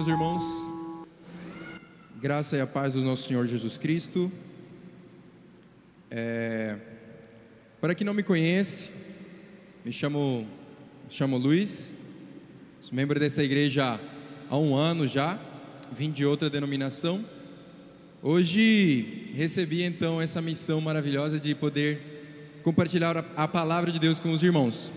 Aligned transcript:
meus 0.00 0.08
irmãos? 0.08 0.42
Graça 2.18 2.56
e 2.56 2.60
a 2.62 2.66
paz 2.66 2.94
do 2.94 3.02
nosso 3.02 3.28
Senhor 3.28 3.46
Jesus 3.46 3.76
Cristo. 3.76 4.32
É... 6.10 6.78
Para 7.82 7.94
quem 7.94 8.06
não 8.06 8.14
me 8.14 8.22
conhece, 8.22 8.92
me 9.84 9.92
chamo, 9.92 10.46
me 11.06 11.14
chamo 11.14 11.36
Luiz, 11.36 11.94
sou 12.80 12.94
membro 12.94 13.20
dessa 13.20 13.42
igreja 13.44 14.00
há 14.48 14.56
um 14.56 14.74
ano 14.74 15.06
já, 15.06 15.38
vim 15.92 16.10
de 16.10 16.24
outra 16.24 16.48
denominação. 16.48 17.22
Hoje 18.22 19.34
recebi 19.34 19.82
então 19.82 20.18
essa 20.18 20.40
missão 20.40 20.80
maravilhosa 20.80 21.38
de 21.38 21.54
poder 21.54 22.60
compartilhar 22.62 23.18
a 23.36 23.46
palavra 23.46 23.92
de 23.92 23.98
Deus 23.98 24.18
com 24.18 24.32
os 24.32 24.42
irmãos. 24.42 24.90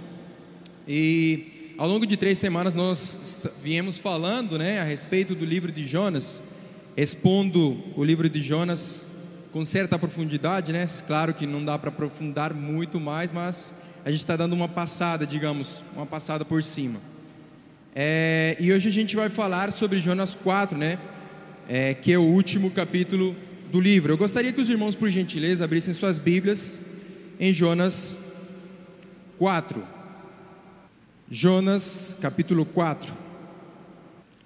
E 0.87 1.62
ao 1.77 1.87
longo 1.87 2.05
de 2.05 2.15
três 2.15 2.37
semanas 2.37 2.75
nós 2.75 3.39
viemos 3.63 3.97
falando 3.97 4.57
né, 4.57 4.79
a 4.79 4.83
respeito 4.83 5.33
do 5.33 5.43
livro 5.43 5.71
de 5.71 5.85
Jonas, 5.85 6.43
expondo 6.95 7.77
o 7.95 8.03
livro 8.03 8.29
de 8.29 8.41
Jonas 8.41 9.05
com 9.51 9.65
certa 9.65 9.97
profundidade, 9.97 10.71
né? 10.71 10.85
Claro 11.07 11.33
que 11.33 11.45
não 11.45 11.63
dá 11.63 11.77
para 11.77 11.89
aprofundar 11.89 12.53
muito 12.53 12.99
mais, 12.99 13.31
mas 13.31 13.73
a 14.05 14.09
gente 14.09 14.19
está 14.19 14.35
dando 14.35 14.53
uma 14.53 14.67
passada, 14.67 15.25
digamos, 15.25 15.83
uma 15.95 16.05
passada 16.05 16.43
por 16.43 16.63
cima. 16.63 16.99
É, 17.95 18.57
e 18.59 18.71
hoje 18.71 18.89
a 18.89 18.91
gente 18.91 19.15
vai 19.15 19.29
falar 19.29 19.71
sobre 19.71 19.99
Jonas 19.99 20.35
4, 20.35 20.77
né? 20.77 20.97
É, 21.69 21.93
que 21.93 22.11
é 22.11 22.17
o 22.17 22.23
último 22.23 22.69
capítulo 22.71 23.35
do 23.71 23.79
livro. 23.79 24.13
Eu 24.13 24.17
gostaria 24.17 24.51
que 24.51 24.61
os 24.61 24.69
irmãos, 24.69 24.95
por 24.95 25.09
gentileza, 25.09 25.63
abrissem 25.63 25.93
suas 25.93 26.19
Bíblias 26.19 26.79
em 27.39 27.53
Jonas 27.53 28.17
4. 29.37 29.92
Jonas, 31.29 32.17
capítulo 32.21 32.65
4. 32.65 33.11
A 33.11 33.15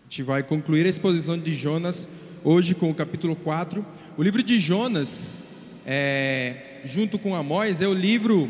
gente 0.10 0.24
vai 0.24 0.44
concluir 0.44 0.86
a 0.86 0.90
exposição 0.90 1.38
de 1.38 1.54
Jonas 1.54 2.08
hoje 2.44 2.76
com 2.76 2.90
o 2.90 2.94
capítulo 2.94 3.36
4. 3.36 3.86
O 4.16 4.24
livro 4.24 4.44
de 4.44 4.60
Jonas, 4.60 5.36
é, 5.86 6.82
junto 6.86 7.18
com 7.18 7.36
Amós, 7.36 7.82
é 7.82 7.88
o 7.88 7.94
livro. 7.94 8.50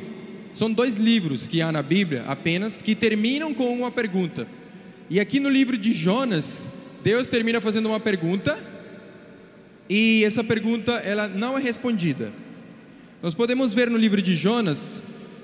São 0.54 0.72
dois 0.72 0.98
livros 0.98 1.48
que 1.48 1.62
há 1.62 1.72
na 1.72 1.82
Bíblia 1.82 2.26
apenas 2.28 2.82
que 2.82 2.96
terminam 2.96 3.54
com 3.54 3.74
uma 3.74 3.90
pergunta. 3.90 4.48
E 5.10 5.20
aqui 5.20 5.40
no 5.40 5.50
livro 5.50 5.78
de 5.78 5.94
Jonas, 5.94 6.72
Deus 7.04 7.28
termina 7.28 7.62
fazendo 7.62 7.88
uma 7.88 8.00
pergunta 8.00 8.60
e 9.90 10.24
essa 10.26 10.44
pergunta 10.44 10.92
ela 10.98 11.28
não 11.30 11.58
é 11.58 11.62
respondida. 11.62 12.32
Nós 13.22 13.34
podemos 13.34 13.74
ver 13.74 13.90
no 13.90 13.98
livro 13.98 14.22
de 14.22 14.36
Jonas 14.36 15.02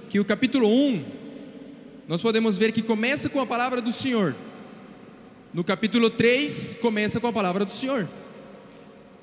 que 0.10 0.20
o 0.20 0.26
capítulo 0.26 0.68
1 0.68 1.23
nós 2.08 2.22
podemos 2.22 2.58
ver 2.58 2.72
que 2.72 2.82
começa 2.82 3.30
com 3.30 3.40
a 3.40 3.46
palavra 3.46 3.82
do 3.82 3.92
Senhor. 3.92 4.36
No 5.54 5.64
capítulo 5.64 6.10
3, 6.10 6.78
começa 6.82 7.20
com 7.20 7.28
a 7.28 7.34
palavra 7.34 7.64
do 7.64 7.72
Senhor. 7.72 8.10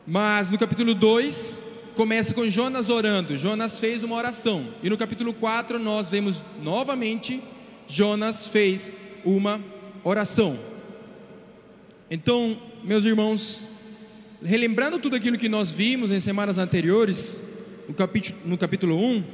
Mas 0.07 0.51
no 0.51 0.59
capítulo 0.59 0.95
2, 0.95 1.61
começa 1.95 2.33
com 2.33 2.49
Jonas 2.49 2.89
orando. 2.89 3.37
Jonas 3.37 3.79
fez 3.79 4.03
uma 4.03 4.17
oração. 4.17 4.67
E 4.83 4.89
no 4.89 4.97
capítulo 4.97 5.35
4, 5.35 5.79
nós 5.79 6.09
vemos 6.09 6.45
novamente 6.63 7.43
Jonas 7.87 8.47
fez 8.47 8.93
uma 9.25 9.61
oração. 10.05 10.59
Então, 12.11 12.57
meus 12.85 13.05
irmãos, 13.05 13.69
relembrando 14.43 14.99
tudo 14.99 15.17
aquilo 15.17 15.37
que 15.37 15.49
nós 15.49 15.71
vimos 15.71 16.11
em 16.11 16.21
semanas 16.21 16.57
anteriores, 16.57 17.41
no 17.89 17.95
capítulo, 17.95 18.39
no 18.45 18.57
capítulo 18.57 18.97
1, 18.97 19.25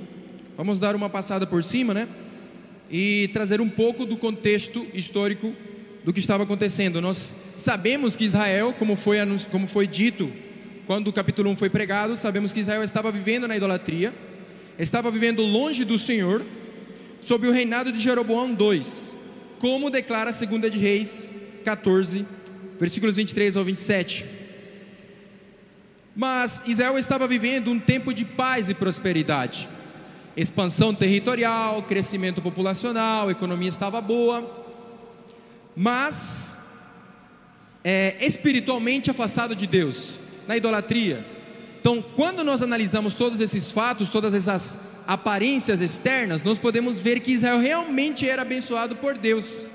vamos 0.56 0.80
dar 0.80 0.96
uma 0.96 1.08
passada 1.08 1.46
por 1.46 1.62
cima, 1.62 1.94
né? 1.94 2.08
E 2.90 3.28
trazer 3.32 3.60
um 3.60 3.68
pouco 3.68 4.04
do 4.04 4.16
contexto 4.16 4.86
histórico 4.94 5.52
do 6.04 6.12
que 6.12 6.20
estava 6.20 6.44
acontecendo. 6.44 7.00
Nós 7.00 7.34
sabemos 7.56 8.14
que 8.14 8.24
Israel, 8.24 8.72
como 8.78 8.96
foi, 8.96 9.18
como 9.50 9.66
foi 9.66 9.86
dito 9.86 10.30
quando 10.86 11.08
o 11.08 11.12
capítulo 11.12 11.50
1 11.50 11.56
foi 11.56 11.68
pregado, 11.68 12.16
sabemos 12.16 12.52
que 12.52 12.60
Israel 12.60 12.84
estava 12.84 13.10
vivendo 13.10 13.48
na 13.48 13.56
idolatria, 13.56 14.14
estava 14.78 15.10
vivendo 15.10 15.42
longe 15.42 15.84
do 15.84 15.98
Senhor, 15.98 16.44
sob 17.20 17.48
o 17.48 17.50
reinado 17.50 17.90
de 17.90 18.00
Jeroboão 18.00 18.50
II, 18.50 18.80
como 19.58 19.90
declara 19.90 20.30
a 20.30 20.32
2 20.32 20.70
de 20.70 20.78
Reis 20.78 21.32
14, 21.64 22.24
versículos 22.78 23.16
23 23.16 23.56
ao 23.56 23.64
27. 23.64 24.24
Mas 26.14 26.62
Israel 26.68 26.96
estava 26.96 27.26
vivendo 27.26 27.68
um 27.68 27.80
tempo 27.80 28.14
de 28.14 28.24
paz 28.24 28.70
e 28.70 28.74
prosperidade 28.74 29.68
expansão 30.36 30.94
territorial, 30.94 31.82
crescimento 31.82 32.42
populacional, 32.42 33.30
economia 33.30 33.68
estava 33.68 34.00
boa, 34.00 34.64
mas 35.74 36.60
é, 37.82 38.16
espiritualmente 38.20 39.10
afastado 39.10 39.56
de 39.56 39.66
Deus, 39.66 40.18
na 40.46 40.56
idolatria. 40.56 41.24
Então, 41.80 42.04
quando 42.14 42.44
nós 42.44 42.60
analisamos 42.60 43.14
todos 43.14 43.40
esses 43.40 43.70
fatos, 43.70 44.10
todas 44.10 44.34
essas 44.34 44.76
aparências 45.06 45.80
externas, 45.80 46.42
nós 46.42 46.58
podemos 46.58 46.98
ver 46.98 47.20
que 47.20 47.32
Israel 47.32 47.58
realmente 47.58 48.28
era 48.28 48.42
abençoado 48.42 48.96
por 48.96 49.16
Deus, 49.16 49.68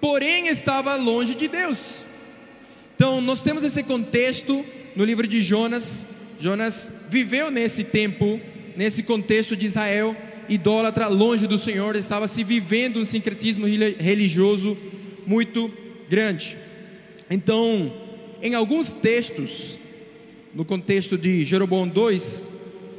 porém 0.00 0.48
estava 0.48 0.96
longe 0.96 1.34
de 1.34 1.46
Deus. 1.46 2.04
Então, 2.96 3.20
nós 3.20 3.42
temos 3.42 3.62
esse 3.62 3.82
contexto 3.82 4.64
no 4.96 5.04
livro 5.04 5.26
de 5.26 5.40
Jonas. 5.40 6.06
Jonas 6.40 7.02
viveu 7.10 7.50
nesse 7.50 7.84
tempo 7.84 8.40
nesse 8.76 9.02
contexto 9.02 9.56
de 9.56 9.66
Israel 9.66 10.16
idólatra, 10.48 11.08
longe 11.08 11.46
do 11.46 11.58
Senhor, 11.58 11.96
estava 11.96 12.28
se 12.28 12.44
vivendo 12.44 13.00
um 13.00 13.04
sincretismo 13.04 13.66
religioso 13.66 14.76
muito 15.26 15.70
grande. 16.08 16.56
Então, 17.30 17.92
em 18.42 18.54
alguns 18.54 18.92
textos, 18.92 19.78
no 20.54 20.64
contexto 20.64 21.16
de 21.16 21.42
Jeroboão 21.44 21.88
2, 21.88 22.48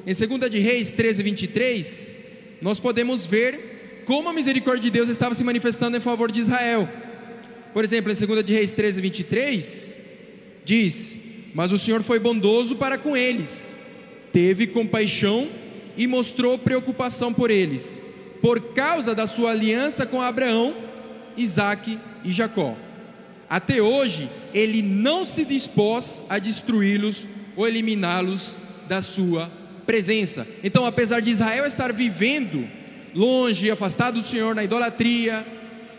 em 0.08 0.14
2 0.14 0.52
de 0.52 0.60
Reis 0.60 0.92
13, 0.92 1.24
23, 1.24 2.12
nós 2.62 2.80
podemos 2.80 3.26
ver 3.26 4.04
como 4.06 4.30
a 4.30 4.34
misericórdia 4.34 4.84
de 4.84 4.92
Deus 4.92 5.10
estava 5.10 5.34
se 5.34 5.44
manifestando 5.44 5.98
em 5.98 6.00
favor 6.02 6.32
de 6.32 6.42
Israel. 6.42 6.88
Por 7.74 7.84
exemplo, 7.84 8.12
em 8.12 8.16
2 8.16 8.46
de 8.46 8.54
Reis 8.54 8.74
13, 8.74 9.02
23, 9.02 9.98
diz: 10.64 11.20
Mas 11.54 11.72
o 11.72 11.78
Senhor 11.78 12.02
foi 12.04 12.20
bondoso 12.20 12.76
para 12.76 12.98
com 12.98 13.16
eles, 13.16 13.78
teve 14.32 14.68
compaixão 14.68 15.50
e 15.98 16.08
mostrou 16.08 16.58
preocupação 16.58 17.34
por 17.34 17.50
eles, 17.50 18.04
por 18.42 18.74
causa 18.74 19.16
da 19.16 19.28
sua 19.28 19.52
aliança 19.52 20.06
com 20.06 20.22
Abraão, 20.22 20.74
Isaque 21.38 22.00
e 22.24 22.32
Jacó. 22.32 22.76
Até 23.50 23.82
hoje, 23.82 24.30
ele 24.54 24.82
não 24.82 25.26
se 25.26 25.46
dispôs 25.46 26.24
a 26.30 26.40
destruí-los 26.40 27.28
ou 27.56 27.68
eliminá-los 27.68 28.58
da 28.88 29.02
sua 29.02 29.50
presença. 29.86 30.48
Então, 30.64 30.86
apesar 30.86 31.22
de 31.22 31.32
Israel 31.32 31.66
estar 31.66 31.94
vivendo 31.94 32.68
longe, 33.14 33.72
afastado 33.72 34.20
do 34.20 34.28
Senhor, 34.28 34.56
na 34.56 34.64
idolatria, 34.64 35.46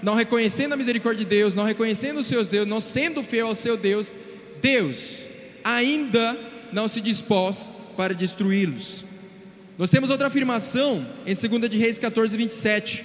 não 0.02 0.14
reconhecendo 0.14 0.74
a 0.74 0.76
misericórdia 0.76 1.24
de 1.24 1.30
Deus, 1.30 1.54
não 1.54 1.64
reconhecendo 1.64 2.18
os 2.18 2.26
seus 2.26 2.48
deuses, 2.48 2.68
não 2.68 2.80
sendo 2.80 3.22
fiel 3.22 3.48
ao 3.48 3.54
seu 3.54 3.76
Deus, 3.76 4.12
Deus 4.60 5.22
ainda 5.64 6.36
não 6.72 6.88
se 6.88 7.00
dispôs 7.00 7.72
para 7.96 8.14
destruí-los. 8.14 9.05
Nós 9.78 9.90
temos 9.90 10.08
outra 10.08 10.28
afirmação 10.28 11.06
em 11.26 11.34
2 11.34 11.70
de 11.70 11.76
Reis 11.76 11.98
14, 11.98 12.36
27, 12.36 13.04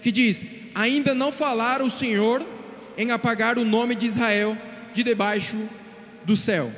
que 0.00 0.10
diz: 0.10 0.44
Ainda 0.74 1.14
não 1.14 1.30
falara 1.30 1.84
o 1.84 1.90
Senhor 1.90 2.44
em 2.96 3.10
apagar 3.10 3.58
o 3.58 3.64
nome 3.64 3.94
de 3.94 4.06
Israel 4.06 4.56
de 4.94 5.02
debaixo 5.02 5.58
do 6.24 6.34
céu, 6.34 6.72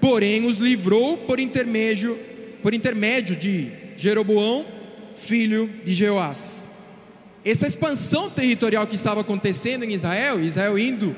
porém 0.00 0.44
os 0.44 0.58
livrou 0.58 1.18
por 1.18 1.38
intermédio, 1.38 2.18
por 2.62 2.74
intermédio 2.74 3.36
de 3.36 3.70
Jeroboão, 3.96 4.66
filho 5.16 5.70
de 5.84 5.94
Jeoás. 5.94 6.66
Essa 7.44 7.66
expansão 7.66 8.28
territorial 8.28 8.86
que 8.86 8.96
estava 8.96 9.20
acontecendo 9.20 9.84
em 9.84 9.92
Israel, 9.92 10.40
Israel 10.40 10.76
indo 10.76 11.16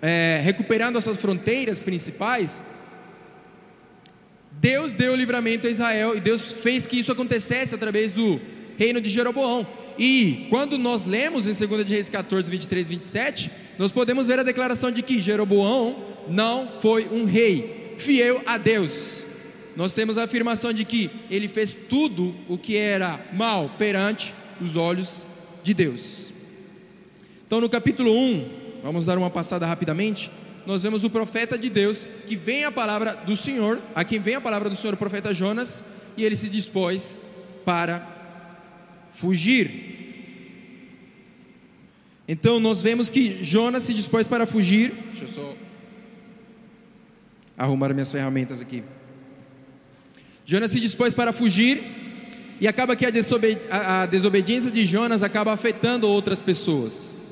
é, 0.00 0.40
recuperando 0.42 0.96
as 0.96 1.04
suas 1.04 1.18
fronteiras 1.18 1.82
principais, 1.82 2.62
Deus 4.64 4.94
deu 4.94 5.12
o 5.12 5.14
livramento 5.14 5.66
a 5.66 5.70
Israel 5.70 6.16
e 6.16 6.20
Deus 6.20 6.50
fez 6.50 6.86
que 6.86 6.98
isso 6.98 7.12
acontecesse 7.12 7.74
através 7.74 8.12
do 8.12 8.40
reino 8.78 8.98
de 8.98 9.10
Jeroboão. 9.10 9.66
E 9.98 10.46
quando 10.48 10.78
nós 10.78 11.04
lemos 11.04 11.46
em 11.46 11.66
2 11.66 11.84
de 11.84 11.92
Reis 11.92 12.08
14, 12.08 12.50
23 12.50 12.88
e 12.88 12.94
27, 12.94 13.50
nós 13.78 13.92
podemos 13.92 14.26
ver 14.26 14.38
a 14.38 14.42
declaração 14.42 14.90
de 14.90 15.02
que 15.02 15.20
Jeroboão 15.20 16.02
não 16.30 16.66
foi 16.66 17.06
um 17.12 17.26
rei 17.26 17.94
fiel 17.98 18.40
a 18.46 18.56
Deus. 18.56 19.26
Nós 19.76 19.92
temos 19.92 20.16
a 20.16 20.24
afirmação 20.24 20.72
de 20.72 20.86
que 20.86 21.10
ele 21.30 21.46
fez 21.46 21.76
tudo 21.90 22.34
o 22.48 22.56
que 22.56 22.74
era 22.74 23.22
mal 23.34 23.74
perante 23.76 24.32
os 24.62 24.76
olhos 24.76 25.26
de 25.62 25.74
Deus. 25.74 26.32
Então, 27.46 27.60
no 27.60 27.68
capítulo 27.68 28.18
1, 28.18 28.48
vamos 28.82 29.04
dar 29.04 29.18
uma 29.18 29.28
passada 29.28 29.66
rapidamente 29.66 30.30
nós 30.66 30.82
vemos 30.82 31.04
o 31.04 31.10
profeta 31.10 31.58
de 31.58 31.68
Deus 31.68 32.06
que 32.26 32.36
vem 32.36 32.64
a 32.64 32.72
palavra 32.72 33.14
do 33.14 33.36
Senhor, 33.36 33.80
a 33.94 34.04
quem 34.04 34.18
vem 34.18 34.34
a 34.34 34.40
palavra 34.40 34.70
do 34.70 34.76
Senhor, 34.76 34.94
o 34.94 34.96
profeta 34.98 35.34
Jonas, 35.34 35.84
e 36.16 36.24
ele 36.24 36.36
se 36.36 36.48
dispôs 36.48 37.22
para 37.64 38.06
fugir. 39.12 39.92
Então 42.26 42.58
nós 42.58 42.82
vemos 42.82 43.10
que 43.10 43.44
Jonas 43.44 43.82
se 43.82 43.92
dispôs 43.92 44.26
para 44.26 44.46
fugir. 44.46 44.92
Deixa 45.12 45.24
eu 45.24 45.28
só 45.28 45.56
arrumar 47.56 47.92
minhas 47.92 48.10
ferramentas 48.10 48.60
aqui. 48.60 48.82
Jonas 50.44 50.70
se 50.70 50.80
dispôs 50.80 51.14
para 51.14 51.32
fugir 51.32 51.82
e 52.60 52.68
acaba 52.68 52.94
que 52.94 53.06
a, 53.06 53.10
desobedi 53.10 53.60
a 53.70 54.06
desobediência 54.06 54.70
de 54.70 54.84
Jonas 54.84 55.22
acaba 55.22 55.52
afetando 55.52 56.08
outras 56.08 56.42
pessoas. 56.42 57.22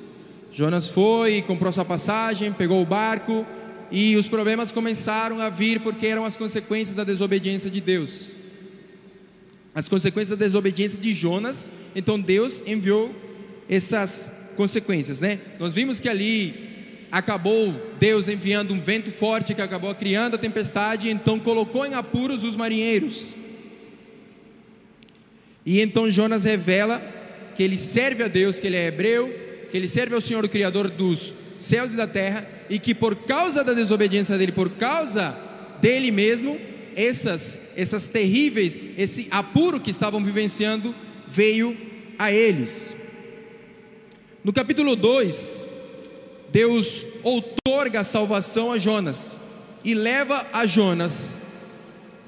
Jonas 0.52 0.86
foi, 0.86 1.40
comprou 1.40 1.72
sua 1.72 1.84
passagem, 1.84 2.52
pegou 2.52 2.82
o 2.82 2.86
barco 2.86 3.46
e 3.90 4.16
os 4.16 4.28
problemas 4.28 4.70
começaram 4.70 5.40
a 5.40 5.48
vir 5.48 5.80
porque 5.80 6.06
eram 6.06 6.26
as 6.26 6.36
consequências 6.36 6.94
da 6.94 7.04
desobediência 7.04 7.70
de 7.70 7.80
Deus. 7.80 8.36
As 9.74 9.88
consequências 9.88 10.38
da 10.38 10.44
desobediência 10.44 10.98
de 10.98 11.14
Jonas, 11.14 11.70
então 11.96 12.20
Deus 12.20 12.62
enviou 12.66 13.14
essas 13.66 14.50
consequências, 14.54 15.22
né? 15.22 15.38
Nós 15.58 15.72
vimos 15.72 15.98
que 15.98 16.08
ali 16.08 17.06
acabou 17.10 17.74
Deus 17.98 18.28
enviando 18.28 18.74
um 18.74 18.80
vento 18.80 19.10
forte 19.12 19.54
que 19.54 19.62
acabou 19.62 19.94
criando 19.94 20.34
a 20.34 20.38
tempestade, 20.38 21.08
então 21.08 21.38
colocou 21.38 21.86
em 21.86 21.94
apuros 21.94 22.44
os 22.44 22.54
marinheiros. 22.54 23.32
E 25.64 25.80
então 25.80 26.10
Jonas 26.10 26.44
revela 26.44 27.00
que 27.54 27.62
ele 27.62 27.78
serve 27.78 28.22
a 28.22 28.28
Deus, 28.28 28.60
que 28.60 28.66
ele 28.66 28.76
é 28.76 28.86
hebreu, 28.86 29.41
que 29.72 29.78
ele 29.78 29.88
serve 29.88 30.14
ao 30.14 30.20
Senhor, 30.20 30.44
o 30.44 30.48
Criador 30.50 30.90
dos 30.90 31.32
céus 31.56 31.94
e 31.94 31.96
da 31.96 32.06
terra, 32.06 32.46
e 32.68 32.78
que 32.78 32.94
por 32.94 33.16
causa 33.16 33.64
da 33.64 33.72
desobediência 33.72 34.36
dele, 34.36 34.52
por 34.52 34.68
causa 34.68 35.34
dele 35.80 36.10
mesmo, 36.10 36.60
essas, 36.94 37.58
essas 37.74 38.06
terríveis, 38.06 38.78
esse 38.98 39.28
apuro 39.30 39.80
que 39.80 39.88
estavam 39.88 40.22
vivenciando, 40.22 40.94
veio 41.26 41.74
a 42.18 42.30
eles. 42.30 42.94
No 44.44 44.52
capítulo 44.52 44.94
2, 44.94 45.66
Deus 46.52 47.06
outorga 47.22 48.00
a 48.00 48.04
salvação 48.04 48.70
a 48.70 48.78
Jonas 48.78 49.40
e 49.82 49.94
leva 49.94 50.46
a 50.52 50.66
Jonas 50.66 51.40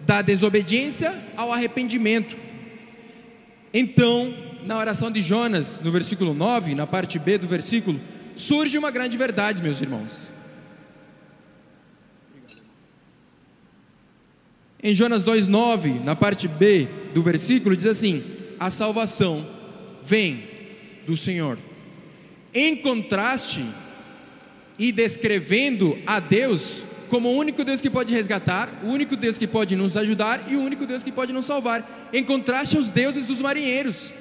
da 0.06 0.23
desobediência 0.23 1.14
ao 1.37 1.52
arrependimento. 1.52 2.38
Então, 3.73 4.35
na 4.64 4.78
oração 4.78 5.11
de 5.11 5.20
Jonas, 5.20 5.81
no 5.82 5.93
versículo 5.93 6.34
9, 6.34 6.75
na 6.75 6.87
parte 6.87 7.19
B 7.19 7.38
do 7.38 7.46
versículo, 7.46 8.00
surge 8.34 8.78
uma 8.78 8.90
grande 8.90 9.16
verdade, 9.16 9.62
meus 9.62 9.81
irmãos. 9.81 10.32
Em 14.82 14.94
Jonas 14.94 15.22
2,9, 15.25 16.05
na 16.05 16.14
parte 16.14 16.46
B 16.46 16.88
do 17.14 17.22
versículo, 17.22 17.76
diz 17.76 17.87
assim: 17.87 18.22
A 18.58 18.70
salvação 18.70 19.46
vem 20.02 20.44
do 21.06 21.16
Senhor 21.16 21.58
em 22.55 22.76
contraste 22.76 23.66
e 24.78 24.93
descrevendo 24.93 25.99
a 26.06 26.20
Deus 26.20 26.84
como 27.08 27.28
o 27.28 27.37
único 27.37 27.64
Deus 27.64 27.81
que 27.81 27.90
pode 27.90 28.12
resgatar, 28.14 28.81
o 28.82 28.88
único 28.88 29.16
Deus 29.16 29.37
que 29.37 29.46
pode 29.46 29.76
nos 29.76 29.96
ajudar 29.96 30.44
e 30.49 30.56
o 30.56 30.61
único 30.61 30.87
Deus 30.87 31.02
que 31.05 31.12
pode 31.12 31.32
nos 31.32 31.44
salvar, 31.44 32.08
em 32.12 32.25
contraste 32.25 32.76
aos 32.76 32.90
deuses 32.90 33.26
dos 33.26 33.40
marinheiros. 33.40 34.12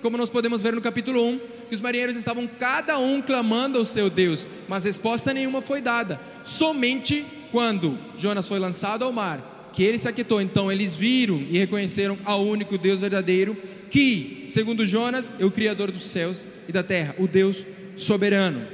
Como 0.00 0.16
nós 0.16 0.30
podemos 0.30 0.62
ver 0.62 0.72
no 0.72 0.80
capítulo 0.80 1.24
1, 1.24 1.40
que 1.68 1.74
os 1.74 1.80
marinheiros 1.80 2.16
estavam 2.16 2.46
cada 2.46 2.98
um 2.98 3.20
clamando 3.20 3.78
ao 3.78 3.84
seu 3.84 4.08
Deus, 4.08 4.46
mas 4.68 4.84
resposta 4.84 5.34
nenhuma 5.34 5.60
foi 5.60 5.80
dada. 5.80 6.20
Somente 6.44 7.24
quando 7.50 7.98
Jonas 8.16 8.46
foi 8.46 8.58
lançado 8.58 9.04
ao 9.04 9.12
mar, 9.12 9.70
que 9.72 9.82
ele 9.82 9.98
se 9.98 10.08
aquietou, 10.08 10.40
então 10.40 10.70
eles 10.70 10.94
viram 10.94 11.36
e 11.50 11.58
reconheceram 11.58 12.18
ao 12.24 12.44
único 12.44 12.78
Deus 12.78 13.00
verdadeiro, 13.00 13.56
que, 13.90 14.46
segundo 14.50 14.86
Jonas, 14.86 15.32
é 15.38 15.44
o 15.44 15.50
Criador 15.50 15.90
dos 15.90 16.04
céus 16.04 16.46
e 16.68 16.72
da 16.72 16.82
terra, 16.82 17.14
o 17.18 17.26
Deus 17.26 17.64
soberano. 17.96 18.66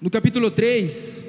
No 0.00 0.10
capítulo 0.10 0.50
3, 0.50 1.24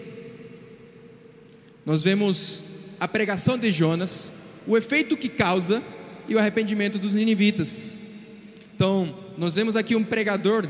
nós 1.85 2.03
vemos 2.03 2.63
a 2.99 3.07
pregação 3.07 3.57
de 3.57 3.71
Jonas, 3.71 4.31
o 4.67 4.75
efeito 4.77 5.15
que 5.15 5.29
causa 5.29 5.81
e 6.27 6.35
o 6.35 6.39
arrependimento 6.39 6.97
dos 6.97 7.13
ninivitas. 7.13 7.97
Então, 8.75 9.15
nós 9.37 9.55
vemos 9.55 9.75
aqui 9.75 9.95
um 9.95 10.03
pregador 10.03 10.67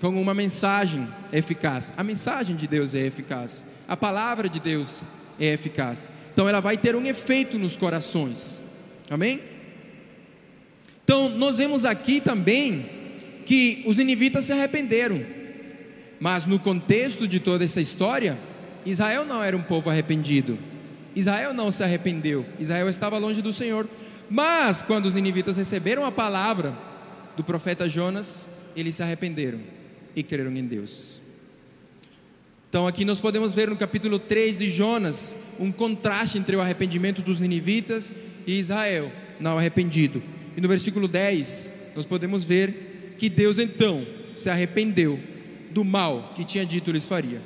com 0.00 0.20
uma 0.20 0.34
mensagem 0.34 1.08
eficaz. 1.32 1.92
A 1.96 2.04
mensagem 2.04 2.56
de 2.56 2.66
Deus 2.66 2.94
é 2.94 3.00
eficaz, 3.00 3.64
a 3.86 3.96
palavra 3.96 4.48
de 4.48 4.60
Deus 4.60 5.02
é 5.38 5.52
eficaz. 5.52 6.08
Então, 6.32 6.48
ela 6.48 6.60
vai 6.60 6.76
ter 6.76 6.96
um 6.96 7.04
efeito 7.06 7.58
nos 7.58 7.76
corações. 7.76 8.60
Amém? 9.08 9.40
Então, 11.04 11.28
nós 11.28 11.56
vemos 11.58 11.84
aqui 11.84 12.20
também 12.20 12.90
que 13.44 13.82
os 13.86 13.98
ninivitas 13.98 14.46
se 14.46 14.52
arrependeram. 14.52 15.24
Mas 16.18 16.46
no 16.46 16.58
contexto 16.58 17.28
de 17.28 17.38
toda 17.38 17.64
essa 17.64 17.80
história, 17.80 18.38
Israel 18.86 19.24
não 19.24 19.42
era 19.42 19.56
um 19.56 19.62
povo 19.62 19.90
arrependido. 19.90 20.58
Israel 21.14 21.52
não 21.52 21.70
se 21.70 21.82
arrependeu. 21.82 22.44
Israel 22.58 22.88
estava 22.88 23.18
longe 23.18 23.40
do 23.40 23.52
Senhor. 23.52 23.88
Mas 24.30 24.82
quando 24.82 25.06
os 25.06 25.14
ninivitas 25.14 25.56
receberam 25.56 26.04
a 26.04 26.12
palavra 26.12 26.76
do 27.36 27.44
profeta 27.44 27.88
Jonas, 27.88 28.48
eles 28.76 28.96
se 28.96 29.02
arrependeram 29.02 29.60
e 30.14 30.22
creram 30.22 30.52
em 30.52 30.64
Deus. 30.64 31.20
Então 32.68 32.88
aqui 32.88 33.04
nós 33.04 33.20
podemos 33.20 33.54
ver 33.54 33.68
no 33.68 33.76
capítulo 33.76 34.18
3 34.18 34.58
de 34.58 34.70
Jonas 34.70 35.34
um 35.60 35.70
contraste 35.70 36.38
entre 36.38 36.56
o 36.56 36.60
arrependimento 36.60 37.22
dos 37.22 37.38
ninivitas 37.38 38.12
e 38.46 38.58
Israel 38.58 39.12
não 39.38 39.56
arrependido. 39.58 40.22
E 40.56 40.60
no 40.60 40.68
versículo 40.68 41.06
10 41.06 41.72
nós 41.94 42.04
podemos 42.04 42.42
ver 42.42 43.14
que 43.18 43.28
Deus 43.28 43.58
então 43.58 44.04
se 44.34 44.50
arrependeu 44.50 45.20
do 45.70 45.84
mal 45.84 46.32
que 46.34 46.44
tinha 46.44 46.66
dito 46.66 46.90
lhes 46.90 47.06
faria. 47.06 47.40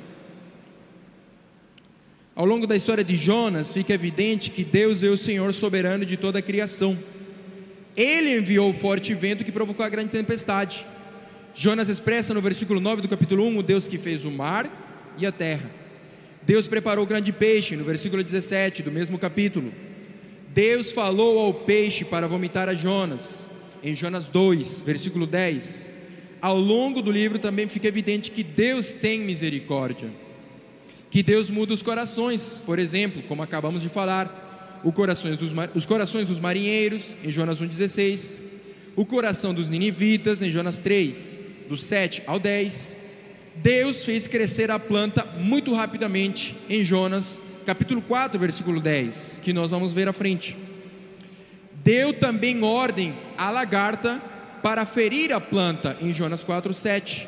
Ao 2.39 2.45
longo 2.45 2.65
da 2.65 2.73
história 2.73 3.03
de 3.03 3.17
Jonas, 3.17 3.73
fica 3.73 3.93
evidente 3.93 4.49
que 4.49 4.63
Deus 4.63 5.03
é 5.03 5.09
o 5.09 5.17
Senhor 5.17 5.53
soberano 5.53 6.05
de 6.05 6.15
toda 6.15 6.39
a 6.39 6.41
criação. 6.41 6.97
Ele 7.97 8.37
enviou 8.37 8.69
o 8.69 8.73
forte 8.73 9.13
vento 9.13 9.43
que 9.43 9.51
provocou 9.51 9.85
a 9.85 9.89
grande 9.89 10.11
tempestade. 10.11 10.85
Jonas 11.53 11.89
expressa 11.89 12.33
no 12.33 12.39
versículo 12.39 12.79
9 12.79 13.01
do 13.01 13.09
capítulo 13.09 13.43
1 13.43 13.57
o 13.57 13.61
Deus 13.61 13.89
que 13.89 13.97
fez 13.97 14.23
o 14.23 14.31
mar 14.31 14.71
e 15.17 15.25
a 15.25 15.33
terra. 15.33 15.69
Deus 16.41 16.65
preparou 16.65 17.03
o 17.03 17.07
grande 17.07 17.33
peixe, 17.33 17.75
no 17.75 17.83
versículo 17.83 18.23
17 18.23 18.83
do 18.83 18.89
mesmo 18.89 19.19
capítulo. 19.19 19.73
Deus 20.53 20.93
falou 20.93 21.39
ao 21.39 21.53
peixe 21.53 22.05
para 22.05 22.25
vomitar 22.25 22.69
a 22.69 22.73
Jonas 22.73 23.49
em 23.83 23.93
Jonas 23.93 24.29
2, 24.29 24.79
versículo 24.85 25.27
10, 25.27 25.89
ao 26.41 26.57
longo 26.57 27.01
do 27.01 27.11
livro 27.11 27.37
também 27.37 27.67
fica 27.67 27.89
evidente 27.89 28.31
que 28.31 28.43
Deus 28.43 28.93
tem 28.93 29.19
misericórdia, 29.19 30.09
que 31.09 31.23
Deus 31.23 31.49
muda 31.49 31.73
os 31.73 31.81
corações, 31.81 32.59
por 32.65 32.79
exemplo, 32.79 33.21
como 33.23 33.41
acabamos 33.41 33.81
de 33.81 33.89
falar, 33.89 34.81
corações 34.93 35.37
dos, 35.37 35.51
os 35.73 35.85
corações 35.85 36.27
dos 36.27 36.39
marinheiros, 36.39 37.15
em 37.23 37.29
Jonas 37.29 37.61
1,16, 37.61 38.39
o 38.95 39.05
coração 39.05 39.53
dos 39.53 39.67
ninivitas, 39.67 40.41
em 40.41 40.51
Jonas 40.51 40.79
3, 40.79 41.35
do 41.67 41.77
7 41.77 42.23
ao 42.27 42.39
10. 42.39 42.97
Deus 43.55 44.03
fez 44.03 44.27
crescer 44.27 44.71
a 44.71 44.79
planta 44.79 45.25
muito 45.39 45.73
rapidamente, 45.73 46.55
em 46.69 46.83
Jonas 46.83 47.41
capítulo 47.65 48.01
4, 48.01 48.39
versículo 48.39 48.79
10, 48.79 49.41
que 49.43 49.53
nós 49.53 49.71
vamos 49.71 49.93
ver 49.93 50.07
à 50.07 50.13
frente 50.13 50.55
deu 51.83 52.13
também 52.13 52.63
ordem 52.63 53.15
à 53.37 53.49
lagarta 53.49 54.21
para 54.61 54.85
ferir 54.85 55.31
a 55.31 55.39
planta, 55.39 55.97
em 56.01 56.13
Jonas 56.13 56.43
4, 56.43 56.73
7. 56.73 57.27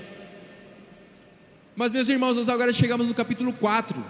Mas, 1.76 1.94
meus 1.94 2.10
irmãos, 2.10 2.36
nós 2.36 2.50
agora 2.50 2.74
chegamos 2.74 3.08
no 3.08 3.14
capítulo 3.14 3.54
4. 3.54 4.04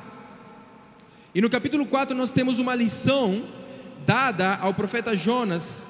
E 1.34 1.42
no 1.42 1.50
capítulo 1.50 1.86
4 1.86 2.16
nós 2.16 2.34
temos 2.34 2.60
uma 2.60 2.76
lição 2.76 3.44
dada 4.06 4.56
ao 4.56 4.74
profeta 4.74 5.16
Jonas, 5.16 5.86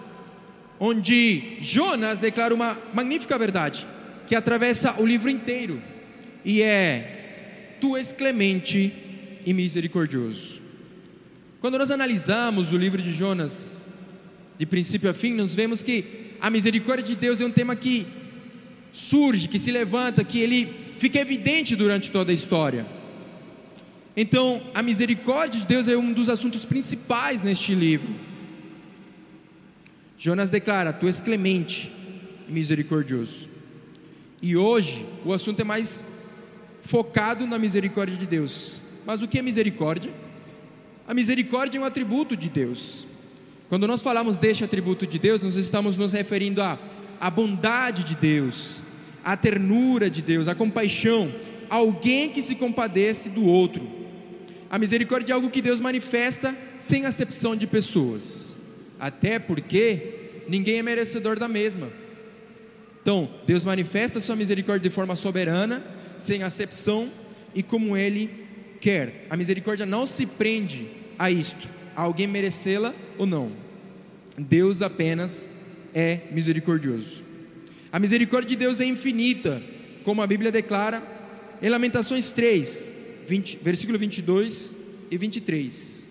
onde 0.80 1.58
Jonas 1.62 2.20
declara 2.20 2.54
uma 2.54 2.78
magnífica 2.94 3.38
verdade 3.38 3.88
que 4.28 4.36
atravessa 4.36 5.02
o 5.02 5.06
livro 5.06 5.30
inteiro, 5.30 5.82
e 6.44 6.62
é: 6.62 7.76
Tu 7.80 7.98
és 7.98 8.12
clemente 8.12 8.94
e 9.46 9.54
misericordioso. 9.54 10.62
Quando 11.60 11.78
nós 11.78 11.90
analisamos 11.90 12.74
o 12.74 12.78
livro 12.78 13.02
de 13.02 13.12
Jonas, 13.14 13.82
de 14.58 14.66
princípio 14.66 15.10
a 15.10 15.14
fim, 15.14 15.34
nós 15.34 15.56
vemos 15.56 15.82
que 15.82 16.36
a 16.40 16.50
misericórdia 16.50 17.06
de 17.06 17.16
Deus 17.16 17.40
é 17.40 17.46
um 17.46 17.52
tema 17.52 17.76
que 17.76 18.06
surge, 18.92 19.48
que 19.48 19.58
se 19.58 19.72
levanta, 19.72 20.24
que 20.24 20.40
ele 20.40 20.81
fica 21.02 21.20
evidente 21.20 21.76
durante 21.76 22.12
toda 22.12 22.32
a 22.32 22.34
história. 22.34 22.86
Então, 24.16 24.62
a 24.72 24.84
misericórdia 24.84 25.60
de 25.60 25.66
Deus 25.66 25.88
é 25.88 25.98
um 25.98 26.14
dos 26.14 26.30
assuntos 26.30 26.64
principais 26.64 27.42
neste 27.42 27.74
livro. 27.74 28.14
Jonas 30.16 30.52
declara: 30.52 30.94
Tu 30.94 31.08
és 31.08 31.20
clemente 31.20 31.92
e 32.48 32.52
misericordioso. 32.52 33.50
E 34.44 34.56
hoje, 34.56 35.04
o 35.26 35.34
assunto 35.34 35.60
é 35.62 35.64
mais 35.64 36.06
focado 36.84 37.48
na 37.48 37.58
misericórdia 37.58 38.16
de 38.16 38.28
Deus. 38.28 38.80
Mas 39.04 39.24
o 39.24 39.28
que 39.28 39.40
é 39.40 39.42
misericórdia? 39.42 40.12
A 41.08 41.16
misericórdia 41.16 41.80
é 41.80 41.82
um 41.82 41.86
atributo 41.86 42.38
de 42.38 42.48
Deus. 42.48 43.08
Quando 43.68 43.88
nós 43.88 44.04
falamos 44.04 44.38
deste 44.38 44.64
atributo 44.64 45.08
de 45.08 45.18
Deus, 45.18 45.42
nós 45.42 45.56
estamos 45.56 45.96
nos 45.96 46.14
referindo 46.14 46.62
à 46.62 46.78
a 47.20 47.30
bondade 47.30 48.04
de 48.04 48.16
Deus, 48.16 48.82
a 49.24 49.38
ternura 49.38 50.10
de 50.10 50.22
Deus, 50.22 50.48
a 50.48 50.56
compaixão, 50.56 51.34
alguém 51.70 52.30
que 52.30 52.42
se 52.42 52.56
compadece 52.56 53.30
do 53.30 53.46
outro. 53.46 53.88
A 54.70 54.80
misericórdia 54.80 55.34
é 55.34 55.36
algo 55.36 55.50
que 55.50 55.62
Deus 55.62 55.80
manifesta 55.82 56.56
sem 56.80 57.06
acepção 57.06 57.56
de 57.56 57.68
pessoas, 57.68 58.56
até 59.00 59.38
porque 59.38 60.44
ninguém 60.48 60.80
é 60.80 60.84
merecedor 60.84 61.38
da 61.38 61.48
mesma. 61.48 61.90
Então, 63.02 63.30
Deus 63.46 63.66
manifesta 63.66 64.20
sua 64.20 64.36
misericórdia 64.36 64.90
de 64.90 64.94
forma 64.94 65.16
soberana, 65.16 65.84
sem 66.20 66.44
acepção 66.44 67.10
e 67.54 67.64
como 67.64 67.98
Ele 67.98 68.30
quer. 68.80 69.26
A 69.30 69.36
misericórdia 69.36 69.86
não 69.86 70.06
se 70.06 70.26
prende 70.26 70.88
a 71.18 71.32
isto, 71.32 71.68
a 71.96 72.02
alguém 72.04 72.28
merecê-la 72.28 72.94
ou 73.18 73.26
não. 73.26 73.52
Deus 74.38 74.82
apenas 74.82 75.50
é 75.94 76.22
misericordioso. 76.32 77.31
A 77.92 78.00
misericórdia 78.00 78.50
de 78.50 78.56
Deus 78.56 78.80
é 78.80 78.86
infinita, 78.86 79.62
como 80.04 80.22
a 80.22 80.28
Bíblia 80.28 80.52
declara 80.52 81.04
em 81.62 81.70
Lamentações 81.70 82.32
3, 82.32 82.90
20, 83.28 83.60
versículo 83.62 84.00
22 84.00 84.74
e 85.12 85.18
23. 85.18 86.08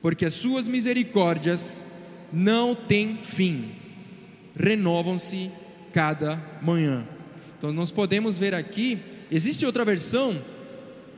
Porque 0.00 0.24
as 0.24 0.34
suas 0.34 0.68
misericórdias 0.68 1.84
não 2.32 2.74
têm 2.74 3.18
fim, 3.18 3.72
renovam-se 4.56 5.50
cada 5.92 6.40
manhã. 6.62 7.06
Então 7.58 7.72
nós 7.72 7.90
podemos 7.90 8.38
ver 8.38 8.54
aqui, 8.54 8.98
existe 9.30 9.66
outra 9.66 9.84
versão 9.84 10.40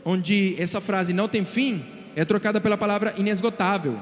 onde 0.04 0.54
essa 0.58 0.80
frase 0.80 1.12
não 1.12 1.28
tem 1.28 1.44
fim 1.44 1.84
é 2.14 2.24
trocada 2.24 2.60
pela 2.60 2.78
palavra 2.78 3.14
inesgotável. 3.18 4.00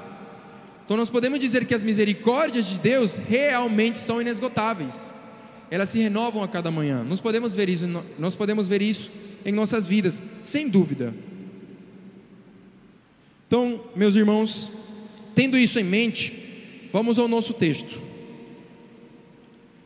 Então 0.85 0.97
nós 0.97 1.11
podemos 1.11 1.41
dizer 1.41 1.65
que 1.67 1.75
as 1.75 1.83
misericórdias 1.83 2.67
de 2.67 2.79
Deus 2.79 3.17
realmente 3.17 3.99
são 3.99 4.21
inesgotáveis. 4.21 5.13
Elas 5.71 5.91
se 5.91 5.99
renovam 5.99 6.43
a 6.43 6.49
cada 6.49 6.71
manhã. 6.71 7.05
Nós 7.05 7.21
podemos 7.21 7.55
ver 7.55 7.69
isso, 7.69 7.87
nós 8.19 8.35
podemos 8.35 8.69
ver 8.69 8.83
isso 8.83 9.11
em 9.45 9.53
nossas 9.53 9.87
vidas, 9.87 10.23
sem 10.43 10.69
dúvida. 10.69 11.15
Então, 13.47 13.81
meus 13.95 14.17
irmãos, 14.17 14.71
tendo 15.35 15.57
isso 15.57 15.79
em 15.79 15.85
mente, 15.85 16.89
vamos 16.93 17.19
ao 17.19 17.29
nosso 17.29 17.55
texto. 17.55 18.01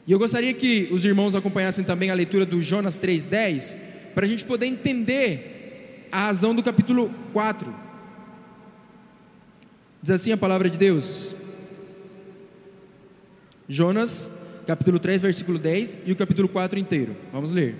E 0.06 0.12
eu 0.12 0.18
gostaria 0.18 0.54
que 0.54 0.88
os 0.90 1.04
irmãos 1.04 1.34
acompanhassem 1.34 1.84
também 1.84 2.10
a 2.10 2.14
leitura 2.14 2.46
do 2.46 2.62
Jonas 2.62 2.98
3,10, 2.98 3.76
para 4.14 4.24
a 4.24 4.28
gente 4.28 4.44
poder 4.44 4.66
entender 4.66 6.08
a 6.10 6.26
razão 6.26 6.54
do 6.54 6.62
capítulo 6.62 7.14
4. 7.32 7.74
Diz 10.02 10.12
assim 10.12 10.32
a 10.32 10.36
palavra 10.36 10.70
de 10.70 10.78
Deus. 10.78 11.34
Jonas, 13.68 14.37
capítulo 14.68 14.98
3, 14.98 15.22
versículo 15.22 15.58
10 15.58 15.96
e 16.04 16.12
o 16.12 16.16
capítulo 16.16 16.46
4 16.46 16.78
inteiro. 16.78 17.16
Vamos 17.32 17.52
ler. 17.52 17.74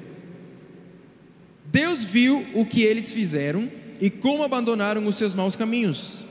Deus 1.66 2.02
viu 2.02 2.46
o 2.54 2.64
que 2.64 2.80
eles 2.80 3.10
fizeram 3.10 3.70
e 4.00 4.08
como 4.08 4.42
abandonaram 4.42 5.06
os 5.06 5.16
seus 5.16 5.34
maus 5.34 5.54
caminhos. 5.54 6.24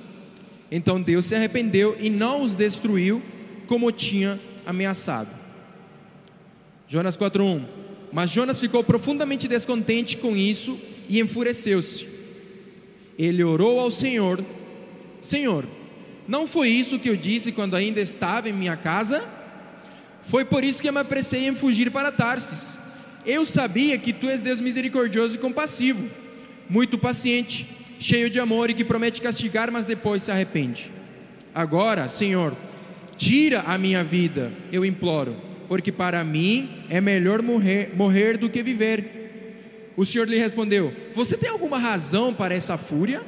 Então 0.72 1.00
Deus 1.00 1.26
se 1.26 1.36
arrependeu 1.36 1.96
e 2.00 2.10
não 2.10 2.42
os 2.42 2.56
destruiu 2.56 3.22
como 3.68 3.92
tinha 3.92 4.40
ameaçado. 4.66 5.30
Jonas 6.88 7.16
4:1. 7.16 7.64
Mas 8.12 8.32
Jonas 8.32 8.60
ficou 8.60 8.84
profundamente 8.84 9.48
descontente 9.48 10.18
com 10.18 10.36
isso 10.36 10.80
e 11.08 11.20
enfureceu-se. 11.20 12.08
Ele 13.16 13.44
orou 13.44 13.80
ao 13.80 13.92
Senhor: 13.92 14.44
Senhor, 15.22 15.66
não 16.28 16.48
foi 16.48 16.70
isso 16.70 16.98
que 16.98 17.12
eu 17.12 17.16
disse 17.16 17.52
quando 17.52 17.76
ainda 17.76 18.02
estava 18.02 18.50
em 18.50 18.54
minha 18.54 18.76
casa? 18.76 19.37
Foi 20.28 20.46
por 20.46 20.64
isso 20.64 20.82
que 20.82 20.90
eu 20.90 20.94
me 20.94 21.00
apressei 21.00 21.48
em 21.48 21.56
fugir 21.56 21.90
para 21.92 22.12
Tarsis. 22.12 22.78
Eu 23.26 23.46
sabia 23.46 23.98
que 23.98 24.14
tu 24.14 24.30
és 24.30 24.42
Deus 24.42 24.62
misericordioso 24.62 25.36
e 25.36 25.40
compassivo, 25.40 26.08
muito 26.70 26.98
paciente, 26.98 27.68
cheio 28.00 28.30
de 28.30 28.40
amor 28.40 28.70
e 28.70 28.74
que 28.74 28.86
promete 28.86 29.22
castigar, 29.22 29.72
mas 29.72 29.86
depois 29.86 30.24
se 30.24 30.32
arrepende. 30.32 30.92
Agora, 31.54 32.08
Senhor, 32.08 32.56
tira 33.18 33.62
a 33.62 33.78
minha 33.78 34.04
vida, 34.04 34.52
eu 34.72 34.86
imploro 34.86 35.48
porque 35.68 35.92
para 35.92 36.24
mim 36.24 36.70
é 36.90 37.02
melhor 37.02 37.42
morrer, 37.42 37.92
morrer 37.96 38.38
do 38.38 38.50
que 38.50 38.64
viver. 38.64 39.92
O 39.96 40.06
Senhor 40.06 40.28
lhe 40.28 40.38
respondeu: 40.38 40.94
Você 41.14 41.38
tem 41.38 41.50
alguma 41.50 41.78
razão 41.78 42.34
para 42.34 42.56
essa 42.56 42.78
fúria? 42.78 43.22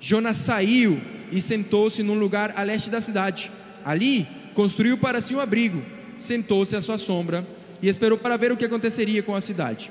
Jonas 0.00 0.38
saiu 0.38 1.00
e 1.30 1.40
sentou-se 1.40 2.02
num 2.02 2.18
lugar 2.18 2.54
a 2.56 2.62
leste 2.62 2.90
da 2.90 3.00
cidade. 3.00 3.50
Ali 3.84 4.26
construiu 4.54 4.98
para 4.98 5.20
si 5.20 5.34
um 5.34 5.40
abrigo, 5.40 5.82
sentou-se 6.18 6.74
à 6.76 6.82
sua 6.82 6.98
sombra 6.98 7.46
e 7.82 7.88
esperou 7.88 8.18
para 8.18 8.36
ver 8.36 8.52
o 8.52 8.56
que 8.56 8.64
aconteceria 8.64 9.22
com 9.22 9.34
a 9.34 9.40
cidade. 9.40 9.90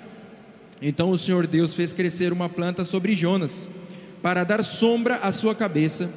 Então 0.82 1.10
o 1.10 1.18
Senhor 1.18 1.46
Deus 1.46 1.74
fez 1.74 1.92
crescer 1.92 2.32
uma 2.32 2.48
planta 2.48 2.86
sobre 2.86 3.14
Jonas, 3.14 3.70
para 4.22 4.44
dar 4.44 4.64
sombra 4.64 5.16
à 5.18 5.32
sua 5.32 5.56
cabeça 5.56 6.10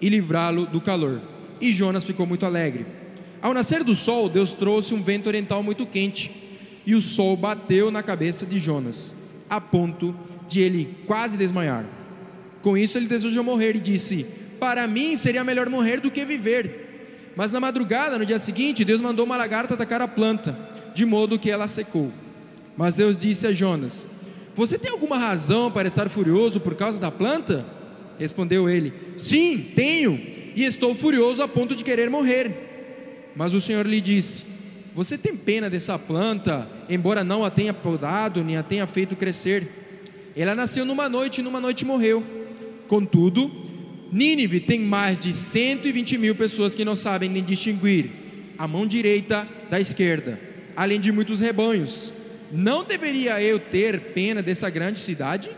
e 0.00 0.08
livrá-lo 0.08 0.66
do 0.66 0.80
calor. 0.80 1.20
E 1.60 1.72
Jonas 1.72 2.04
ficou 2.04 2.26
muito 2.26 2.44
alegre. 2.44 2.84
Ao 3.40 3.54
nascer 3.54 3.82
do 3.82 3.94
sol, 3.94 4.28
Deus 4.28 4.52
trouxe 4.52 4.94
um 4.94 5.02
vento 5.02 5.26
oriental 5.26 5.62
muito 5.62 5.86
quente, 5.86 6.30
e 6.84 6.94
o 6.94 7.00
sol 7.00 7.36
bateu 7.36 7.90
na 7.90 8.02
cabeça 8.02 8.44
de 8.44 8.58
Jonas, 8.58 9.14
a 9.48 9.60
ponto 9.60 10.14
de 10.48 10.60
ele 10.60 10.96
quase 11.06 11.38
desmaiar. 11.38 11.84
Com 12.60 12.76
isso, 12.76 12.98
ele 12.98 13.06
desejou 13.06 13.42
morrer 13.42 13.76
e 13.76 13.80
disse: 13.80 14.26
Para 14.60 14.86
mim 14.86 15.16
seria 15.16 15.42
melhor 15.42 15.68
morrer 15.68 16.00
do 16.00 16.10
que 16.10 16.24
viver. 16.24 16.81
Mas 17.34 17.50
na 17.50 17.60
madrugada, 17.60 18.18
no 18.18 18.26
dia 18.26 18.38
seguinte, 18.38 18.84
Deus 18.84 19.00
mandou 19.00 19.24
uma 19.24 19.36
lagarta 19.36 19.74
atacar 19.74 20.02
a 20.02 20.08
planta, 20.08 20.56
de 20.94 21.04
modo 21.04 21.38
que 21.38 21.50
ela 21.50 21.66
secou. 21.66 22.12
Mas 22.76 22.96
Deus 22.96 23.16
disse 23.16 23.46
a 23.46 23.52
Jonas: 23.52 24.06
Você 24.54 24.78
tem 24.78 24.90
alguma 24.90 25.16
razão 25.16 25.70
para 25.70 25.88
estar 25.88 26.08
furioso 26.08 26.60
por 26.60 26.74
causa 26.74 27.00
da 27.00 27.10
planta? 27.10 27.64
Respondeu 28.18 28.68
ele: 28.68 28.92
Sim, 29.16 29.66
tenho, 29.74 30.20
e 30.54 30.64
estou 30.64 30.94
furioso 30.94 31.42
a 31.42 31.48
ponto 31.48 31.74
de 31.74 31.84
querer 31.84 32.10
morrer. 32.10 33.30
Mas 33.34 33.54
o 33.54 33.60
Senhor 33.60 33.86
lhe 33.86 34.00
disse: 34.00 34.44
Você 34.94 35.16
tem 35.16 35.34
pena 35.34 35.70
dessa 35.70 35.98
planta, 35.98 36.68
embora 36.88 37.24
não 37.24 37.44
a 37.44 37.50
tenha 37.50 37.72
podado, 37.72 38.44
nem 38.44 38.56
a 38.56 38.62
tenha 38.62 38.86
feito 38.86 39.16
crescer. 39.16 39.80
Ela 40.36 40.54
nasceu 40.54 40.84
numa 40.84 41.08
noite 41.08 41.40
e 41.40 41.42
numa 41.42 41.60
noite 41.60 41.84
morreu. 41.84 42.22
Contudo, 42.88 43.50
Nínive 44.12 44.60
tem 44.60 44.78
mais 44.78 45.18
de 45.18 45.32
120 45.32 46.18
mil 46.18 46.34
pessoas 46.34 46.74
que 46.74 46.84
não 46.84 46.94
sabem 46.94 47.30
nem 47.30 47.42
distinguir 47.42 48.10
a 48.58 48.68
mão 48.68 48.86
direita 48.86 49.48
da 49.70 49.80
esquerda, 49.80 50.38
além 50.76 51.00
de 51.00 51.10
muitos 51.10 51.40
rebanhos. 51.40 52.12
Não 52.52 52.84
deveria 52.84 53.40
eu 53.40 53.58
ter 53.58 54.12
pena 54.12 54.42
dessa 54.42 54.68
grande 54.68 54.98
cidade? 54.98 55.50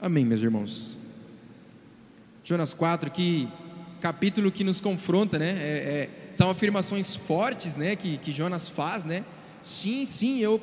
Amém, 0.00 0.24
meus 0.24 0.40
irmãos. 0.40 0.96
Jonas 2.44 2.72
4, 2.72 3.10
que 3.10 3.48
capítulo 4.00 4.52
que 4.52 4.62
nos 4.62 4.80
confronta, 4.80 5.36
né? 5.36 5.56
É, 5.58 5.62
é, 5.62 6.08
são 6.32 6.48
afirmações 6.48 7.16
fortes, 7.16 7.74
né? 7.74 7.96
Que, 7.96 8.18
que 8.18 8.30
Jonas 8.30 8.68
faz, 8.68 9.04
né? 9.04 9.24
Sim, 9.64 10.06
sim, 10.06 10.38
eu, 10.38 10.60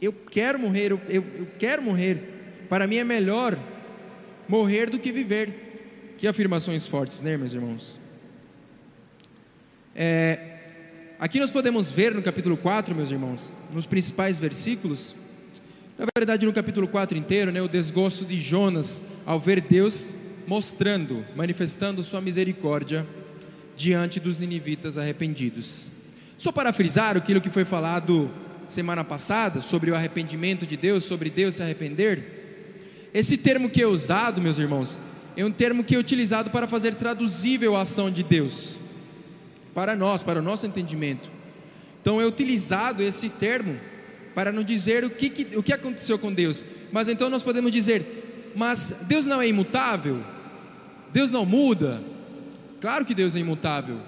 eu 0.00 0.10
quero 0.10 0.58
morrer, 0.58 0.92
eu, 0.92 1.00
eu, 1.06 1.22
eu 1.36 1.46
quero 1.58 1.82
morrer. 1.82 2.64
Para 2.70 2.86
mim 2.86 2.96
é 2.96 3.04
melhor 3.04 3.58
morrer 4.48 4.90
do 4.90 4.98
que 4.98 5.12
viver. 5.12 6.14
Que 6.18 6.26
afirmações 6.26 6.86
fortes, 6.86 7.20
né, 7.20 7.36
meus 7.36 7.52
irmãos? 7.52 7.98
É, 9.94 10.38
aqui 11.18 11.40
nós 11.40 11.50
podemos 11.50 11.90
ver 11.90 12.14
no 12.14 12.22
capítulo 12.22 12.56
4, 12.56 12.94
meus 12.94 13.10
irmãos, 13.10 13.52
nos 13.72 13.86
principais 13.86 14.38
versículos, 14.38 15.14
na 15.98 16.06
verdade 16.16 16.46
no 16.46 16.52
capítulo 16.52 16.88
4 16.88 17.18
inteiro, 17.18 17.50
né, 17.50 17.60
o 17.60 17.68
desgosto 17.68 18.24
de 18.24 18.40
Jonas 18.40 19.02
ao 19.26 19.38
ver 19.38 19.60
Deus 19.60 20.14
mostrando, 20.46 21.24
manifestando 21.36 22.02
sua 22.02 22.20
misericórdia 22.20 23.06
diante 23.76 24.20
dos 24.20 24.38
ninivitas 24.38 24.96
arrependidos. 24.96 25.90
Só 26.38 26.50
para 26.50 26.72
frisar 26.72 27.16
aquilo 27.16 27.40
que 27.40 27.50
foi 27.50 27.64
falado 27.64 28.30
semana 28.66 29.04
passada 29.04 29.60
sobre 29.60 29.90
o 29.90 29.94
arrependimento 29.94 30.66
de 30.66 30.76
Deus, 30.76 31.04
sobre 31.04 31.30
Deus 31.30 31.56
se 31.56 31.62
arrepender, 31.62 32.41
esse 33.12 33.36
termo 33.36 33.68
que 33.68 33.82
é 33.82 33.86
usado, 33.86 34.40
meus 34.40 34.58
irmãos, 34.58 34.98
é 35.36 35.44
um 35.44 35.50
termo 35.50 35.84
que 35.84 35.94
é 35.94 35.98
utilizado 35.98 36.50
para 36.50 36.66
fazer 36.66 36.94
traduzível 36.94 37.76
a 37.76 37.82
ação 37.82 38.10
de 38.10 38.22
Deus 38.22 38.76
para 39.74 39.96
nós, 39.96 40.22
para 40.22 40.38
o 40.38 40.42
nosso 40.42 40.66
entendimento. 40.66 41.30
Então 42.00 42.20
é 42.20 42.26
utilizado 42.26 43.02
esse 43.02 43.28
termo 43.28 43.78
para 44.34 44.52
não 44.52 44.62
dizer 44.62 45.04
o 45.04 45.10
que, 45.10 45.30
que, 45.30 45.56
o 45.56 45.62
que 45.62 45.72
aconteceu 45.72 46.18
com 46.18 46.32
Deus, 46.32 46.64
mas 46.90 47.08
então 47.08 47.28
nós 47.28 47.42
podemos 47.42 47.70
dizer, 47.70 48.52
mas 48.54 48.96
Deus 49.02 49.26
não 49.26 49.40
é 49.40 49.48
imutável? 49.48 50.22
Deus 51.12 51.30
não 51.30 51.44
muda. 51.44 52.02
Claro 52.80 53.04
que 53.04 53.14
Deus 53.14 53.36
é 53.36 53.38
imutável. 53.38 54.00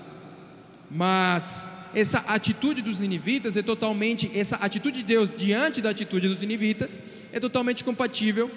Mas 0.90 1.70
essa 1.94 2.18
atitude 2.18 2.82
dos 2.82 3.00
ninivitas 3.00 3.56
é 3.56 3.62
totalmente, 3.62 4.30
essa 4.34 4.56
atitude 4.56 4.98
de 4.98 5.04
Deus 5.04 5.30
diante 5.36 5.80
da 5.80 5.90
atitude 5.90 6.28
dos 6.28 6.40
ninivitas 6.40 7.00
é 7.32 7.40
totalmente 7.40 7.84
compatível 7.84 8.50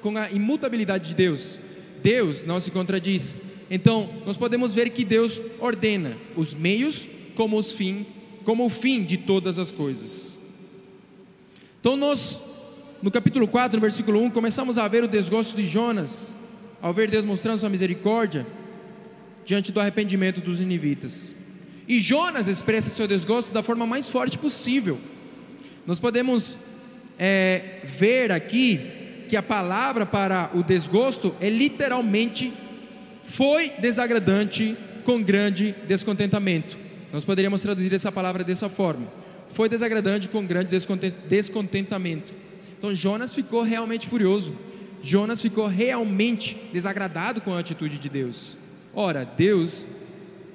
com 0.00 0.16
a 0.16 0.30
imutabilidade 0.30 1.08
de 1.10 1.14
Deus. 1.14 1.58
Deus 2.02 2.44
não 2.44 2.60
se 2.60 2.70
contradiz. 2.70 3.40
Então, 3.70 4.08
nós 4.24 4.36
podemos 4.36 4.72
ver 4.72 4.90
que 4.90 5.04
Deus 5.04 5.40
ordena 5.58 6.16
os 6.36 6.54
meios 6.54 7.06
como, 7.34 7.58
os 7.58 7.70
fim, 7.70 8.06
como 8.44 8.64
o 8.64 8.70
fim 8.70 9.04
de 9.04 9.18
todas 9.18 9.58
as 9.58 9.70
coisas. 9.70 10.38
Então, 11.80 11.96
nós, 11.96 12.40
no 13.02 13.10
capítulo 13.10 13.46
4, 13.46 13.76
no 13.76 13.80
versículo 13.80 14.20
1, 14.22 14.30
começamos 14.30 14.78
a 14.78 14.88
ver 14.88 15.04
o 15.04 15.08
desgosto 15.08 15.56
de 15.56 15.66
Jonas, 15.66 16.32
ao 16.80 16.92
ver 16.94 17.10
Deus 17.10 17.24
mostrando 17.24 17.60
sua 17.60 17.68
misericórdia 17.68 18.46
diante 19.44 19.70
do 19.70 19.80
arrependimento 19.80 20.40
dos 20.40 20.60
ninivitas. 20.60 21.34
E 21.88 21.98
Jonas 21.98 22.46
expressa 22.46 22.90
seu 22.90 23.08
desgosto 23.08 23.52
da 23.52 23.62
forma 23.62 23.86
mais 23.86 24.06
forte 24.06 24.38
possível. 24.38 24.98
Nós 25.86 25.98
podemos 25.98 26.58
é, 27.18 27.80
ver 27.84 28.30
aqui 28.30 28.80
que 29.26 29.36
a 29.36 29.42
palavra 29.42 30.04
para 30.04 30.50
o 30.54 30.62
desgosto 30.62 31.34
é 31.40 31.48
literalmente 31.48 32.52
foi 33.24 33.70
desagradante 33.78 34.76
com 35.04 35.22
grande 35.22 35.74
descontentamento. 35.86 36.76
Nós 37.10 37.24
poderíamos 37.24 37.62
traduzir 37.62 37.94
essa 37.94 38.12
palavra 38.12 38.44
dessa 38.44 38.68
forma. 38.68 39.08
Foi 39.48 39.68
desagradante 39.68 40.28
com 40.28 40.44
grande 40.44 40.70
descontentamento. 41.28 42.34
Então 42.78 42.94
Jonas 42.94 43.32
ficou 43.32 43.62
realmente 43.62 44.06
furioso. 44.06 44.54
Jonas 45.02 45.40
ficou 45.40 45.66
realmente 45.66 46.56
desagradado 46.72 47.40
com 47.40 47.54
a 47.54 47.60
atitude 47.60 47.98
de 47.98 48.08
Deus. 48.08 48.56
Ora, 48.94 49.24
Deus 49.24 49.86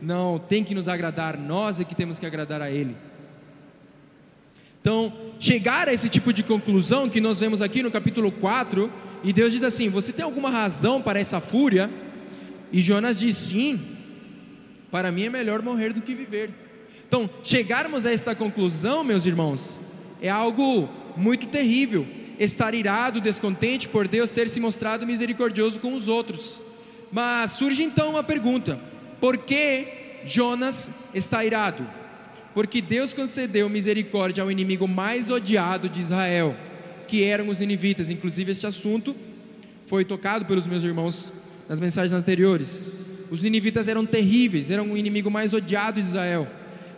não 0.03 0.37
tem 0.37 0.63
que 0.63 0.75
nos 0.75 0.87
agradar, 0.87 1.37
nós 1.37 1.79
é 1.79 1.83
que 1.83 1.95
temos 1.95 2.19
que 2.19 2.25
agradar 2.25 2.61
a 2.61 2.69
Ele. 2.69 2.95
Então, 4.81 5.13
chegar 5.39 5.87
a 5.87 5.93
esse 5.93 6.09
tipo 6.09 6.33
de 6.33 6.43
conclusão 6.43 7.07
que 7.07 7.21
nós 7.21 7.39
vemos 7.39 7.61
aqui 7.61 7.81
no 7.81 7.89
capítulo 7.89 8.29
4, 8.31 8.91
e 9.23 9.31
Deus 9.31 9.53
diz 9.53 9.63
assim: 9.63 9.87
Você 9.87 10.11
tem 10.11 10.25
alguma 10.25 10.49
razão 10.49 11.01
para 11.01 11.19
essa 11.19 11.39
fúria? 11.39 11.89
E 12.69 12.81
Jonas 12.81 13.17
diz: 13.17 13.37
Sim, 13.37 13.79
para 14.91 15.09
mim 15.09 15.25
é 15.25 15.29
melhor 15.29 15.61
morrer 15.61 15.93
do 15.93 16.01
que 16.01 16.13
viver. 16.13 16.49
Então, 17.07 17.29
chegarmos 17.43 18.05
a 18.05 18.11
esta 18.11 18.35
conclusão, 18.35 19.03
meus 19.03 19.25
irmãos, 19.25 19.79
é 20.21 20.29
algo 20.29 20.89
muito 21.15 21.47
terrível. 21.47 22.05
Estar 22.37 22.73
irado, 22.73 23.21
descontente 23.21 23.87
por 23.87 24.07
Deus 24.07 24.31
ter 24.31 24.49
se 24.49 24.59
mostrado 24.59 25.05
misericordioso 25.05 25.79
com 25.79 25.93
os 25.93 26.09
outros. 26.09 26.59
Mas 27.09 27.51
surge 27.51 27.83
então 27.83 28.09
uma 28.09 28.23
pergunta: 28.23 28.77
por 29.23 29.37
que 29.37 29.87
Jonas 30.25 30.91
está 31.13 31.45
irado? 31.45 31.87
Porque 32.53 32.81
Deus 32.81 33.13
concedeu 33.13 33.69
misericórdia 33.69 34.43
ao 34.43 34.51
inimigo 34.51 34.85
mais 34.85 35.29
odiado 35.29 35.87
de 35.87 36.01
Israel, 36.01 36.53
que 37.07 37.23
eram 37.23 37.47
os 37.47 37.61
ninivitas. 37.61 38.09
Inclusive, 38.09 38.51
este 38.51 38.67
assunto 38.67 39.15
foi 39.87 40.03
tocado 40.03 40.43
pelos 40.43 40.67
meus 40.67 40.83
irmãos 40.83 41.31
nas 41.69 41.79
mensagens 41.79 42.11
anteriores. 42.11 42.91
Os 43.31 43.41
ninivitas 43.41 43.87
eram 43.87 44.05
terríveis, 44.05 44.69
eram 44.69 44.91
o 44.91 44.97
inimigo 44.97 45.31
mais 45.31 45.53
odiado 45.53 46.01
de 46.01 46.05
Israel. 46.05 46.45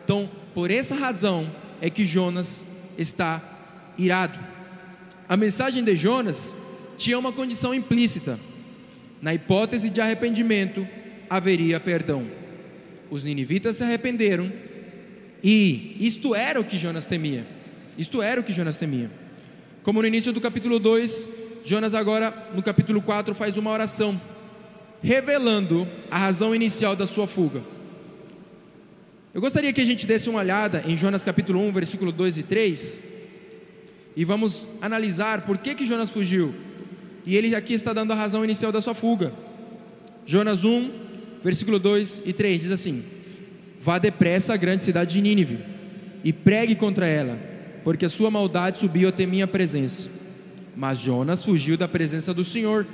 Então, 0.03 0.27
por 0.51 0.71
essa 0.71 0.95
razão 0.95 1.47
é 1.79 1.91
que 1.91 2.03
Jonas 2.03 2.65
está 2.97 3.39
irado. 3.99 4.39
A 5.29 5.37
mensagem 5.37 5.83
de 5.83 5.95
Jonas 5.95 6.55
tinha 6.97 7.19
uma 7.19 7.31
condição 7.31 7.71
implícita. 7.71 8.39
Na 9.21 9.31
hipótese 9.31 9.91
de 9.91 10.01
arrependimento, 10.01 10.87
haveria 11.29 11.79
perdão. 11.79 12.25
Os 13.09 13.23
ninivitas 13.23 13.77
se 13.77 13.83
arrependeram 13.83 14.51
e 15.43 15.95
isto 15.99 16.33
era 16.33 16.59
o 16.59 16.63
que 16.63 16.77
Jonas 16.77 17.05
temia. 17.05 17.45
Isto 17.97 18.21
era 18.21 18.41
o 18.41 18.43
que 18.43 18.51
Jonas 18.51 18.77
temia. 18.77 19.11
Como 19.83 20.01
no 20.01 20.07
início 20.07 20.33
do 20.33 20.41
capítulo 20.41 20.79
2, 20.79 21.29
Jonas 21.63 21.93
agora 21.93 22.49
no 22.55 22.63
capítulo 22.63 23.01
4 23.01 23.35
faz 23.35 23.57
uma 23.57 23.71
oração 23.71 24.19
revelando 25.03 25.87
a 26.09 26.17
razão 26.17 26.55
inicial 26.55 26.95
da 26.95 27.05
sua 27.05 27.27
fuga. 27.27 27.61
Eu 29.33 29.41
gostaria 29.41 29.71
que 29.71 29.81
a 29.81 29.85
gente 29.85 30.07
desse 30.07 30.29
uma 30.29 30.39
olhada 30.39 30.83
em 30.87 30.95
Jonas 30.95 31.23
capítulo 31.23 31.59
1, 31.59 31.71
versículo 31.73 32.11
2 32.11 32.39
e 32.39 32.43
3, 32.43 33.01
e 34.15 34.25
vamos 34.25 34.67
analisar 34.81 35.41
por 35.41 35.57
que 35.57 35.75
que 35.75 35.85
Jonas 35.85 36.09
fugiu. 36.09 36.55
E 37.25 37.35
ele 37.35 37.53
aqui 37.53 37.73
está 37.73 37.93
dando 37.93 38.13
a 38.13 38.15
razão 38.15 38.43
inicial 38.43 38.71
da 38.71 38.81
sua 38.81 38.95
fuga. 38.95 39.33
Jonas 40.25 40.63
1, 40.63 40.89
versículo 41.45 41.77
2 41.77 42.23
e 42.25 42.33
3 42.33 42.61
diz 42.61 42.71
assim: 42.71 43.03
Vá 43.79 43.99
depressa 43.99 44.55
à 44.55 44.57
grande 44.57 44.83
cidade 44.83 45.13
de 45.13 45.21
Nínive 45.21 45.59
e 46.23 46.33
pregue 46.33 46.73
contra 46.73 47.07
ela, 47.07 47.37
porque 47.83 48.03
a 48.03 48.09
sua 48.09 48.31
maldade 48.31 48.79
subiu 48.79 49.07
até 49.07 49.27
minha 49.27 49.45
presença. 49.45 50.09
Mas 50.75 50.99
Jonas 50.99 51.45
fugiu 51.45 51.77
da 51.77 51.87
presença 51.87 52.33
do 52.33 52.43
Senhor 52.43 52.87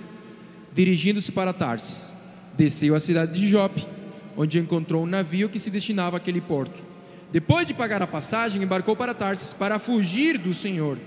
dirigindo-se 0.74 1.32
para 1.32 1.54
Tarsis. 1.54 2.14
Desceu 2.58 2.94
à 2.94 3.00
cidade 3.00 3.40
de 3.40 3.48
Jope, 3.48 3.88
onde 4.36 4.60
encontrou 4.60 5.04
um 5.04 5.08
navio 5.08 5.48
que 5.48 5.58
se 5.58 5.70
destinava 5.70 6.18
àquele 6.18 6.42
porto. 6.42 6.84
Depois 7.32 7.66
de 7.66 7.74
pagar 7.74 8.02
a 8.02 8.08
passagem, 8.08 8.62
embarcou 8.62 8.98
para 8.98 9.14
Tarsis 9.14 9.54
para 9.54 9.80
fugir 9.80 10.38
do 10.38 10.54
Senhor. 10.54 10.98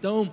Então, 0.00 0.30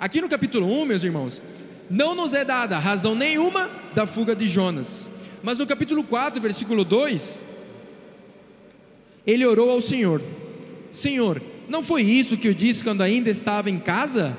aqui 0.00 0.22
no 0.22 0.30
capítulo 0.30 0.66
1, 0.80 0.86
meus 0.86 1.04
irmãos, 1.04 1.42
não 1.90 2.14
nos 2.14 2.32
é 2.32 2.42
dada 2.42 2.78
razão 2.78 3.14
nenhuma 3.14 3.70
da 3.94 4.06
fuga 4.06 4.34
de 4.34 4.48
Jonas. 4.48 5.17
Mas 5.42 5.58
no 5.58 5.66
capítulo 5.66 6.02
4, 6.04 6.40
versículo 6.40 6.84
2, 6.84 7.44
ele 9.26 9.46
orou 9.46 9.70
ao 9.70 9.80
Senhor: 9.80 10.22
Senhor, 10.92 11.40
não 11.68 11.82
foi 11.82 12.02
isso 12.02 12.36
que 12.36 12.48
eu 12.48 12.54
disse 12.54 12.82
quando 12.82 13.02
ainda 13.02 13.30
estava 13.30 13.70
em 13.70 13.78
casa? 13.78 14.36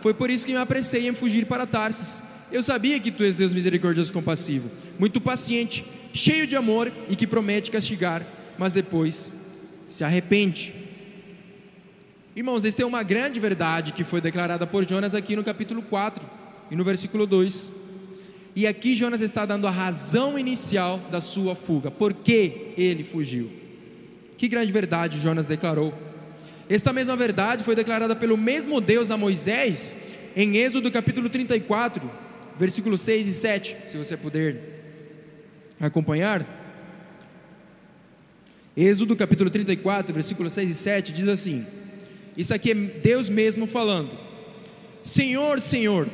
Foi 0.00 0.12
por 0.12 0.30
isso 0.30 0.44
que 0.44 0.52
me 0.52 0.58
apressei 0.58 1.08
em 1.08 1.14
fugir 1.14 1.46
para 1.46 1.66
Tarsis 1.66 2.22
eu 2.52 2.62
sabia 2.62 3.00
que 3.00 3.10
tu 3.10 3.24
és 3.24 3.34
Deus 3.34 3.54
misericordioso 3.54 4.10
e 4.10 4.12
compassivo, 4.12 4.70
muito 4.98 5.20
paciente, 5.22 5.86
cheio 6.12 6.46
de 6.46 6.54
amor 6.54 6.92
e 7.08 7.16
que 7.16 7.26
promete 7.26 7.70
castigar, 7.70 8.24
mas 8.58 8.74
depois 8.74 9.32
se 9.88 10.04
arrepende. 10.04 10.74
Irmãos, 12.36 12.66
esta 12.66 12.82
é 12.82 12.86
uma 12.86 13.02
grande 13.02 13.40
verdade 13.40 13.92
que 13.92 14.04
foi 14.04 14.20
declarada 14.20 14.66
por 14.66 14.86
Jonas 14.86 15.14
aqui 15.14 15.34
no 15.34 15.42
capítulo 15.42 15.80
4 15.82 16.22
e 16.70 16.76
no 16.76 16.84
versículo 16.84 17.26
2. 17.26 17.72
E 18.54 18.66
aqui 18.66 18.94
Jonas 18.94 19.22
está 19.22 19.46
dando 19.46 19.66
a 19.66 19.70
razão 19.70 20.38
inicial 20.38 20.98
da 21.10 21.20
sua 21.20 21.54
fuga, 21.54 21.90
por 21.90 22.12
que 22.12 22.72
ele 22.76 23.02
fugiu. 23.02 23.50
Que 24.36 24.46
grande 24.46 24.70
verdade 24.70 25.20
Jonas 25.20 25.46
declarou. 25.46 25.94
Esta 26.68 26.92
mesma 26.92 27.16
verdade 27.16 27.64
foi 27.64 27.74
declarada 27.74 28.14
pelo 28.14 28.36
mesmo 28.36 28.80
Deus 28.80 29.10
a 29.10 29.16
Moisés 29.16 29.96
em 30.36 30.56
Êxodo 30.56 30.90
capítulo 30.90 31.30
34, 31.30 32.10
versículos 32.58 33.00
6 33.00 33.26
e 33.26 33.34
7, 33.34 33.76
se 33.86 33.96
você 33.96 34.16
puder 34.16 34.56
acompanhar. 35.80 36.46
Êxodo 38.76 39.16
capítulo 39.16 39.50
34, 39.50 40.14
versículos 40.14 40.52
6 40.52 40.70
e 40.70 40.74
7 40.74 41.12
diz 41.12 41.28
assim: 41.28 41.66
Isso 42.36 42.52
aqui 42.52 42.70
é 42.70 42.74
Deus 42.74 43.28
mesmo 43.28 43.66
falando. 43.66 44.18
Senhor, 45.02 45.60
Senhor, 45.60 46.06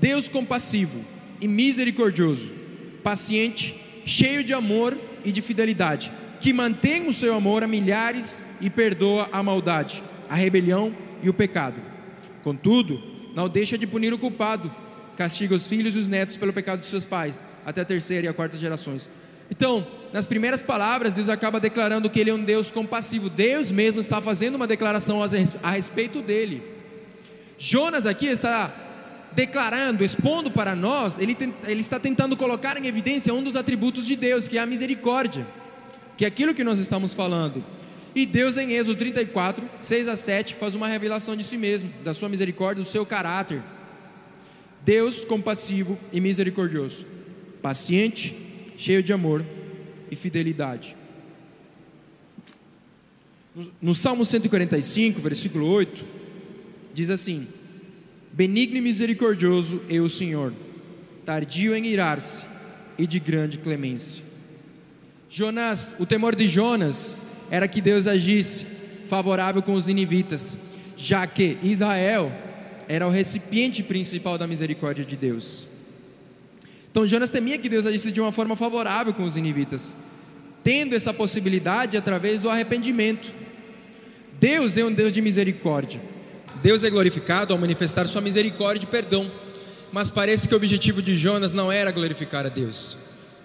Deus 0.00 0.28
compassivo 0.28 1.17
e 1.40 1.48
misericordioso, 1.48 2.50
paciente, 3.02 3.74
cheio 4.04 4.42
de 4.42 4.54
amor 4.54 4.96
e 5.24 5.32
de 5.32 5.42
fidelidade, 5.42 6.12
que 6.40 6.52
mantém 6.52 7.06
o 7.06 7.12
seu 7.12 7.34
amor 7.34 7.62
a 7.62 7.66
milhares 7.66 8.42
e 8.60 8.70
perdoa 8.70 9.28
a 9.32 9.42
maldade, 9.42 10.02
a 10.28 10.34
rebelião 10.34 10.94
e 11.22 11.28
o 11.28 11.34
pecado. 11.34 11.80
Contudo, 12.42 13.02
não 13.34 13.48
deixa 13.48 13.76
de 13.76 13.86
punir 13.86 14.12
o 14.12 14.18
culpado 14.18 14.70
castiga 15.18 15.52
os 15.52 15.66
filhos 15.66 15.96
e 15.96 15.98
os 15.98 16.06
netos 16.06 16.36
pelo 16.36 16.52
pecado 16.52 16.78
de 16.78 16.86
seus 16.86 17.04
pais, 17.04 17.44
até 17.66 17.80
a 17.80 17.84
terceira 17.84 18.26
e 18.26 18.28
a 18.28 18.32
quarta 18.32 18.56
gerações. 18.56 19.10
Então, 19.50 19.84
nas 20.12 20.28
primeiras 20.28 20.62
palavras, 20.62 21.14
Deus 21.14 21.28
acaba 21.28 21.58
declarando 21.58 22.08
que 22.08 22.20
Ele 22.20 22.30
é 22.30 22.34
um 22.34 22.44
Deus 22.44 22.70
compassivo. 22.70 23.28
Deus 23.28 23.72
mesmo 23.72 24.00
está 24.00 24.22
fazendo 24.22 24.54
uma 24.54 24.66
declaração 24.68 25.20
a 25.60 25.70
respeito 25.72 26.22
dele. 26.22 26.62
Jonas 27.58 28.06
aqui 28.06 28.26
está 28.26 28.72
declarando, 29.32 30.04
expondo 30.04 30.50
para 30.50 30.74
nós, 30.74 31.18
ele, 31.18 31.36
ele 31.66 31.80
está 31.80 31.98
tentando 31.98 32.36
colocar 32.36 32.76
em 32.76 32.86
evidência 32.86 33.32
um 33.32 33.42
dos 33.42 33.56
atributos 33.56 34.06
de 34.06 34.16
Deus, 34.16 34.48
que 34.48 34.58
é 34.58 34.60
a 34.60 34.66
misericórdia, 34.66 35.46
que 36.16 36.24
é 36.24 36.28
aquilo 36.28 36.54
que 36.54 36.64
nós 36.64 36.78
estamos 36.78 37.12
falando. 37.12 37.64
E 38.14 38.26
Deus, 38.26 38.56
em 38.56 38.72
Êxodo 38.72 38.98
34, 38.98 39.68
6 39.80 40.08
a 40.08 40.16
7, 40.16 40.54
faz 40.54 40.74
uma 40.74 40.88
revelação 40.88 41.36
de 41.36 41.44
si 41.44 41.56
mesmo, 41.56 41.90
da 42.02 42.12
sua 42.12 42.28
misericórdia, 42.28 42.82
do 42.82 42.88
seu 42.88 43.06
caráter. 43.06 43.62
Deus 44.84 45.24
compassivo 45.24 45.98
e 46.12 46.20
misericordioso, 46.20 47.06
paciente, 47.60 48.34
cheio 48.76 49.02
de 49.02 49.12
amor 49.12 49.44
e 50.10 50.16
fidelidade. 50.16 50.96
No 53.80 53.94
Salmo 53.94 54.24
145, 54.24 55.20
versículo 55.20 55.68
8, 55.68 56.04
diz 56.94 57.10
assim: 57.10 57.46
Benigno 58.38 58.76
e 58.76 58.80
misericordioso 58.80 59.82
é 59.90 59.98
o 59.98 60.08
Senhor, 60.08 60.52
tardio 61.26 61.74
em 61.74 61.84
irar-se 61.84 62.46
e 62.96 63.04
de 63.04 63.18
grande 63.18 63.58
clemência. 63.58 64.22
Jonas, 65.28 65.96
o 65.98 66.06
temor 66.06 66.36
de 66.36 66.46
Jonas 66.46 67.20
era 67.50 67.66
que 67.66 67.80
Deus 67.80 68.06
agisse 68.06 68.64
favorável 69.08 69.60
com 69.60 69.72
os 69.72 69.88
inivitas, 69.88 70.56
já 70.96 71.26
que 71.26 71.58
Israel 71.64 72.30
era 72.86 73.08
o 73.08 73.10
recipiente 73.10 73.82
principal 73.82 74.38
da 74.38 74.46
misericórdia 74.46 75.04
de 75.04 75.16
Deus. 75.16 75.66
Então 76.92 77.08
Jonas 77.08 77.32
temia 77.32 77.58
que 77.58 77.68
Deus 77.68 77.86
agisse 77.86 78.12
de 78.12 78.20
uma 78.20 78.30
forma 78.30 78.54
favorável 78.54 79.12
com 79.12 79.24
os 79.24 79.36
inivitas. 79.36 79.96
tendo 80.62 80.94
essa 80.94 81.12
possibilidade 81.12 81.96
através 81.96 82.40
do 82.40 82.48
arrependimento. 82.48 83.34
Deus 84.38 84.76
é 84.76 84.84
um 84.84 84.92
Deus 84.92 85.12
de 85.12 85.20
misericórdia. 85.20 86.00
Deus 86.62 86.82
é 86.84 86.90
glorificado 86.90 87.52
ao 87.52 87.58
manifestar 87.58 88.06
sua 88.06 88.20
misericórdia 88.20 88.84
e 88.84 88.90
perdão. 88.90 89.30
Mas 89.92 90.10
parece 90.10 90.46
que 90.46 90.54
o 90.54 90.56
objetivo 90.56 91.00
de 91.00 91.16
Jonas 91.16 91.52
não 91.52 91.72
era 91.72 91.90
glorificar 91.90 92.44
a 92.44 92.50
Deus, 92.50 92.96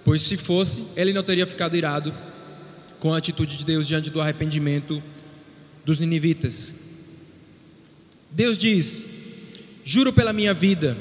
pois 0.04 0.22
se 0.24 0.36
fosse, 0.36 0.84
ele 0.96 1.14
não 1.14 1.24
teria 1.24 1.48
ficado 1.48 1.78
irado 1.78 2.14
com 3.00 3.14
a 3.14 3.18
atitude 3.18 3.58
de 3.58 3.66
Deus 3.66 3.88
diante 3.88 4.10
do 4.10 4.22
arrependimento 4.22 5.02
dos 5.86 6.00
ninivitas. 6.00 6.74
Deus 8.30 8.58
diz: 8.58 9.10
Juro 9.86 10.12
pela 10.12 10.34
minha 10.34 10.54
vida, 10.54 10.98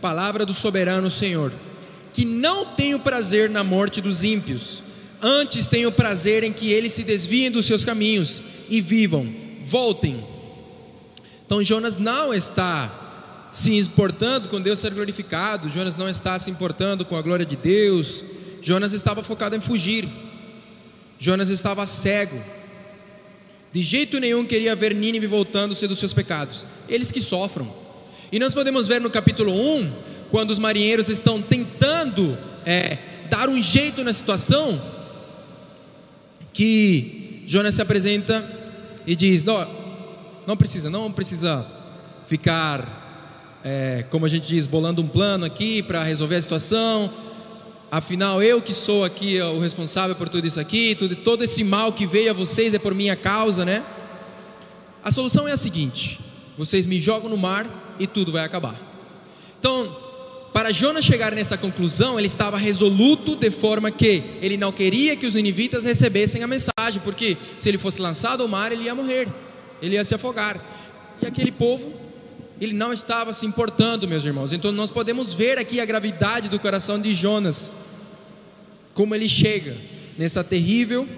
palavra 0.00 0.46
do 0.46 0.54
soberano 0.54 1.10
Senhor, 1.10 1.52
que 2.12 2.24
não 2.24 2.64
tenho 2.64 2.98
prazer 2.98 3.50
na 3.50 3.62
morte 3.62 4.00
dos 4.00 4.24
ímpios, 4.24 4.82
antes 5.22 5.66
tenho 5.66 5.92
prazer 5.92 6.42
em 6.42 6.52
que 6.52 6.72
eles 6.72 6.92
se 6.92 7.04
desviem 7.04 7.50
dos 7.50 7.66
seus 7.66 7.84
caminhos 7.84 8.42
e 8.68 8.80
vivam, 8.80 9.32
voltem. 9.62 10.24
Então 11.50 11.64
Jonas 11.64 11.96
não 11.96 12.32
está 12.32 12.88
se 13.52 13.74
importando 13.76 14.46
com 14.46 14.60
Deus 14.60 14.78
ser 14.78 14.94
glorificado, 14.94 15.68
Jonas 15.68 15.96
não 15.96 16.08
está 16.08 16.38
se 16.38 16.48
importando 16.48 17.04
com 17.04 17.16
a 17.16 17.22
glória 17.22 17.44
de 17.44 17.56
Deus, 17.56 18.22
Jonas 18.62 18.92
estava 18.92 19.20
focado 19.24 19.56
em 19.56 19.60
fugir, 19.60 20.08
Jonas 21.18 21.48
estava 21.48 21.84
cego, 21.86 22.40
de 23.72 23.82
jeito 23.82 24.20
nenhum 24.20 24.46
queria 24.46 24.76
ver 24.76 24.94
Nínive 24.94 25.26
voltando-se 25.26 25.88
dos 25.88 25.98
seus 25.98 26.12
pecados, 26.12 26.64
eles 26.88 27.10
que 27.10 27.20
sofram. 27.20 27.68
E 28.30 28.38
nós 28.38 28.54
podemos 28.54 28.86
ver 28.86 29.00
no 29.00 29.10
capítulo 29.10 29.52
1, 29.52 29.92
quando 30.30 30.52
os 30.52 30.58
marinheiros 30.60 31.08
estão 31.08 31.42
tentando 31.42 32.38
é, 32.64 32.96
dar 33.28 33.48
um 33.48 33.60
jeito 33.60 34.04
na 34.04 34.12
situação, 34.12 34.80
que 36.52 37.42
Jonas 37.44 37.74
se 37.74 37.82
apresenta 37.82 38.48
e 39.04 39.16
diz: 39.16 39.42
não 40.46 40.56
precisa, 40.56 40.90
não 40.90 41.10
precisa 41.12 41.66
ficar 42.26 43.00
é, 43.62 44.04
como 44.08 44.24
a 44.24 44.28
gente 44.28 44.46
diz, 44.46 44.66
bolando 44.66 45.02
um 45.02 45.08
plano 45.08 45.44
aqui 45.44 45.82
para 45.82 46.02
resolver 46.02 46.36
a 46.36 46.42
situação. 46.42 47.10
Afinal, 47.90 48.42
eu 48.42 48.62
que 48.62 48.72
sou 48.72 49.04
aqui 49.04 49.40
o 49.40 49.58
responsável 49.58 50.14
por 50.14 50.28
tudo 50.28 50.46
isso 50.46 50.60
aqui, 50.60 50.94
tudo, 50.94 51.16
todo 51.16 51.42
esse 51.42 51.64
mal 51.64 51.92
que 51.92 52.06
veio 52.06 52.30
a 52.30 52.34
vocês 52.34 52.72
é 52.72 52.78
por 52.78 52.94
minha 52.94 53.16
causa, 53.16 53.64
né? 53.64 53.82
A 55.02 55.10
solução 55.10 55.48
é 55.48 55.52
a 55.52 55.56
seguinte: 55.56 56.20
vocês 56.56 56.86
me 56.86 57.00
jogam 57.00 57.28
no 57.28 57.36
mar 57.36 57.66
e 57.98 58.06
tudo 58.06 58.32
vai 58.32 58.44
acabar. 58.44 58.80
Então, 59.58 59.94
para 60.52 60.72
Jonas 60.72 61.04
chegar 61.04 61.32
nessa 61.32 61.58
conclusão, 61.58 62.18
ele 62.18 62.26
estava 62.26 62.56
resoluto 62.56 63.36
de 63.36 63.50
forma 63.50 63.90
que 63.90 64.22
ele 64.40 64.56
não 64.56 64.72
queria 64.72 65.16
que 65.16 65.26
os 65.26 65.34
ninivitas 65.34 65.84
recebessem 65.84 66.42
a 66.42 66.46
mensagem, 66.46 67.00
porque 67.04 67.36
se 67.58 67.68
ele 67.68 67.78
fosse 67.78 68.00
lançado 68.00 68.42
ao 68.42 68.48
mar, 68.48 68.72
ele 68.72 68.84
ia 68.84 68.94
morrer, 68.94 69.28
ele 69.82 69.94
ia 69.94 70.04
se 70.04 70.14
afogar. 70.14 70.60
E 71.22 71.26
aquele 71.26 71.52
povo 71.52 71.94
ele 72.60 72.74
não 72.74 72.92
estava 72.92 73.32
se 73.32 73.46
importando, 73.46 74.06
meus 74.06 74.24
irmãos. 74.24 74.52
Então 74.52 74.70
nós 74.70 74.90
podemos 74.90 75.32
ver 75.32 75.58
aqui 75.58 75.80
a 75.80 75.84
gravidade 75.84 76.48
do 76.48 76.58
coração 76.58 77.00
de 77.00 77.14
Jonas, 77.14 77.72
como 78.92 79.14
ele 79.14 79.28
chega 79.28 79.76
nessa 80.18 80.44
terrível 80.44 81.08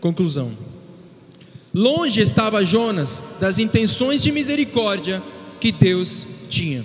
conclusão. 0.00 0.50
Longe 1.72 2.20
estava 2.20 2.64
Jonas 2.64 3.22
das 3.38 3.58
intenções 3.58 4.20
de 4.20 4.32
misericórdia 4.32 5.22
que 5.60 5.70
Deus 5.70 6.26
tinha. 6.48 6.84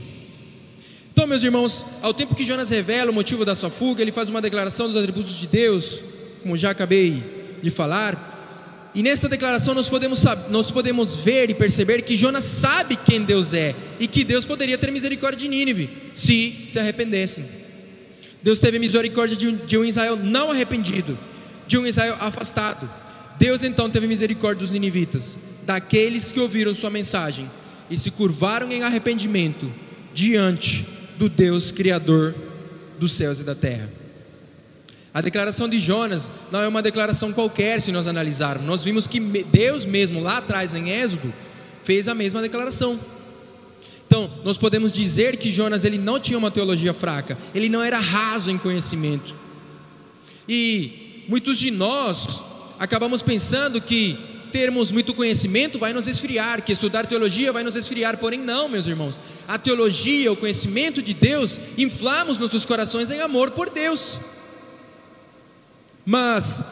Então, 1.12 1.26
meus 1.26 1.43
irmãos, 1.43 1.86
ao 2.02 2.13
tempo 2.13 2.36
que 2.36 2.45
Jonas 2.45 2.69
revela 2.69 3.10
o 3.10 3.13
motivo 3.13 3.45
da 3.45 3.56
sua 3.56 3.71
fuga, 3.71 4.02
ele 4.02 4.12
faz 4.12 4.30
uma 4.30 4.41
declaração 4.41 4.88
dos 4.88 4.98
atributos 4.98 5.34
de 5.36 5.48
Deus, 5.48 6.04
como 6.43 6.58
já 6.58 6.69
acabei 6.71 7.24
de 7.63 7.71
falar, 7.71 8.35
e 8.96 9.04
nessa 9.04 9.28
declaração 9.28 9.76
nós 9.76 9.90
podemos, 9.90 10.24
nós 10.50 10.72
podemos 10.72 11.14
ver 11.14 11.50
e 11.50 11.54
perceber 11.54 12.02
que 12.02 12.16
Jonas 12.16 12.46
sabe 12.46 12.96
quem 12.96 13.24
Deus 13.24 13.54
é 13.54 13.76
e 14.00 14.08
que 14.08 14.24
Deus 14.24 14.46
poderia 14.46 14.78
ter 14.78 14.90
misericórdia 14.90 15.38
de 15.38 15.50
Nínive 15.50 15.90
se 16.16 16.64
se 16.66 16.80
arrependessem. 16.80 17.46
Deus 18.42 18.58
teve 18.58 18.80
misericórdia 18.80 19.36
de 19.36 19.50
um, 19.50 19.56
de 19.58 19.78
um 19.78 19.84
Israel 19.84 20.16
não 20.16 20.50
arrependido, 20.50 21.20
de 21.68 21.78
um 21.78 21.86
Israel 21.86 22.16
afastado. 22.22 22.90
Deus 23.38 23.64
então 23.64 23.90
teve 23.90 24.08
misericórdia 24.08 24.62
dos 24.62 24.72
ninivitas, 24.72 25.38
daqueles 25.66 26.32
que 26.32 26.40
ouviram 26.40 26.74
sua 26.74 26.90
mensagem 26.90 27.52
e 27.90 27.98
se 27.98 28.10
curvaram 28.12 28.72
em 28.72 28.84
arrependimento 28.84 29.70
diante 30.14 30.88
do 31.18 31.28
Deus 31.28 31.70
Criador 31.70 32.34
dos 32.98 33.12
céus 33.12 33.42
e 33.42 33.44
da 33.44 33.56
terra. 33.56 34.05
A 35.15 35.21
declaração 35.21 35.69
de 35.69 35.80
Jonas 35.80 36.30
não 36.51 36.60
é 36.60 36.67
uma 36.67 36.82
declaração 36.82 37.32
qualquer, 37.32 37.82
se 37.82 37.89
nós 37.89 38.06
analisarmos. 38.06 38.67
Nós 38.67 38.84
vimos 38.84 39.08
que 39.08 39.17
Deus 39.21 39.86
mesmo, 39.86 40.19
lá 40.19 40.39
atrás 40.39 40.73
em 40.73 40.89
Êxodo, 40.89 41.34
fez 41.86 42.10
a 42.10 42.13
mesma 42.13 42.41
declaração. 42.41 42.99
Então, 44.06 44.30
nós 44.43 44.58
podemos 44.58 44.91
dizer 44.91 45.38
que 45.38 45.54
Jonas 45.54 45.86
ele 45.86 45.97
não 45.97 46.19
tinha 46.19 46.38
uma 46.38 46.51
teologia 46.51 46.93
fraca, 46.93 47.38
ele 47.54 47.69
não 47.69 47.82
era 47.82 47.97
raso 47.97 48.51
em 48.51 48.58
conhecimento. 48.58 49.34
E 50.49 51.23
muitos 51.30 51.60
de 51.60 51.71
nós 51.71 52.41
acabamos 52.78 53.21
pensando 53.21 53.80
que 53.80 54.17
termos 54.51 54.91
muito 54.91 55.13
conhecimento 55.13 55.80
vai 55.80 55.93
nos 55.93 56.08
esfriar, 56.08 56.62
que 56.62 56.73
estudar 56.73 57.06
teologia 57.06 57.54
vai 57.54 57.63
nos 57.63 57.78
esfriar, 57.78 58.17
porém 58.17 58.41
não, 58.41 58.67
meus 58.67 58.86
irmãos. 58.86 59.17
A 59.47 59.58
teologia, 59.58 60.30
o 60.30 60.36
conhecimento 60.36 61.01
de 61.01 61.13
Deus, 61.13 61.58
inflamos 61.78 62.38
nossos 62.38 62.65
corações 62.65 63.10
em 63.10 63.21
amor 63.21 63.51
por 63.51 63.69
Deus. 63.69 64.19
Mas 66.06 66.63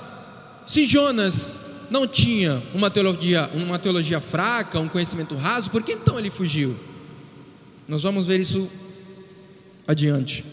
se 0.67 0.87
Jonas 0.87 1.59
não 1.89 2.07
tinha 2.07 2.61
uma 2.73 2.89
teologia, 2.89 3.49
uma 3.53 3.79
teologia 3.79 4.21
fraca, 4.21 4.79
um 4.79 4.87
conhecimento 4.87 5.35
raso, 5.35 5.69
por 5.69 5.81
que 5.81 5.93
então 5.93 6.17
ele 6.17 6.29
fugiu? 6.29 6.75
Nós 7.87 8.03
vamos 8.03 8.25
ver 8.25 8.39
isso 8.39 8.69
adiante. 9.87 10.45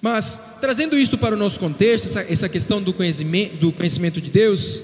Mas, 0.00 0.58
trazendo 0.60 0.98
isto 0.98 1.16
para 1.16 1.34
o 1.34 1.38
nosso 1.38 1.60
contexto, 1.60 2.06
essa, 2.06 2.22
essa 2.22 2.48
questão 2.48 2.82
do 2.82 2.92
conhecimento, 2.92 3.56
do 3.56 3.72
conhecimento 3.72 4.20
de 4.20 4.30
Deus, 4.30 4.82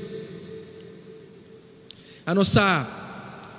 a 2.25 2.33
nossa, 2.33 2.87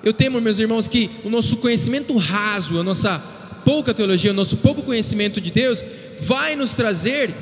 eu 0.02 0.13
temo, 0.13 0.39
meus 0.39 0.58
irmãos, 0.58 0.88
que 0.88 1.10
o 1.23 1.30
nosso 1.30 1.58
conhecimento 1.58 2.15
raso, 2.17 2.80
a 2.80 2.84
nossa 2.84 3.19
pouca 3.65 3.93
teologia, 3.93 4.32
o 4.32 4.34
nosso 4.34 4.56
pouco 4.58 4.82
conhecimento 4.84 5.41
de 5.41 5.52
Deus, 5.52 5.84
vai 6.21 6.56
nos 6.56 6.73
trazer 6.73 7.36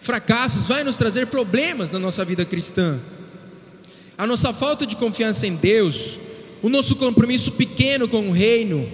fracassos, 0.00 0.66
vai 0.66 0.82
nos 0.82 0.96
trazer 0.96 1.26
problemas 1.26 1.92
na 1.92 1.98
nossa 1.98 2.24
vida 2.24 2.44
cristã. 2.44 2.98
A 4.16 4.26
nossa 4.26 4.52
falta 4.52 4.86
de 4.86 4.96
confiança 4.96 5.46
em 5.46 5.54
Deus, 5.54 6.18
o 6.62 6.68
nosso 6.68 6.96
compromisso 6.96 7.52
pequeno 7.52 8.08
com 8.08 8.28
o 8.28 8.32
reino, 8.32 8.86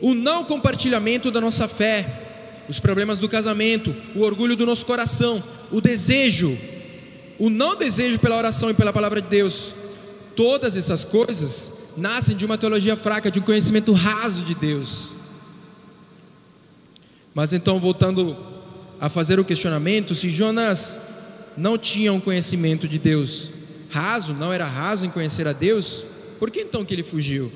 o 0.00 0.14
não 0.14 0.44
compartilhamento 0.44 1.30
da 1.30 1.40
nossa 1.40 1.66
fé, 1.66 2.64
os 2.68 2.78
problemas 2.78 3.18
do 3.18 3.28
casamento, 3.28 3.94
o 4.14 4.20
orgulho 4.20 4.56
do 4.56 4.66
nosso 4.66 4.86
coração, 4.86 5.42
o 5.70 5.80
desejo, 5.80 6.56
o 7.38 7.50
não 7.50 7.76
desejo 7.76 8.18
pela 8.18 8.36
oração 8.36 8.70
e 8.70 8.74
pela 8.74 8.92
palavra 8.92 9.20
de 9.20 9.28
Deus, 9.28 9.74
todas 10.36 10.76
essas 10.76 11.02
coisas 11.02 11.72
nascem 11.96 12.36
de 12.36 12.44
uma 12.44 12.56
teologia 12.56 12.96
fraca, 12.96 13.30
de 13.30 13.38
um 13.38 13.42
conhecimento 13.42 13.92
raso 13.92 14.42
de 14.42 14.54
Deus. 14.54 15.12
Mas 17.34 17.52
então, 17.52 17.80
voltando 17.80 18.36
a 19.02 19.08
fazer 19.08 19.40
o 19.40 19.44
questionamento 19.44 20.14
se 20.14 20.30
Jonas 20.30 21.00
não 21.56 21.76
tinha 21.76 22.12
um 22.12 22.20
conhecimento 22.20 22.86
de 22.86 23.00
Deus 23.00 23.50
raso, 23.90 24.32
não 24.32 24.52
era 24.52 24.64
raso 24.64 25.04
em 25.04 25.10
conhecer 25.10 25.48
a 25.48 25.52
Deus, 25.52 26.04
por 26.38 26.52
que 26.52 26.60
então 26.60 26.84
que 26.84 26.94
ele 26.94 27.02
fugiu? 27.02 27.50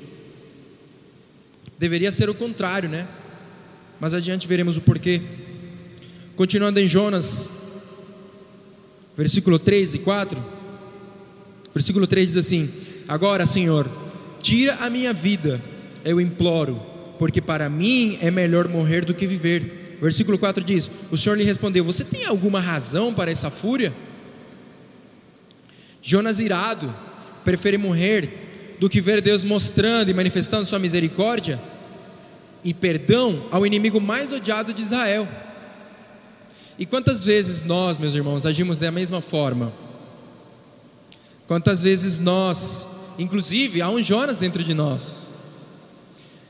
Deveria 1.79 2.11
ser 2.11 2.29
o 2.29 2.35
contrário, 2.35 2.89
né? 2.89 3.07
Mas 3.97 4.13
adiante 4.13 4.45
veremos 4.45 4.75
o 4.75 4.81
porquê. 4.81 5.21
Continuando 6.35 6.81
em 6.81 6.87
Jonas, 6.87 7.49
versículo 9.15 9.57
3 9.57 9.95
e 9.95 9.99
4. 9.99 10.43
Versículo 11.73 12.05
3 12.05 12.27
diz 12.27 12.37
assim: 12.37 12.69
Agora, 13.07 13.45
Senhor, 13.45 13.89
tira 14.43 14.75
a 14.81 14.89
minha 14.89 15.13
vida, 15.13 15.61
eu 16.03 16.19
imploro, 16.19 16.81
porque 17.17 17.41
para 17.41 17.69
mim 17.69 18.17
é 18.21 18.29
melhor 18.29 18.67
morrer 18.67 19.05
do 19.05 19.13
que 19.13 19.25
viver. 19.25 19.86
Versículo 20.01 20.37
4 20.37 20.63
diz: 20.63 20.89
O 21.11 21.17
Senhor 21.17 21.35
lhe 21.35 21.43
respondeu: 21.43 21.83
Você 21.83 22.03
tem 22.03 22.25
alguma 22.25 22.59
razão 22.59 23.13
para 23.13 23.31
essa 23.31 23.49
fúria? 23.49 23.93
Jonas, 26.01 26.39
irado, 26.39 26.93
prefere 27.43 27.77
morrer 27.77 28.75
do 28.79 28.89
que 28.89 29.01
ver 29.01 29.21
Deus 29.21 29.43
mostrando 29.43 30.09
e 30.09 30.13
manifestando 30.13 30.65
sua 30.65 30.79
misericórdia 30.79 31.59
e 32.63 32.73
perdão 32.73 33.47
ao 33.51 33.65
inimigo 33.65 33.99
mais 33.99 34.31
odiado 34.31 34.73
de 34.73 34.81
Israel. 34.81 35.27
E 36.77 36.85
quantas 36.85 37.25
vezes 37.25 37.63
nós, 37.63 37.97
meus 37.97 38.13
irmãos, 38.13 38.45
agimos 38.45 38.77
da 38.77 38.91
mesma 38.91 39.19
forma? 39.19 39.73
Quantas 41.47 41.81
vezes 41.81 42.19
nós, 42.19 42.85
inclusive, 43.17 43.81
há 43.81 43.89
um 43.89 44.03
Jonas 44.03 44.39
dentro 44.39 44.63
de 44.63 44.73
nós, 44.73 45.29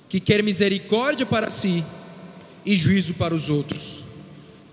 que 0.09 0.19
quer 0.19 0.43
misericórdia 0.43 1.25
para 1.25 1.49
si, 1.49 1.83
e 2.67 2.75
juízo 2.75 3.13
para 3.13 3.33
os 3.33 3.49
outros. 3.49 4.03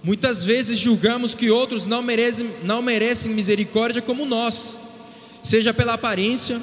Muitas 0.03 0.43
vezes 0.43 0.81
julgamos 0.81 1.33
que 1.33 1.49
outros 1.49 1.87
não 1.87 2.03
merecem, 2.03 2.51
não 2.65 2.83
merecem 2.83 3.33
misericórdia 3.33 4.03
como 4.03 4.27
nós, 4.27 4.77
seja 5.45 5.73
pela 5.73 5.95
aparência, 5.95 6.61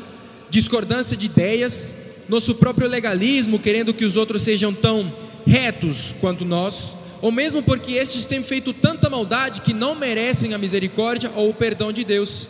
discordância 0.49 1.15
de 1.15 1.27
ideias, 1.27 1.95
nosso 2.27 2.53
próprio 2.55 2.87
legalismo, 2.87 3.57
querendo 3.57 3.93
que 3.93 4.03
os 4.03 4.17
outros 4.17 4.43
sejam 4.43 4.73
tão 4.73 5.11
retos 5.47 6.13
quanto 6.19 6.43
nós, 6.43 6.93
ou 7.21 7.31
mesmo 7.31 7.63
porque 7.63 7.93
estes 7.93 8.25
têm 8.25 8.43
feito 8.43 8.73
tanta 8.73 9.09
maldade 9.09 9.61
que 9.61 9.73
não 9.73 9.95
merecem 9.95 10.53
a 10.53 10.57
misericórdia 10.57 11.31
ou 11.33 11.49
o 11.49 11.53
perdão 11.53 11.93
de 11.93 12.03
Deus. 12.03 12.49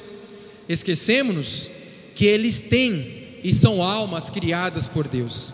Esquecemos-nos 0.67 1.69
que 2.15 2.25
eles 2.25 2.59
têm 2.59 3.37
e 3.43 3.53
são 3.53 3.81
almas 3.83 4.29
criadas 4.29 4.87
por 4.87 5.07
Deus. 5.07 5.53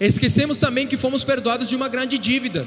Esquecemos 0.00 0.58
também 0.58 0.86
que 0.86 0.96
fomos 0.96 1.24
perdoados 1.24 1.68
de 1.68 1.74
uma 1.74 1.88
grande 1.88 2.18
dívida 2.18 2.66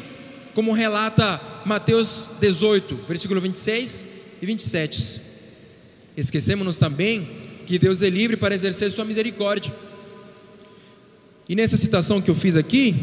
como 0.53 0.73
relata 0.73 1.39
Mateus 1.65 2.29
18, 2.39 3.05
versículo 3.07 3.39
26 3.39 4.05
e 4.41 4.45
27. 4.45 5.21
Esquecemos-nos 6.17 6.77
também 6.77 7.27
que 7.65 7.79
Deus 7.79 8.03
é 8.03 8.09
livre 8.09 8.35
para 8.35 8.53
exercer 8.53 8.91
sua 8.91 9.05
misericórdia. 9.05 9.73
E 11.47 11.55
nessa 11.55 11.77
citação 11.77 12.21
que 12.21 12.29
eu 12.29 12.35
fiz 12.35 12.57
aqui, 12.57 12.95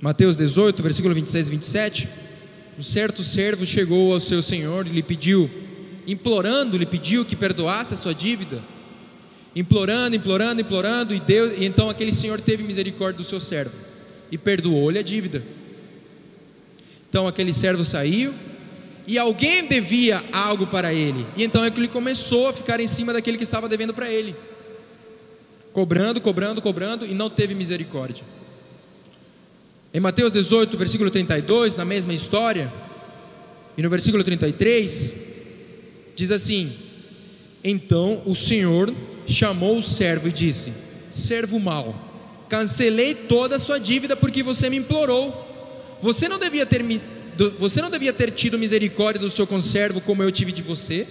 Mateus 0.00 0.36
18, 0.36 0.82
versículo 0.82 1.14
26 1.14 1.48
e 1.48 1.50
27, 1.50 2.08
um 2.78 2.82
certo 2.82 3.24
servo 3.24 3.64
chegou 3.64 4.12
ao 4.12 4.20
seu 4.20 4.42
senhor 4.42 4.86
e 4.86 4.90
lhe 4.90 5.02
pediu, 5.02 5.50
implorando, 6.06 6.76
lhe 6.76 6.86
pediu 6.86 7.24
que 7.24 7.36
perdoasse 7.36 7.94
a 7.94 7.96
sua 7.96 8.14
dívida. 8.14 8.62
Implorando, 9.54 10.16
implorando, 10.16 10.60
implorando, 10.60 11.14
e 11.14 11.20
Deus, 11.20 11.52
e 11.58 11.64
então 11.64 11.90
aquele 11.90 12.12
senhor 12.12 12.40
teve 12.40 12.62
misericórdia 12.62 13.18
do 13.22 13.28
seu 13.28 13.38
servo 13.38 13.74
e 14.30 14.38
perdoou-lhe 14.38 14.98
a 14.98 15.02
dívida. 15.02 15.44
Então 17.08 17.28
aquele 17.28 17.52
servo 17.52 17.84
saiu 17.84 18.32
e 19.06 19.18
alguém 19.18 19.66
devia 19.66 20.22
algo 20.32 20.66
para 20.66 20.94
ele. 20.94 21.26
E 21.36 21.44
então 21.44 21.62
é 21.64 21.70
que 21.70 21.78
ele 21.78 21.88
começou 21.88 22.48
a 22.48 22.52
ficar 22.52 22.80
em 22.80 22.86
cima 22.86 23.12
daquele 23.12 23.36
que 23.36 23.44
estava 23.44 23.68
devendo 23.68 23.92
para 23.92 24.10
ele. 24.10 24.34
Cobrando, 25.72 26.20
cobrando, 26.20 26.62
cobrando 26.62 27.06
e 27.06 27.12
não 27.12 27.28
teve 27.28 27.54
misericórdia. 27.54 28.24
Em 29.92 30.00
Mateus 30.00 30.32
18, 30.32 30.76
versículo 30.78 31.10
32, 31.10 31.76
na 31.76 31.84
mesma 31.84 32.14
história, 32.14 32.72
e 33.76 33.82
no 33.82 33.90
versículo 33.90 34.24
33, 34.24 35.14
diz 36.14 36.30
assim: 36.30 36.72
Então 37.62 38.22
o 38.24 38.34
Senhor 38.34 38.92
chamou 39.32 39.78
o 39.78 39.82
servo 39.82 40.28
e 40.28 40.32
disse: 40.32 40.72
Servo 41.10 41.58
mau, 41.58 41.94
cancelei 42.48 43.14
toda 43.14 43.56
a 43.56 43.58
sua 43.58 43.78
dívida 43.78 44.16
porque 44.16 44.42
você 44.42 44.68
me 44.68 44.76
implorou. 44.76 45.48
Você 46.02 46.28
não 46.28 46.38
devia 46.38 46.66
ter 46.66 46.82
você 47.58 47.80
não 47.80 47.90
devia 47.90 48.12
ter 48.12 48.30
tido 48.30 48.58
misericórdia 48.58 49.20
do 49.20 49.30
seu 49.30 49.46
conservo 49.46 50.00
como 50.00 50.22
eu 50.22 50.30
tive 50.30 50.52
de 50.52 50.60
você? 50.60 51.06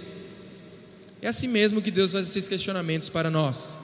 É 1.20 1.28
assim 1.28 1.48
mesmo 1.48 1.82
que 1.82 1.90
Deus 1.90 2.12
faz 2.12 2.28
esses 2.28 2.48
questionamentos 2.48 3.08
para 3.08 3.30
nós. 3.30 3.76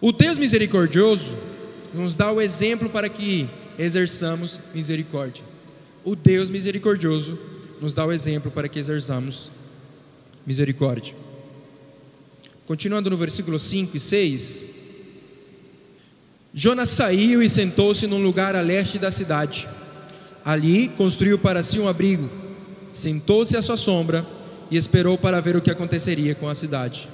O 0.00 0.12
Deus 0.12 0.36
misericordioso 0.36 1.34
nos 1.94 2.16
dá 2.16 2.30
o 2.30 2.40
exemplo 2.40 2.90
para 2.90 3.08
que 3.08 3.48
exerçamos 3.78 4.60
misericórdia. 4.74 5.44
O 6.04 6.14
Deus 6.14 6.50
misericordioso 6.50 7.38
nos 7.80 7.94
dá 7.94 8.04
o 8.04 8.12
exemplo 8.12 8.50
para 8.50 8.68
que 8.68 8.78
exerçamos 8.78 9.50
misericórdia. 10.46 11.14
Continuando 12.66 13.08
no 13.08 13.16
versículo 13.16 13.58
5 13.58 13.96
e 13.96 14.00
6, 14.00 14.66
Jonas 16.52 16.90
saiu 16.90 17.42
e 17.42 17.48
sentou-se 17.48 18.06
num 18.06 18.22
lugar 18.22 18.56
a 18.56 18.60
leste 18.60 18.98
da 18.98 19.10
cidade 19.10 19.68
Ali 20.46 20.90
construiu 20.90 21.40
para 21.40 21.60
si 21.64 21.80
um 21.80 21.88
abrigo, 21.88 22.30
sentou-se 22.92 23.56
à 23.56 23.60
sua 23.60 23.76
sombra 23.76 24.24
e 24.70 24.76
esperou 24.76 25.18
para 25.18 25.40
ver 25.40 25.56
o 25.56 25.60
que 25.60 25.72
aconteceria 25.72 26.36
com 26.36 26.48
a 26.48 26.54
cidade. 26.54 27.08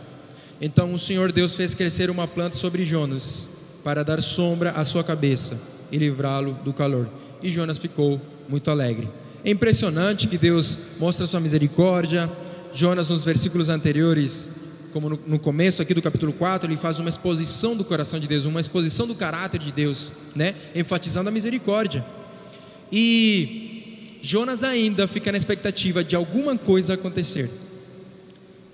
Então 0.60 0.92
o 0.92 0.98
Senhor 0.98 1.32
Deus 1.32 1.56
fez 1.56 1.74
crescer 1.74 2.10
uma 2.10 2.28
planta 2.28 2.56
sobre 2.56 2.84
Jonas, 2.84 3.48
para 3.82 4.04
dar 4.04 4.20
sombra 4.20 4.72
à 4.72 4.84
sua 4.84 5.02
cabeça 5.02 5.58
e 5.90 5.96
livrá-lo 5.96 6.52
do 6.62 6.74
calor. 6.74 7.08
E 7.42 7.50
Jonas 7.50 7.78
ficou 7.78 8.20
muito 8.50 8.70
alegre. 8.70 9.08
É 9.42 9.50
impressionante 9.50 10.28
que 10.28 10.36
Deus 10.36 10.76
mostra 11.00 11.26
sua 11.26 11.40
misericórdia. 11.40 12.30
Jonas, 12.70 13.08
nos 13.08 13.24
versículos 13.24 13.70
anteriores, 13.70 14.52
como 14.92 15.08
no, 15.08 15.20
no, 15.26 15.38
começo 15.38 15.80
aqui 15.82 15.94
do 15.94 16.02
capítulo 16.02 16.32
4, 16.32 16.68
ele 16.68 16.76
faz 16.76 16.98
uma 16.98 17.08
exposição 17.08 17.74
do 17.76 17.84
coração 17.84 18.20
de 18.20 18.26
Deus, 18.26 18.44
uma 18.44 18.60
exposição 18.60 19.06
do 19.06 19.14
caráter 19.14 19.58
de 19.58 19.72
Deus, 19.72 20.12
né? 20.34 20.54
enfatizando 20.74 21.28
a 21.28 21.32
misericórdia. 21.32 22.04
E 22.90 24.18
Jonas 24.20 24.62
ainda 24.62 25.08
fica 25.08 25.32
na 25.32 25.38
expectativa 25.38 26.04
de 26.04 26.14
alguma 26.14 26.56
coisa 26.56 26.94
acontecer. 26.94 27.50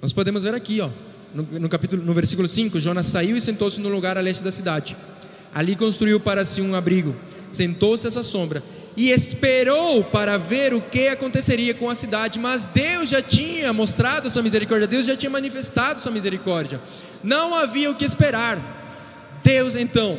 Nós 0.03 0.13
podemos 0.13 0.43
ver 0.43 0.55
aqui, 0.55 0.81
ó, 0.81 0.91
no, 1.35 1.43
no 1.61 1.69
capítulo, 1.69 2.03
no 2.03 2.13
versículo 2.13 2.49
5, 2.49 2.81
Jonas 2.81 3.07
saiu 3.07 3.37
e 3.37 3.41
sentou-se 3.41 3.81
no 3.81 3.89
lugar 3.89 4.19
a 4.19 4.21
leste 4.21 4.43
da 4.43 4.51
cidade. 4.51 4.97
Ali 5.55 5.77
construiu 5.77 6.19
para 6.21 6.45
si 6.45 6.61
um 6.61 6.75
abrigo, 6.75 7.15
sentou-se 7.51 8.07
à 8.07 8.11
sua 8.11 8.23
sombra 8.23 8.63
e 8.99 9.13
esperou 9.13 10.03
para 10.03 10.37
ver 10.37 10.75
o 10.75 10.83
que 10.83 11.07
aconteceria 11.07 11.73
com 11.73 11.89
a 11.89 11.95
cidade, 11.95 12.37
mas 12.37 12.67
Deus 12.67 13.09
já 13.09 13.23
tinha 13.23 13.73
mostrado 13.73 14.27
a 14.27 14.31
sua 14.31 14.43
misericórdia, 14.43 14.89
Deus 14.89 15.07
já 15.07 15.15
tinha 15.15 15.31
manifestado 15.31 16.01
sua 16.01 16.11
misericórdia. 16.11 16.81
Não 17.23 17.55
havia 17.55 17.93
o 17.93 17.95
que 17.95 18.05
esperar. 18.05 18.59
Deus 19.45 19.77
então, 19.77 20.19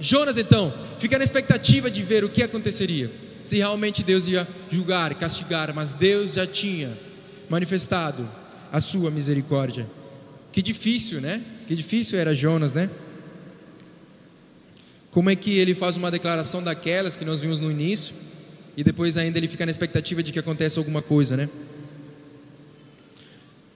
Jonas 0.00 0.36
então, 0.36 0.74
fica 0.98 1.18
na 1.18 1.22
expectativa 1.22 1.88
de 1.88 2.02
ver 2.02 2.24
o 2.24 2.28
que 2.28 2.42
aconteceria. 2.42 3.08
Se 3.44 3.58
realmente 3.58 4.02
Deus 4.02 4.26
ia 4.26 4.46
julgar, 4.68 5.14
castigar, 5.14 5.72
mas 5.72 5.94
Deus 5.94 6.34
já 6.34 6.44
tinha 6.44 6.98
manifestado 7.48 8.28
a 8.72 8.80
sua 8.80 9.12
misericórdia. 9.12 9.86
Que 10.50 10.60
difícil, 10.60 11.20
né? 11.20 11.40
Que 11.68 11.76
difícil 11.76 12.18
era 12.18 12.34
Jonas, 12.34 12.74
né? 12.74 12.90
Como 15.10 15.28
é 15.28 15.36
que 15.36 15.58
ele 15.58 15.74
faz 15.74 15.96
uma 15.96 16.10
declaração 16.10 16.62
daquelas 16.62 17.16
que 17.16 17.24
nós 17.24 17.40
vimos 17.40 17.58
no 17.58 17.70
início 17.70 18.14
e 18.76 18.84
depois 18.84 19.16
ainda 19.16 19.38
ele 19.38 19.48
fica 19.48 19.66
na 19.66 19.70
expectativa 19.70 20.22
de 20.22 20.32
que 20.32 20.38
aconteça 20.38 20.78
alguma 20.78 21.02
coisa, 21.02 21.36
né? 21.36 21.48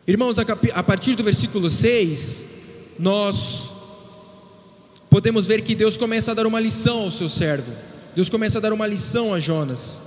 Irmãos, 0.07 0.37
a 0.39 0.83
partir 0.83 1.15
do 1.15 1.25
versículo 1.25 1.71
6, 1.71 2.45
nós 2.99 3.71
podemos 5.09 5.47
ver 5.47 5.63
que 5.63 5.75
Deus 5.75 5.97
começa 5.97 6.31
a 6.31 6.35
dar 6.35 6.47
uma 6.47 6.61
lição 6.61 7.05
ao 7.05 7.11
seu 7.11 7.29
servo. 7.29 7.73
Deus 8.15 8.29
começa 8.29 8.59
a 8.59 8.61
dar 8.61 8.73
uma 8.73 8.87
lição 8.87 9.35
a 9.35 9.41
Jonas, 9.41 10.01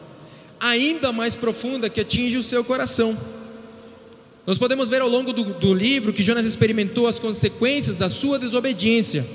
ainda 0.60 1.12
mais 1.12 1.36
profunda 1.36 1.90
que 1.90 2.00
atinge 2.00 2.38
o 2.38 2.44
seu 2.44 2.64
coração. 2.64 3.18
Nós 4.46 4.58
podemos 4.58 4.88
ver 4.88 5.02
ao 5.02 5.10
longo 5.10 5.34
do, 5.34 5.44
do 5.56 5.74
livro 5.74 6.14
que 6.14 6.24
Jonas 6.24 6.46
experimentou 6.46 7.08
as 7.08 7.20
consequências 7.20 7.98
da 7.98 8.08
sua 8.08 8.40
desobediência, 8.40 9.28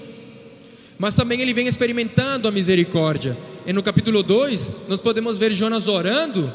mas 1.03 1.17
também 1.17 1.41
ele 1.41 1.53
vem 1.53 1.67
experimentando 1.67 2.47
a 2.47 2.53
misericórdia. 2.53 3.37
E 3.67 3.73
no 3.73 3.83
capítulo 3.83 4.23
2, 4.23 4.73
nós 4.89 5.01
podemos 5.01 5.37
ver 5.37 5.53
Jonas 5.53 5.89
orando, 5.89 6.55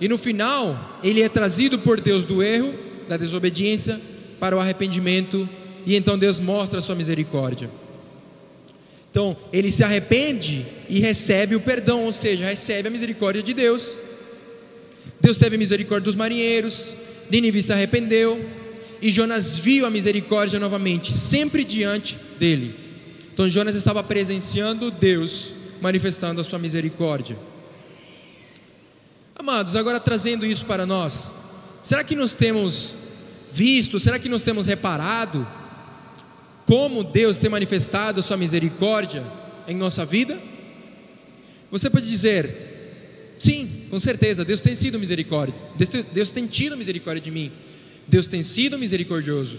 e 0.00 0.08
no 0.08 0.16
final, 0.16 0.98
ele 1.04 1.20
é 1.20 1.28
trazido 1.28 1.78
por 1.78 2.00
Deus 2.00 2.24
do 2.24 2.42
erro, 2.42 2.72
da 3.06 3.18
desobediência, 3.18 4.00
para 4.40 4.56
o 4.56 4.60
arrependimento, 4.60 5.46
e 5.84 5.94
então 5.94 6.18
Deus 6.18 6.40
mostra 6.40 6.78
a 6.78 6.82
sua 6.82 6.94
misericórdia. 6.94 7.68
Então, 9.10 9.36
ele 9.52 9.70
se 9.70 9.84
arrepende 9.84 10.64
e 10.88 10.98
recebe 10.98 11.54
o 11.54 11.60
perdão, 11.60 12.06
ou 12.06 12.12
seja, 12.12 12.46
recebe 12.46 12.88
a 12.88 12.90
misericórdia 12.90 13.42
de 13.42 13.52
Deus. 13.52 13.98
Deus 15.20 15.36
teve 15.36 15.58
misericórdia 15.58 16.06
dos 16.06 16.16
marinheiros, 16.16 16.96
Nínive 17.30 17.62
se 17.62 17.74
arrependeu, 17.74 18.42
e 19.02 19.10
Jonas 19.10 19.58
viu 19.58 19.84
a 19.84 19.90
misericórdia 19.90 20.58
novamente, 20.58 21.12
sempre 21.12 21.62
diante 21.62 22.16
dele. 22.38 22.91
Então, 23.32 23.48
Jonas 23.48 23.74
estava 23.74 24.02
presenciando 24.02 24.90
Deus 24.90 25.54
manifestando 25.82 26.40
a 26.40 26.44
sua 26.44 26.60
misericórdia. 26.60 27.36
Amados, 29.34 29.74
agora 29.74 29.98
trazendo 29.98 30.46
isso 30.46 30.64
para 30.64 30.86
nós, 30.86 31.32
será 31.82 32.04
que 32.04 32.14
nós 32.14 32.32
temos 32.32 32.94
visto, 33.52 33.98
será 33.98 34.16
que 34.18 34.28
nós 34.28 34.44
temos 34.44 34.68
reparado 34.68 35.46
como 36.64 37.02
Deus 37.02 37.38
tem 37.38 37.50
manifestado 37.50 38.20
a 38.20 38.22
sua 38.22 38.36
misericórdia 38.36 39.24
em 39.66 39.74
nossa 39.74 40.04
vida? 40.04 40.38
Você 41.72 41.90
pode 41.90 42.08
dizer, 42.08 43.34
sim, 43.38 43.86
com 43.90 43.98
certeza, 43.98 44.44
Deus 44.44 44.60
tem 44.60 44.76
sido 44.76 45.00
misericórdia, 45.00 45.54
Deus 45.74 45.88
tem, 45.88 46.06
Deus 46.12 46.30
tem 46.30 46.46
tido 46.46 46.76
misericórdia 46.76 47.20
de 47.20 47.30
mim, 47.32 47.50
Deus 48.06 48.28
tem 48.28 48.42
sido 48.42 48.78
misericordioso, 48.78 49.58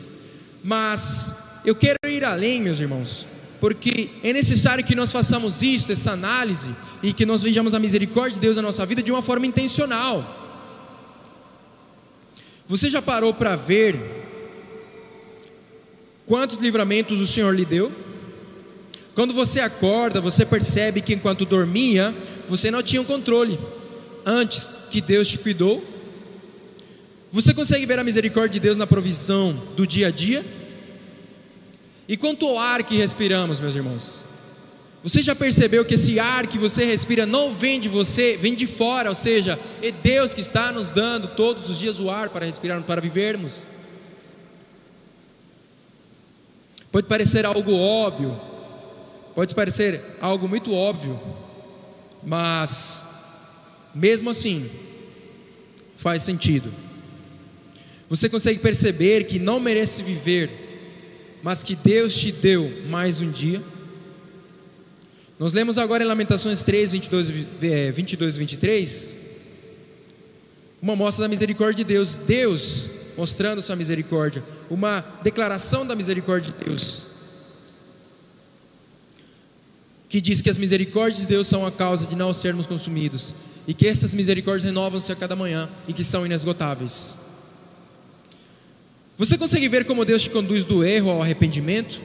mas 0.64 1.36
eu 1.66 1.76
quero 1.76 1.98
ir 2.08 2.24
além, 2.24 2.62
meus 2.62 2.80
irmãos, 2.80 3.28
porque 3.64 4.10
é 4.22 4.34
necessário 4.34 4.84
que 4.84 4.94
nós 4.94 5.10
façamos 5.10 5.64
isto, 5.64 5.90
essa 5.90 6.12
análise, 6.12 6.76
e 7.02 7.14
que 7.14 7.26
nós 7.26 7.42
vejamos 7.42 7.74
a 7.74 7.80
misericórdia 7.80 8.34
de 8.34 8.42
Deus 8.42 8.58
na 8.58 8.62
nossa 8.62 8.86
vida 8.86 9.02
de 9.02 9.10
uma 9.10 9.22
forma 9.22 9.46
intencional. 9.46 10.70
Você 12.68 12.90
já 12.90 13.02
parou 13.02 13.34
para 13.34 13.56
ver 13.56 13.98
Quantos 16.26 16.58
livramentos 16.58 17.22
o 17.22 17.28
Senhor 17.28 17.56
lhe 17.56 17.64
deu? 17.64 17.90
Quando 19.16 19.34
você 19.34 19.62
acorda, 19.62 20.20
você 20.20 20.46
percebe 20.46 21.00
que 21.00 21.14
enquanto 21.14 21.46
dormia, 21.46 22.14
você 22.50 22.70
não 22.70 22.84
tinha 22.84 23.02
o 23.02 23.06
controle. 23.06 23.58
antes 24.26 24.74
que 24.92 25.00
Deus 25.00 25.30
te 25.30 25.38
cuidou? 25.38 25.82
Você 27.32 27.54
consegue 27.54 27.86
ver 27.86 27.98
a 27.98 28.04
misericórdia 28.04 28.52
de 28.52 28.60
Deus 28.60 28.76
na 28.76 28.86
provisão 28.86 29.54
do 29.74 29.88
dia 29.88 30.08
a 30.08 30.12
dia? 30.12 30.63
E 32.08 32.18
quanto 32.18 32.46
ao 32.46 32.60
ar 32.60 32.84
que 32.84 32.98
respiramos, 32.98 33.60
meus 33.60 33.76
irmãos? 33.76 34.24
Você 35.04 35.22
já 35.22 35.36
percebeu 35.36 35.84
que 35.84 35.96
esse 35.96 36.18
ar 36.18 36.48
que 36.48 36.58
você 36.58 36.86
respira 36.86 37.26
não 37.26 37.54
vem 37.54 37.78
de 37.80 37.90
você, 37.90 38.38
vem 38.38 38.56
de 38.56 38.66
fora, 38.66 39.10
ou 39.10 39.16
seja, 39.16 39.60
é 39.82 39.92
Deus 39.92 40.34
que 40.34 40.40
está 40.40 40.72
nos 40.72 40.90
dando 40.90 41.28
todos 41.30 41.70
os 41.70 41.78
dias 41.78 42.00
o 42.00 42.10
ar 42.10 42.30
para 42.30 42.46
respirarmos, 42.46 42.86
para 42.86 43.02
vivermos? 43.02 43.66
Pode 46.90 47.08
parecer 47.08 47.46
algo 47.46 47.74
óbvio, 47.74 48.40
pode 49.36 49.54
parecer 49.54 50.02
algo 50.22 50.48
muito 50.48 50.74
óbvio, 50.74 51.20
mas 52.24 53.04
mesmo 53.94 54.30
assim 54.30 54.70
faz 55.98 56.24
sentido. 56.24 56.72
Você 58.08 58.30
consegue 58.30 58.60
perceber 58.60 59.26
que 59.26 59.40
não 59.40 59.60
merece 59.60 60.02
viver, 60.02 60.63
mas 61.44 61.62
que 61.62 61.76
Deus 61.76 62.16
te 62.16 62.32
deu 62.32 62.72
mais 62.88 63.22
um 63.22 63.30
dia? 63.30 63.62
Nós 65.38 65.52
lemos 65.54 65.78
agora 65.78 66.04
em 66.04 66.08
Lamentações 66.08 66.64
3, 66.64 66.92
22, 66.92 67.30
22 67.94 68.36
e 68.36 68.40
23, 68.40 69.18
uma 70.82 70.96
mostra 70.96 71.24
da 71.24 71.28
misericórdia 71.28 71.84
de 71.84 71.94
Deus. 71.94 72.16
Deus 72.16 72.90
mostrando 73.18 73.62
sua 73.62 73.76
misericórdia, 73.76 74.44
uma 74.70 75.02
declaração 75.22 75.86
da 75.86 75.96
misericórdia 75.96 76.52
de 76.52 76.66
Deus, 76.66 77.06
que 80.10 80.22
diz 80.22 80.42
que 80.42 80.50
as 80.50 80.58
misericórdias 80.58 81.22
de 81.22 81.28
Deus 81.28 81.48
são 81.48 81.66
a 81.66 81.72
causa 81.72 82.08
de 82.08 82.16
não 82.16 82.34
sermos 82.34 82.66
consumidos, 82.66 83.34
e 83.68 83.74
que 83.74 83.88
essas 83.88 84.14
misericórdias 84.14 84.64
renovam-se 84.64 85.12
a 85.12 85.16
cada 85.16 85.36
manhã 85.36 85.70
e 85.88 85.94
que 85.94 86.04
são 86.04 86.26
inesgotáveis. 86.26 87.18
Você 89.18 89.38
consegue 89.38 89.68
ver 89.68 89.86
como 89.86 90.04
Deus 90.04 90.24
te 90.24 90.30
conduz 90.30 90.66
do 90.66 90.84
erro 90.84 91.12
ao 91.12 91.22
arrependimento? 91.22 92.02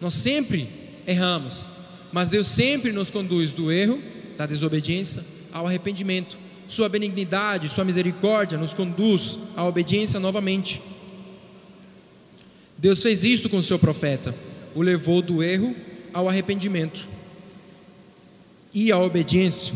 Nós 0.00 0.14
sempre 0.14 0.68
erramos, 1.06 1.68
mas 2.12 2.30
Deus 2.30 2.46
sempre 2.46 2.92
nos 2.92 3.10
conduz 3.10 3.52
do 3.52 3.72
erro, 3.72 4.00
da 4.36 4.46
desobediência, 4.46 5.24
ao 5.52 5.66
arrependimento. 5.66 6.38
Sua 6.68 6.88
benignidade, 6.88 7.68
Sua 7.68 7.84
misericórdia 7.84 8.56
nos 8.56 8.72
conduz 8.72 9.38
à 9.56 9.64
obediência 9.64 10.20
novamente. 10.20 10.80
Deus 12.78 13.02
fez 13.02 13.24
isto 13.24 13.48
com 13.48 13.56
o 13.56 13.62
seu 13.62 13.78
profeta, 13.78 14.34
o 14.74 14.82
levou 14.82 15.22
do 15.22 15.42
erro 15.42 15.74
ao 16.12 16.28
arrependimento 16.28 17.08
e 18.72 18.92
à 18.92 18.98
obediência. 18.98 19.74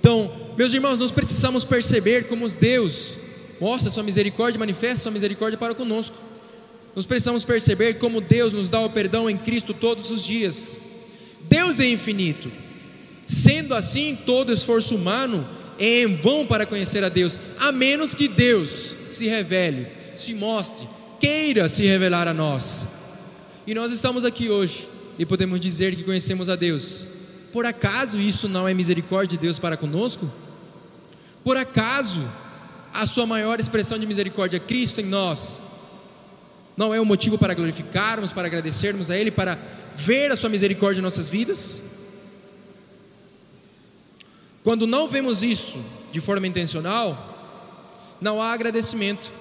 Então, 0.00 0.32
meus 0.58 0.72
irmãos, 0.74 0.98
nós 0.98 1.12
precisamos 1.12 1.64
perceber 1.64 2.26
como 2.26 2.48
Deus 2.48 3.16
mostra 3.62 3.92
Sua 3.92 4.02
misericórdia, 4.02 4.58
manifesta 4.58 5.04
Sua 5.04 5.12
misericórdia 5.12 5.56
para 5.56 5.72
conosco. 5.72 6.16
Nós 6.96 7.06
precisamos 7.06 7.44
perceber 7.44 7.94
como 7.94 8.20
Deus 8.20 8.52
nos 8.52 8.68
dá 8.68 8.80
o 8.80 8.90
perdão 8.90 9.30
em 9.30 9.36
Cristo 9.36 9.72
todos 9.72 10.10
os 10.10 10.24
dias. 10.24 10.80
Deus 11.42 11.78
é 11.78 11.86
infinito. 11.86 12.50
Sendo 13.24 13.72
assim, 13.72 14.18
todo 14.26 14.52
esforço 14.52 14.96
humano 14.96 15.48
é 15.78 16.02
em 16.02 16.12
vão 16.12 16.44
para 16.44 16.66
conhecer 16.66 17.04
a 17.04 17.08
Deus, 17.08 17.38
a 17.60 17.70
menos 17.70 18.14
que 18.14 18.26
Deus 18.26 18.96
se 19.12 19.28
revele, 19.28 19.86
se 20.16 20.34
mostre, 20.34 20.88
queira 21.20 21.68
se 21.68 21.86
revelar 21.86 22.26
a 22.26 22.34
nós. 22.34 22.88
E 23.64 23.74
nós 23.74 23.92
estamos 23.92 24.24
aqui 24.24 24.50
hoje 24.50 24.88
e 25.16 25.24
podemos 25.24 25.60
dizer 25.60 25.94
que 25.94 26.02
conhecemos 26.02 26.48
a 26.48 26.56
Deus. 26.56 27.06
Por 27.52 27.64
acaso 27.64 28.20
isso 28.20 28.48
não 28.48 28.66
é 28.66 28.74
misericórdia 28.74 29.38
de 29.38 29.42
Deus 29.46 29.60
para 29.60 29.76
conosco? 29.76 30.28
Por 31.44 31.56
acaso 31.56 32.22
a 32.92 33.06
sua 33.06 33.26
maior 33.26 33.58
expressão 33.60 33.98
de 33.98 34.06
misericórdia, 34.06 34.60
Cristo 34.60 35.00
em 35.00 35.04
nós, 35.04 35.60
não 36.76 36.94
é 36.94 37.00
um 37.00 37.04
motivo 37.04 37.38
para 37.38 37.54
glorificarmos, 37.54 38.32
para 38.32 38.46
agradecermos 38.46 39.10
a 39.10 39.16
Ele, 39.16 39.30
para 39.30 39.58
ver 39.94 40.30
a 40.30 40.36
Sua 40.36 40.48
misericórdia 40.48 41.00
em 41.00 41.02
nossas 41.02 41.28
vidas? 41.28 41.82
Quando 44.62 44.86
não 44.86 45.08
vemos 45.08 45.42
isso 45.42 45.78
de 46.12 46.20
forma 46.20 46.46
intencional, 46.46 47.32
não 48.20 48.40
há 48.40 48.52
agradecimento. 48.52 49.32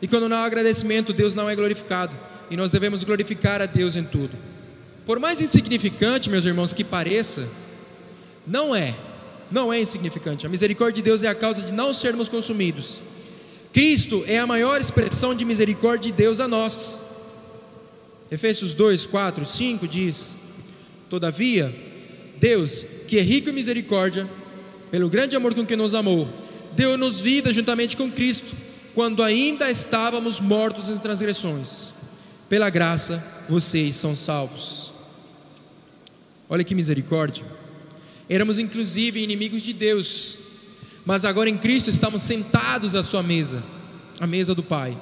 E 0.00 0.08
quando 0.08 0.28
não 0.28 0.38
há 0.38 0.44
agradecimento, 0.44 1.12
Deus 1.12 1.34
não 1.34 1.48
é 1.48 1.54
glorificado. 1.54 2.16
E 2.50 2.56
nós 2.56 2.70
devemos 2.70 3.04
glorificar 3.04 3.60
a 3.60 3.66
Deus 3.66 3.96
em 3.96 4.04
tudo. 4.04 4.36
Por 5.04 5.18
mais 5.18 5.40
insignificante, 5.40 6.30
meus 6.30 6.44
irmãos, 6.44 6.72
que 6.72 6.82
pareça, 6.82 7.48
não 8.46 8.74
é. 8.74 8.94
Não 9.50 9.72
é 9.72 9.80
insignificante. 9.80 10.46
A 10.46 10.48
misericórdia 10.48 10.96
de 10.96 11.02
Deus 11.02 11.22
é 11.22 11.28
a 11.28 11.34
causa 11.34 11.62
de 11.62 11.72
não 11.72 11.94
sermos 11.94 12.28
consumidos. 12.28 13.00
Cristo 13.72 14.24
é 14.26 14.38
a 14.38 14.46
maior 14.46 14.80
expressão 14.80 15.34
de 15.34 15.44
misericórdia 15.44 16.10
de 16.10 16.16
Deus 16.16 16.40
a 16.40 16.48
nós. 16.48 17.00
Efésios 18.30 18.74
2, 18.74 19.06
4, 19.06 19.44
5 19.46 19.86
diz: 19.86 20.36
Todavia, 21.08 21.74
Deus, 22.38 22.84
que 23.06 23.18
é 23.18 23.22
rico 23.22 23.50
em 23.50 23.52
misericórdia, 23.52 24.28
pelo 24.90 25.08
grande 25.08 25.36
amor 25.36 25.54
com 25.54 25.64
que 25.64 25.76
nos 25.76 25.94
amou, 25.94 26.28
deu-nos 26.74 27.20
vida 27.20 27.52
juntamente 27.52 27.96
com 27.96 28.10
Cristo, 28.10 28.54
quando 28.94 29.22
ainda 29.22 29.70
estávamos 29.70 30.40
mortos 30.40 30.88
em 30.88 30.98
transgressões. 30.98 31.92
Pela 32.48 32.70
graça, 32.70 33.24
vocês 33.48 33.96
são 33.96 34.16
salvos. 34.16 34.92
Olha 36.48 36.64
que 36.64 36.74
misericórdia. 36.74 37.44
Éramos 38.28 38.58
inclusive 38.58 39.22
inimigos 39.22 39.62
de 39.62 39.72
Deus, 39.72 40.38
mas 41.04 41.24
agora 41.24 41.48
em 41.48 41.56
Cristo 41.56 41.90
estamos 41.90 42.22
sentados 42.22 42.94
à 42.94 43.02
sua 43.02 43.22
mesa, 43.22 43.62
à 44.18 44.26
mesa 44.26 44.54
do 44.54 44.62
Pai. 44.62 44.98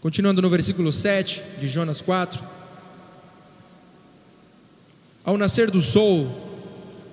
Continuando 0.00 0.42
no 0.42 0.50
versículo 0.50 0.92
7 0.92 1.42
de 1.58 1.66
Jonas 1.66 2.02
4. 2.02 2.44
Ao 5.24 5.36
nascer 5.38 5.70
do 5.70 5.80
sol, 5.80 6.48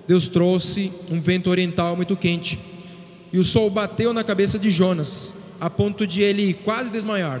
Deus 0.06 0.28
trouxe 0.28 0.92
um 1.10 1.20
vento 1.20 1.50
oriental 1.50 1.96
muito 1.96 2.16
quente, 2.16 2.60
e 3.32 3.38
o 3.38 3.44
sol 3.44 3.68
bateu 3.70 4.12
na 4.12 4.22
cabeça 4.22 4.58
de 4.58 4.70
Jonas, 4.70 5.34
a 5.58 5.68
ponto 5.68 6.06
de 6.06 6.22
ele 6.22 6.54
quase 6.54 6.90
desmaiar. 6.90 7.40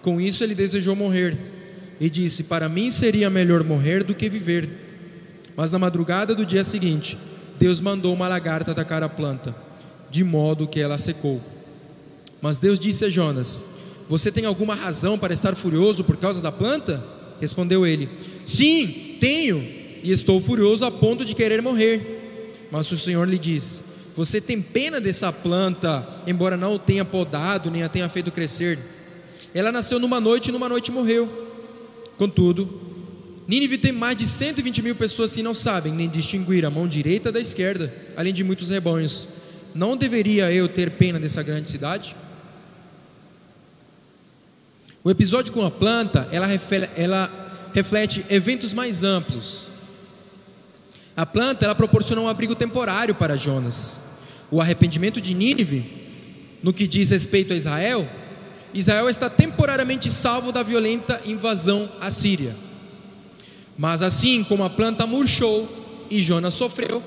Com 0.00 0.20
isso, 0.20 0.44
ele 0.44 0.54
desejou 0.54 0.94
morrer, 0.94 1.36
e 1.98 2.08
disse: 2.10 2.44
Para 2.44 2.68
mim 2.68 2.90
seria 2.90 3.28
melhor 3.30 3.64
morrer 3.64 4.04
do 4.04 4.14
que 4.14 4.28
viver. 4.28 4.91
Mas 5.56 5.70
na 5.70 5.78
madrugada 5.78 6.34
do 6.34 6.46
dia 6.46 6.64
seguinte, 6.64 7.18
Deus 7.58 7.80
mandou 7.80 8.12
uma 8.12 8.28
lagarta 8.28 8.72
atacar 8.72 9.02
a 9.02 9.08
planta, 9.08 9.54
de 10.10 10.24
modo 10.24 10.66
que 10.66 10.80
ela 10.80 10.98
secou. 10.98 11.40
Mas 12.40 12.58
Deus 12.58 12.80
disse 12.80 13.04
a 13.04 13.10
Jonas: 13.10 13.64
Você 14.08 14.32
tem 14.32 14.44
alguma 14.44 14.74
razão 14.74 15.18
para 15.18 15.32
estar 15.32 15.54
furioso 15.54 16.04
por 16.04 16.16
causa 16.16 16.42
da 16.42 16.50
planta? 16.50 17.02
Respondeu 17.40 17.86
ele: 17.86 18.08
Sim, 18.44 19.16
tenho 19.20 19.58
e 20.02 20.10
estou 20.10 20.40
furioso 20.40 20.84
a 20.84 20.90
ponto 20.90 21.24
de 21.24 21.34
querer 21.34 21.62
morrer. 21.62 22.58
Mas 22.70 22.90
o 22.90 22.98
Senhor 22.98 23.28
lhe 23.28 23.38
disse: 23.38 23.82
Você 24.16 24.40
tem 24.40 24.60
pena 24.60 25.00
dessa 25.00 25.32
planta, 25.32 26.06
embora 26.26 26.56
não 26.56 26.74
o 26.74 26.78
tenha 26.78 27.04
podado, 27.04 27.70
nem 27.70 27.82
a 27.82 27.88
tenha 27.88 28.08
feito 28.08 28.32
crescer. 28.32 28.78
Ela 29.54 29.70
nasceu 29.70 29.98
numa 29.98 30.20
noite 30.20 30.48
e 30.48 30.52
numa 30.52 30.68
noite 30.68 30.90
morreu. 30.90 31.28
Contudo, 32.16 32.91
Nínive 33.46 33.78
tem 33.78 33.92
mais 33.92 34.16
de 34.16 34.26
120 34.26 34.82
mil 34.82 34.94
pessoas 34.94 35.32
que 35.32 35.42
não 35.42 35.54
sabem 35.54 35.92
nem 35.92 36.08
distinguir 36.08 36.64
a 36.64 36.70
mão 36.70 36.86
direita 36.86 37.32
da 37.32 37.40
esquerda, 37.40 37.92
além 38.16 38.32
de 38.32 38.44
muitos 38.44 38.68
rebanhos. 38.68 39.28
Não 39.74 39.96
deveria 39.96 40.52
eu 40.52 40.68
ter 40.68 40.92
pena 40.92 41.18
dessa 41.18 41.42
grande 41.42 41.68
cidade? 41.68 42.14
O 45.02 45.10
episódio 45.10 45.52
com 45.52 45.64
a 45.64 45.70
planta, 45.70 46.28
ela 46.30 46.46
reflete, 46.46 46.92
ela 46.96 47.70
reflete 47.74 48.24
eventos 48.30 48.72
mais 48.72 49.02
amplos, 49.02 49.72
a 51.16 51.26
planta 51.26 51.64
ela 51.64 51.74
proporciona 51.74 52.22
um 52.22 52.28
abrigo 52.28 52.54
temporário 52.54 53.14
para 53.14 53.36
Jonas. 53.36 54.00
O 54.50 54.60
arrependimento 54.60 55.20
de 55.20 55.34
Nínive, 55.34 55.84
no 56.62 56.72
que 56.72 56.86
diz 56.86 57.10
respeito 57.10 57.52
a 57.52 57.56
Israel, 57.56 58.08
Israel 58.72 59.08
está 59.10 59.28
temporariamente 59.28 60.10
salvo 60.10 60.52
da 60.52 60.62
violenta 60.62 61.20
invasão 61.26 61.90
assíria. 62.00 62.54
Mas 63.76 64.02
assim 64.02 64.44
como 64.44 64.64
a 64.64 64.70
planta 64.70 65.06
murchou 65.06 65.68
e 66.10 66.20
Jonas 66.20 66.54
sofreu, 66.54 67.02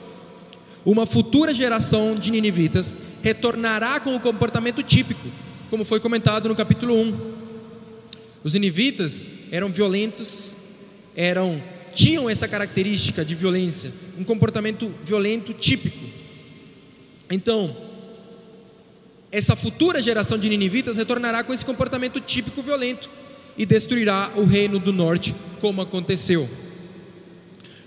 uma 0.86 1.06
futura 1.06 1.54
geração 1.54 2.16
de 2.16 2.32
ninivitas 2.32 2.94
retornará 3.22 4.00
com 4.00 4.16
o 4.16 4.20
comportamento 4.20 4.84
típico, 4.84 5.28
como 5.70 5.84
foi 5.84 6.00
comentado 6.00 6.48
no 6.48 6.56
capítulo 6.56 6.96
1. 6.96 7.34
Os 8.44 8.54
ninivitas 8.54 9.30
eram 9.52 9.70
violentos, 9.70 10.56
eram 11.16 11.62
tinham 11.96 12.30
essa 12.30 12.48
característica 12.48 13.24
de 13.24 13.34
violência, 13.34 13.92
um 14.20 14.24
comportamento 14.24 14.94
violento 15.04 15.54
típico. 15.54 16.06
Então, 17.32 17.76
essa 19.32 19.56
futura 19.56 20.02
geração 20.02 20.38
de 20.38 20.48
ninivitas 20.48 20.98
retornará 20.98 21.44
com 21.44 21.54
esse 21.54 21.66
comportamento 21.66 22.20
típico 22.20 22.62
violento 22.62 23.10
e 23.58 23.66
destruirá 23.66 24.32
o 24.36 24.44
reino 24.44 24.78
do 24.78 24.94
norte, 24.94 25.34
como 25.66 25.82
aconteceu. 25.82 26.48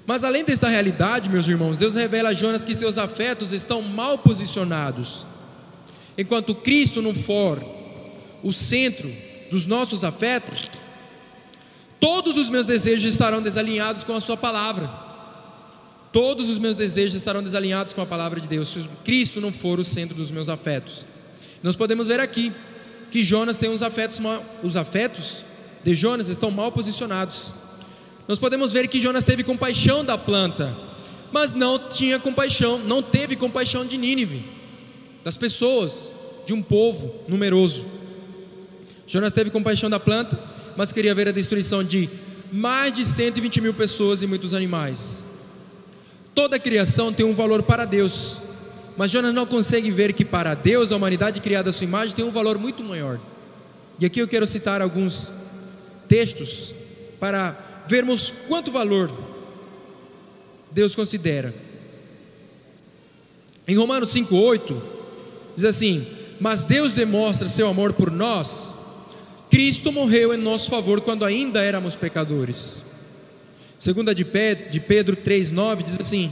Mas 0.05 0.25
além 0.25 0.43
desta 0.43 0.67
realidade, 0.67 1.31
meus 1.31 1.47
irmãos, 1.47 1.79
Deus 1.79 1.95
revela 1.95 2.31
a 2.31 2.35
Jonas 2.35 2.65
que 2.65 2.75
seus 2.75 2.99
afetos 2.99 3.53
estão 3.53 3.81
mal 3.81 4.19
posicionados. 4.19 5.25
Enquanto 6.17 6.57
Cristo 6.57 7.01
não 7.01 7.15
for 7.15 7.65
o 8.43 8.53
centro 8.53 9.09
dos 9.49 9.65
nossos 9.65 10.03
afetos, 10.03 10.65
todos 12.01 12.37
os 12.37 12.51
meus 12.51 12.67
desejos 12.67 13.13
estarão 13.13 13.41
desalinhados 13.41 14.03
com 14.03 14.17
a 14.17 14.21
Sua 14.21 14.37
palavra. 14.37 14.91
Todos 16.13 16.49
os 16.49 16.59
meus 16.59 16.75
desejos 16.75 17.15
estarão 17.15 17.45
desalinhados 17.45 17.93
com 17.93 18.03
a 18.03 18.07
palavra 18.07 18.41
de 18.41 18.49
Deus, 18.49 18.71
se 18.71 18.89
Cristo 19.05 19.41
não 19.41 19.53
for 19.53 19.79
o 19.79 19.85
centro 19.85 20.17
dos 20.17 20.33
meus 20.33 20.49
afetos. 20.49 21.05
Nós 21.63 21.77
podemos 21.77 22.09
ver 22.09 22.19
aqui 22.19 22.53
que 23.13 23.23
Jonas 23.23 23.57
tem 23.57 23.71
os 23.71 23.85
afetos, 23.85 24.19
os 24.65 24.77
afetos 24.77 25.45
de 25.85 25.95
Jonas 25.95 26.29
estão 26.29 26.51
mal 26.51 26.73
posicionados 26.73 27.55
nós 28.29 28.39
podemos 28.39 28.71
ver 28.71 28.87
que 28.89 29.01
Jonas 29.01 29.25
teve 29.25 29.43
compaixão 29.43 30.05
da 30.05 30.19
planta, 30.19 30.77
mas 31.33 31.55
não 31.55 31.79
tinha 31.79 32.21
compaixão, 32.21 32.79
não 32.79 33.03
teve 33.03 33.35
compaixão 33.35 33.87
de 33.87 33.97
Nínive, 33.97 34.45
das 35.25 35.39
pessoas, 35.39 36.15
de 36.47 36.53
um 36.53 36.63
povo 36.63 37.15
numeroso. 37.27 37.87
Jonas 39.07 39.33
teve 39.33 39.49
compaixão 39.49 39.89
da 39.89 39.99
planta, 39.99 40.39
mas 40.77 40.93
queria 40.93 41.15
ver 41.15 41.29
a 41.29 41.33
destruição 41.33 41.83
de 41.83 42.11
mais 42.53 42.93
de 42.93 43.07
120 43.07 43.63
mil 43.63 43.73
pessoas 43.73 44.23
e 44.23 44.27
muitos 44.27 44.53
animais. 44.53 45.25
Toda 46.35 46.57
a 46.57 46.59
criação 46.59 47.11
tem 47.11 47.25
um 47.25 47.35
valor 47.35 47.63
para 47.63 47.87
Deus, 47.87 48.39
mas 48.95 49.11
Jonas 49.11 49.33
não 49.33 49.47
consegue 49.47 49.91
ver 49.91 50.13
que 50.13 50.25
para 50.25 50.55
Deus 50.55 50.93
a 50.93 50.97
humanidade 50.97 51.41
criada 51.41 51.71
à 51.71 51.73
sua 51.73 51.85
imagem 51.85 52.15
tem 52.15 52.25
um 52.25 52.31
valor 52.31 52.59
muito 52.59 52.85
maior. 52.85 53.19
E 53.99 54.05
aqui 54.05 54.21
eu 54.21 54.29
quero 54.29 54.47
citar 54.47 54.83
alguns 54.83 55.33
textos 56.07 56.75
para 57.19 57.78
vermos 57.89 58.33
quanto 58.47 58.71
valor 58.71 59.11
Deus 60.71 60.95
considera. 60.95 61.55
Em 63.67 63.75
Romanos 63.75 64.15
5,8 64.15 64.81
diz 65.57 65.65
assim: 65.65 66.07
Mas 66.39 66.65
Deus 66.65 66.93
demonstra 66.93 67.49
seu 67.49 67.67
amor 67.67 67.95
por 67.95 68.11
nós, 68.11 68.75
Cristo 69.51 69.91
morreu 69.91 70.35
em 70.35 70.37
nosso 70.37 70.69
favor 70.69 71.01
quando 71.01 71.25
ainda 71.25 71.63
éramos 71.63 71.97
pecadores. 71.97 72.85
Segunda 73.79 74.15
de 74.15 74.25
Pedro 74.25 75.17
3,9 75.17 75.83
diz 75.83 75.99
assim: 75.99 76.31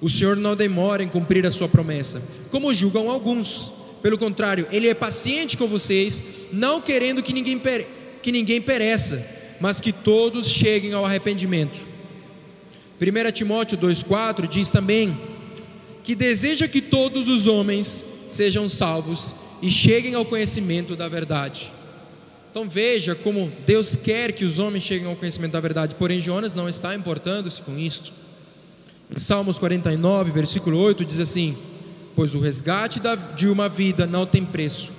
O 0.00 0.08
Senhor 0.08 0.36
não 0.36 0.54
demora 0.54 1.02
em 1.02 1.08
cumprir 1.08 1.46
a 1.46 1.50
sua 1.50 1.68
promessa, 1.68 2.22
como 2.50 2.72
julgam 2.74 3.10
alguns. 3.10 3.72
Pelo 4.02 4.16
contrário, 4.16 4.66
Ele 4.72 4.88
é 4.88 4.94
paciente 4.94 5.58
com 5.58 5.66
vocês, 5.66 6.22
não 6.52 6.80
querendo 6.80 7.22
que 7.22 7.34
ninguém, 7.34 7.60
que 8.22 8.32
ninguém 8.32 8.60
pereça 8.60 9.39
mas 9.60 9.80
que 9.80 9.92
todos 9.92 10.48
cheguem 10.48 10.92
ao 10.92 11.04
arrependimento. 11.04 11.86
1 13.00 13.32
Timóteo 13.32 13.78
2,4 13.78 14.48
diz 14.48 14.70
também 14.70 15.16
que 16.02 16.14
deseja 16.14 16.66
que 16.66 16.80
todos 16.80 17.28
os 17.28 17.46
homens 17.46 18.04
sejam 18.28 18.68
salvos 18.68 19.34
e 19.62 19.70
cheguem 19.70 20.14
ao 20.14 20.24
conhecimento 20.24 20.96
da 20.96 21.08
verdade. 21.08 21.72
Então 22.50 22.68
veja 22.68 23.14
como 23.14 23.52
Deus 23.66 23.94
quer 23.94 24.32
que 24.32 24.44
os 24.44 24.58
homens 24.58 24.82
cheguem 24.82 25.08
ao 25.08 25.14
conhecimento 25.14 25.52
da 25.52 25.60
verdade, 25.60 25.94
porém 25.94 26.20
Jonas 26.20 26.52
não 26.52 26.68
está 26.68 26.94
importando-se 26.94 27.62
com 27.62 27.78
isto. 27.78 28.12
Em 29.14 29.18
Salmos 29.18 29.58
49, 29.58 30.30
versículo 30.30 30.78
8 30.78 31.04
diz 31.04 31.20
assim: 31.20 31.56
Pois 32.16 32.34
o 32.34 32.40
resgate 32.40 33.00
de 33.36 33.48
uma 33.48 33.68
vida 33.68 34.06
não 34.06 34.26
tem 34.26 34.44
preço, 34.44 34.90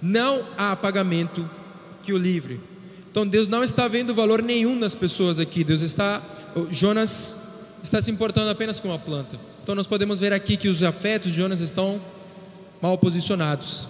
não 0.00 0.46
há 0.56 0.76
pagamento 0.76 1.48
que 2.02 2.12
o 2.12 2.18
livre. 2.18 2.71
Então 3.12 3.26
Deus 3.26 3.46
não 3.46 3.62
está 3.62 3.86
vendo 3.88 4.14
valor 4.14 4.42
nenhum 4.42 4.74
nas 4.74 4.94
pessoas 4.94 5.38
aqui. 5.38 5.62
Deus 5.62 5.82
está, 5.82 6.22
Jonas 6.70 7.42
está 7.82 8.00
se 8.00 8.10
importando 8.10 8.48
apenas 8.48 8.80
com 8.80 8.90
a 8.90 8.98
planta. 8.98 9.38
Então 9.62 9.74
nós 9.74 9.86
podemos 9.86 10.18
ver 10.18 10.32
aqui 10.32 10.56
que 10.56 10.66
os 10.66 10.82
afetos 10.82 11.30
de 11.30 11.36
Jonas 11.36 11.60
estão 11.60 12.00
mal 12.80 12.96
posicionados. 12.96 13.86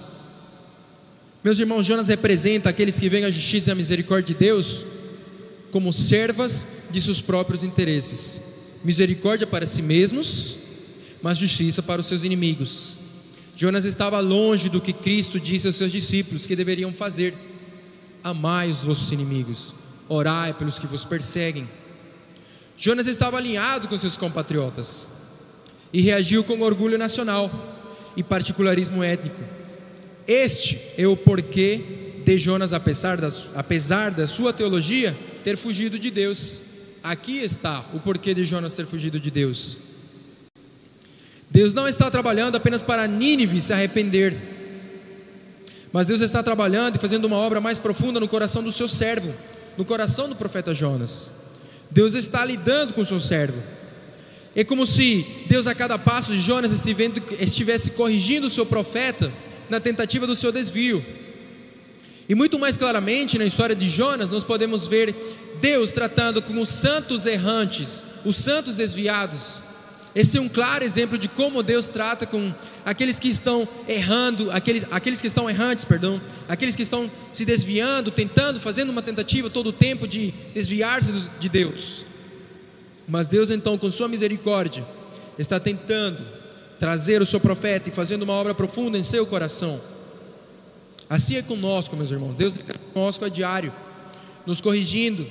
Meus 1.44 1.56
irmãos, 1.56 1.86
Jonas 1.86 2.08
representa 2.08 2.68
aqueles 2.68 2.98
que 2.98 3.08
veem 3.08 3.24
a 3.24 3.30
justiça 3.30 3.70
e 3.70 3.72
a 3.72 3.76
misericórdia 3.76 4.34
de 4.34 4.40
Deus 4.40 4.84
como 5.70 5.92
servas 5.92 6.66
de 6.90 7.00
seus 7.00 7.20
próprios 7.20 7.62
interesses. 7.62 8.40
Misericórdia 8.82 9.46
para 9.46 9.66
si 9.66 9.82
mesmos, 9.82 10.58
mas 11.22 11.38
justiça 11.38 11.80
para 11.80 12.00
os 12.00 12.08
seus 12.08 12.24
inimigos. 12.24 12.96
Jonas 13.54 13.84
estava 13.84 14.18
longe 14.18 14.68
do 14.68 14.80
que 14.80 14.92
Cristo 14.92 15.38
disse 15.38 15.68
aos 15.68 15.76
seus 15.76 15.92
discípulos 15.92 16.44
que 16.44 16.56
deveriam 16.56 16.92
fazer 16.92 17.34
amai 18.22 18.70
os 18.70 18.82
vossos 18.82 19.10
inimigos, 19.12 19.74
orai 20.08 20.52
pelos 20.52 20.78
que 20.78 20.86
vos 20.86 21.04
perseguem. 21.04 21.68
Jonas 22.76 23.06
estava 23.06 23.36
alinhado 23.36 23.88
com 23.88 23.98
seus 23.98 24.16
compatriotas 24.16 25.06
e 25.92 26.00
reagiu 26.00 26.42
com 26.42 26.60
orgulho 26.60 26.98
nacional 26.98 27.50
e 28.16 28.22
particularismo 28.22 29.02
étnico. 29.02 29.40
Este 30.26 30.80
é 30.96 31.06
o 31.06 31.16
porquê 31.16 32.22
de 32.24 32.38
Jonas, 32.38 32.72
apesar 32.72 33.16
da, 33.16 33.28
apesar 33.54 34.10
da 34.10 34.26
sua 34.26 34.52
teologia, 34.52 35.16
ter 35.42 35.56
fugido 35.56 35.98
de 35.98 36.10
Deus. 36.10 36.62
Aqui 37.02 37.38
está 37.38 37.84
o 37.92 37.98
porquê 37.98 38.32
de 38.32 38.44
Jonas 38.44 38.74
ter 38.74 38.86
fugido 38.86 39.18
de 39.18 39.30
Deus. 39.30 39.76
Deus 41.50 41.74
não 41.74 41.86
está 41.86 42.10
trabalhando 42.10 42.56
apenas 42.56 42.82
para 42.82 43.06
Nínive 43.06 43.60
se 43.60 43.72
arrepender 43.72 44.51
mas 45.93 46.07
Deus 46.07 46.20
está 46.20 46.43
trabalhando 46.43 46.97
e 46.97 46.99
fazendo 46.99 47.26
uma 47.26 47.36
obra 47.36 47.61
mais 47.61 47.78
profunda 47.78 48.18
no 48.18 48.26
coração 48.26 48.62
do 48.62 48.72
seu 48.72 48.88
servo, 48.88 49.34
no 49.76 49.84
coração 49.84 50.28
do 50.28 50.34
profeta 50.34 50.74
Jonas. 50.74 51.30
Deus 51.90 52.14
está 52.14 52.45
lidando 52.45 52.95
com 52.95 53.03
o 53.03 53.07
seu 53.07 53.20
servo. 53.20 53.62
É 54.57 54.64
como 54.64 54.86
se 54.86 55.26
Deus, 55.47 55.66
a 55.66 55.74
cada 55.74 55.99
passo 55.99 56.32
de 56.32 56.40
Jonas, 56.40 56.72
estivesse 57.40 57.90
corrigindo 57.93 58.47
o 58.47 58.51
seu 58.51 58.64
profeta 58.64 59.32
na 59.68 59.80
tentativa 59.80 60.26
do 60.26 60.36
seu 60.36 60.51
desvio. 60.51 61.05
E 62.28 62.34
muito 62.34 62.59
mais 62.59 62.76
claramente 62.76 63.38
na 63.38 63.45
história 63.45 63.74
de 63.74 63.88
Jonas, 63.88 64.30
nós 64.30 64.45
podemos 64.45 64.86
ver 64.86 65.14
Deus 65.61 65.93
tratando 65.93 66.40
com 66.40 66.61
os 66.61 66.68
santos 66.68 67.26
errantes, 67.26 68.05
os 68.24 68.36
santos 68.36 68.76
desviados, 68.76 69.62
esse 70.14 70.36
é 70.36 70.40
um 70.40 70.48
claro 70.48 70.84
exemplo 70.84 71.16
de 71.16 71.26
como 71.26 71.62
Deus 71.62 71.88
trata 71.88 72.26
com 72.26 72.52
aqueles 72.84 73.18
que 73.18 73.28
estão 73.28 73.66
errando, 73.88 74.50
aqueles, 74.50 74.84
aqueles 74.90 75.22
que 75.22 75.26
estão 75.26 75.48
errantes, 75.48 75.86
perdão, 75.86 76.20
aqueles 76.46 76.76
que 76.76 76.82
estão 76.82 77.10
se 77.32 77.46
desviando, 77.46 78.10
tentando, 78.10 78.60
fazendo 78.60 78.90
uma 78.90 79.00
tentativa 79.00 79.48
todo 79.48 79.68
o 79.68 79.72
tempo 79.72 80.06
de 80.06 80.34
desviar-se 80.52 81.12
de 81.40 81.48
Deus. 81.48 82.04
Mas 83.08 83.26
Deus 83.26 83.50
então, 83.50 83.78
com 83.78 83.90
sua 83.90 84.06
misericórdia, 84.06 84.86
está 85.38 85.58
tentando 85.58 86.22
trazer 86.78 87.22
o 87.22 87.26
seu 87.26 87.40
profeta 87.40 87.88
e 87.88 87.92
fazendo 87.92 88.22
uma 88.22 88.34
obra 88.34 88.54
profunda 88.54 88.98
em 88.98 89.04
seu 89.04 89.26
coração. 89.26 89.80
Assim 91.08 91.36
é 91.36 91.42
conosco, 91.42 91.96
meus 91.96 92.10
irmãos. 92.10 92.34
Deus 92.34 92.58
é 92.58 92.74
conosco 92.92 93.24
a 93.24 93.28
diário, 93.30 93.72
nos 94.44 94.60
corrigindo. 94.60 95.26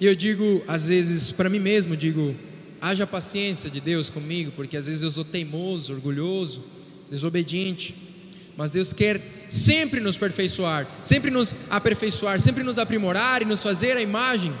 E 0.00 0.06
eu 0.06 0.16
digo, 0.16 0.62
às 0.66 0.86
vezes, 0.86 1.30
para 1.30 1.48
mim 1.48 1.58
mesmo, 1.58 1.96
digo, 1.96 2.34
haja 2.80 3.06
paciência 3.06 3.70
de 3.70 3.80
Deus 3.80 4.08
comigo, 4.08 4.52
porque 4.52 4.76
às 4.76 4.86
vezes 4.86 5.02
eu 5.02 5.10
sou 5.10 5.24
teimoso, 5.24 5.92
orgulhoso, 5.92 6.64
desobediente. 7.10 7.94
Mas 8.56 8.70
Deus 8.70 8.92
quer 8.92 9.46
sempre 9.48 10.00
nos 10.00 10.16
aperfeiçoar, 10.16 10.86
sempre 11.02 11.30
nos 11.30 11.54
aperfeiçoar, 11.68 12.40
sempre 12.40 12.62
nos 12.62 12.78
aprimorar 12.78 13.42
e 13.42 13.44
nos 13.44 13.62
fazer 13.62 13.96
a 13.96 14.02
imagem 14.02 14.52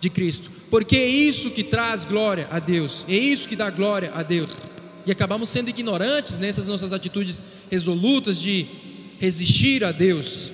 de 0.00 0.10
Cristo, 0.10 0.50
porque 0.68 0.96
é 0.96 1.06
isso 1.06 1.50
que 1.50 1.62
traz 1.62 2.02
glória 2.02 2.48
a 2.50 2.58
Deus, 2.58 3.04
é 3.08 3.14
isso 3.14 3.48
que 3.48 3.54
dá 3.54 3.70
glória 3.70 4.10
a 4.12 4.22
Deus. 4.22 4.50
E 5.06 5.12
acabamos 5.12 5.48
sendo 5.48 5.68
ignorantes 5.68 6.38
nessas 6.38 6.66
nossas 6.66 6.92
atitudes 6.92 7.40
resolutas 7.70 8.40
de 8.40 8.66
resistir 9.20 9.84
a 9.84 9.92
Deus. 9.92 10.50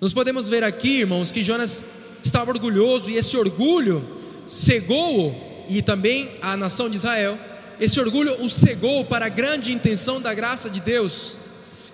Nós 0.00 0.12
podemos 0.12 0.48
ver 0.48 0.62
aqui, 0.62 1.00
irmãos, 1.00 1.30
que 1.30 1.42
Jonas 1.42 1.84
estava 2.22 2.50
orgulhoso 2.50 3.10
e 3.10 3.16
esse 3.16 3.36
orgulho 3.36 4.04
cegou 4.46 5.66
e 5.68 5.82
também 5.82 6.30
a 6.40 6.56
nação 6.56 6.88
de 6.88 6.96
Israel. 6.96 7.38
Esse 7.80 7.98
orgulho 7.98 8.42
o 8.42 8.48
cegou 8.48 9.04
para 9.04 9.26
a 9.26 9.28
grande 9.28 9.72
intenção 9.72 10.20
da 10.20 10.32
graça 10.32 10.70
de 10.70 10.80
Deus. 10.80 11.38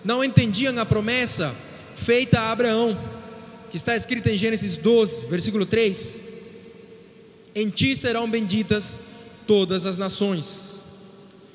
Não 0.05 0.23
entendiam 0.25 0.79
a 0.79 0.87
promessa 0.87 1.55
feita 1.97 2.41
a 2.41 2.51
Abraão, 2.51 2.99
que 3.71 3.77
está 3.77 3.95
escrita 3.95 4.31
em 4.31 4.37
Gênesis 4.37 4.77
12, 4.77 5.27
versículo 5.27 5.67
3: 5.67 6.21
Em 7.55 7.69
ti 7.69 7.97
serão 7.97 8.29
benditas 8.29 9.01
todas 9.47 9.87
as 9.87 9.99
nações. 9.99 10.81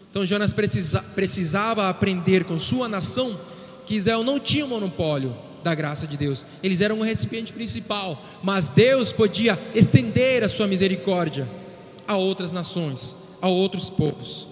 Então 0.09 0.25
Jonas 0.25 0.53
precisa, 0.53 1.01
precisava 1.01 1.89
aprender 1.89 2.45
com 2.45 2.57
sua 2.57 2.87
nação 2.87 3.37
que 3.85 3.95
Israel 3.95 4.23
não 4.23 4.39
tinha 4.39 4.65
monopólio, 4.65 5.35
da 5.65 5.75
graça 5.75 6.05
de 6.05 6.15
Deus. 6.15 6.45
Eles 6.61 6.79
eram 6.79 6.99
o 6.99 7.03
recipiente 7.03 7.51
principal, 7.51 8.23
mas 8.43 8.69
Deus 8.69 9.11
podia 9.11 9.59
estender 9.73 10.43
a 10.43 10.49
sua 10.49 10.67
misericórdia 10.67 11.49
a 12.07 12.15
outras 12.15 12.51
nações, 12.51 13.17
a 13.41 13.47
outros 13.47 13.89
povos. 13.89 14.47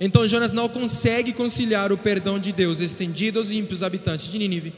Então 0.00 0.26
Jonas 0.28 0.52
não 0.52 0.68
consegue 0.68 1.32
conciliar 1.32 1.92
o 1.92 1.98
perdão 1.98 2.38
de 2.38 2.52
Deus 2.52 2.80
estendido 2.80 3.40
aos 3.40 3.50
ímpios 3.50 3.82
habitantes 3.82 4.30
de 4.30 4.38
Nínive 4.38 4.72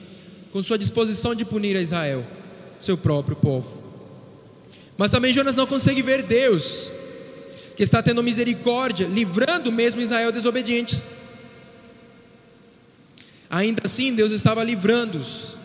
com 0.51 0.63
sua 0.63 0.79
disposição 0.79 1.35
de 1.35 1.45
punir 1.45 1.77
a 1.77 1.83
Israel, 1.83 2.25
seu 2.81 2.97
próprio 2.97 3.37
povo. 3.37 3.85
Mas 4.97 5.11
também 5.11 5.35
Jonas 5.35 5.57
não 5.57 5.67
consegue 5.67 6.01
ver 6.01 6.23
Deus, 6.23 6.91
que 7.77 7.83
está 7.83 8.03
tendo 8.03 8.23
misericórdia, 8.23 9.07
livrando 9.07 9.71
mesmo 9.71 10.01
Israel 10.01 10.33
desobediente. 10.33 11.03
Ainda 13.51 13.83
assim, 13.85 14.15
Deus 14.15 14.33
estava 14.33 14.65
livrando-os. 14.65 15.59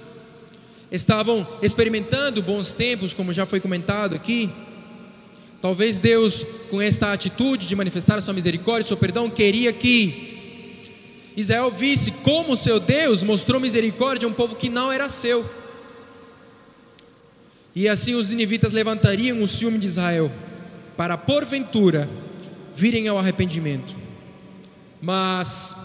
Estavam 0.92 1.48
experimentando 1.62 2.42
bons 2.42 2.74
tempos, 2.74 3.14
como 3.14 3.32
já 3.32 3.46
foi 3.46 3.62
comentado 3.62 4.14
aqui. 4.14 4.50
Talvez 5.62 6.00
Deus, 6.00 6.46
com 6.70 6.82
esta 6.82 7.14
atitude 7.14 7.66
de 7.66 7.76
manifestar 7.76 8.18
a 8.18 8.22
sua 8.22 8.34
misericórdia, 8.34 8.88
seu 8.88 8.98
perdão, 8.98 9.30
queria 9.30 9.72
que 9.72 10.32
Israel 11.38 11.72
visse 11.72 12.12
como 12.12 12.58
seu 12.58 12.80
Deus 12.80 13.24
mostrou 13.24 13.62
misericórdia 13.62 14.28
a 14.28 14.30
um 14.30 14.34
povo 14.34 14.56
que 14.56 14.70
não 14.70 14.92
era 14.92 15.08
seu. 15.08 15.50
E 17.74 17.88
assim 17.88 18.16
os 18.16 18.30
ninivitas 18.30 18.74
levantariam 18.74 19.42
o 19.42 19.48
ciúme 19.48 19.80
de 19.80 19.88
Israel, 19.88 20.30
para 20.98 21.18
porventura 21.18 22.10
virem 22.76 23.08
ao 23.08 23.18
arrependimento. 23.18 23.96
Mas 25.02 25.76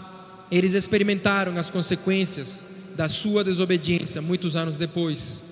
eles 0.51 0.73
experimentaram 0.73 1.57
as 1.57 1.69
consequências 1.69 2.63
da 2.97 3.07
sua 3.07 3.43
desobediência 3.43 4.21
muitos 4.21 4.55
anos 4.55 4.77
depois. 4.77 5.43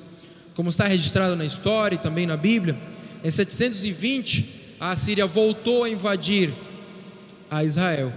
Como 0.55 0.69
está 0.69 0.87
registrado 0.87 1.35
na 1.35 1.45
história 1.45 1.95
e 1.95 1.99
também 1.99 2.25
na 2.25 2.35
Bíblia, 2.35 2.75
em 3.23 3.29
720 3.29 4.63
a 4.79 4.91
Assíria 4.91 5.27
voltou 5.27 5.83
a 5.83 5.89
invadir 5.89 6.51
a 7.49 7.63
Israel. 7.63 8.11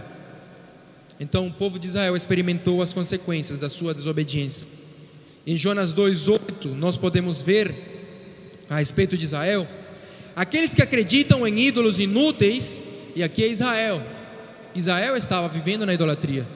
Então 1.21 1.47
o 1.47 1.53
povo 1.53 1.79
de 1.79 1.87
Israel 1.87 2.17
experimentou 2.17 2.81
as 2.81 2.95
consequências 2.95 3.59
da 3.59 3.69
sua 3.69 3.93
desobediência. 3.93 4.67
Em 5.47 5.59
Jonas 5.59 5.93
2:8 5.93 6.75
nós 6.75 6.97
podemos 6.97 7.43
ver 7.43 7.75
a 8.71 8.79
respeito 8.79 9.17
de 9.17 9.25
Israel, 9.25 9.69
aqueles 10.35 10.75
que 10.75 10.83
acreditam 10.83 11.47
em 11.47 11.59
ídolos 11.59 12.01
inúteis, 12.01 12.81
e 13.15 13.23
aqui 13.23 13.45
é 13.45 13.49
Israel. 13.49 14.03
Israel 14.75 15.17
estava 15.17 15.49
vivendo 15.49 15.85
na 15.85 15.93
idolatria. 15.93 16.47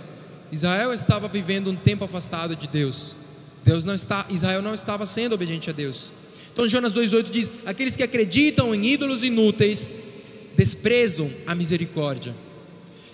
Israel 0.52 0.92
estava 0.92 1.26
vivendo 1.28 1.70
um 1.70 1.74
tempo 1.74 2.04
afastado 2.04 2.54
de 2.54 2.68
Deus. 2.68 3.16
Deus 3.64 3.86
não 3.86 3.94
está, 3.94 4.26
Israel 4.28 4.60
não 4.60 4.74
estava 4.74 5.06
sendo 5.06 5.34
obediente 5.34 5.70
a 5.70 5.72
Deus. 5.72 6.12
Então 6.52 6.68
Jonas 6.68 6.92
2:8 6.92 7.30
diz: 7.30 7.50
"Aqueles 7.64 7.96
que 7.96 8.02
acreditam 8.02 8.74
em 8.74 8.84
ídolos 8.84 9.24
inúteis 9.24 9.94
desprezam 10.54 11.30
a 11.46 11.54
misericórdia." 11.54 12.34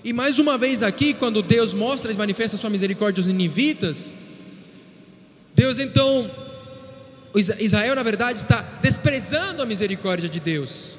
E 0.03 0.13
mais 0.13 0.41
uma 0.41 0.59
vez 0.59 0.83
aqui, 0.83 1.15
quando 1.15 1.41
Deus 1.41 1.73
mostra 1.73 2.11
e 2.11 2.17
manifesta 2.17 2.57
sua 2.57 2.71
misericórdia 2.71 3.21
aos 3.21 3.29
ninivitas, 3.29 4.13
Deus 5.55 5.79
então 5.79 6.29
Israel, 7.61 7.95
na 7.95 8.03
verdade, 8.03 8.41
está 8.41 8.63
desprezando 8.83 9.63
a 9.63 9.67
misericórdia 9.67 10.29
de 10.29 10.41
Deus, 10.41 10.97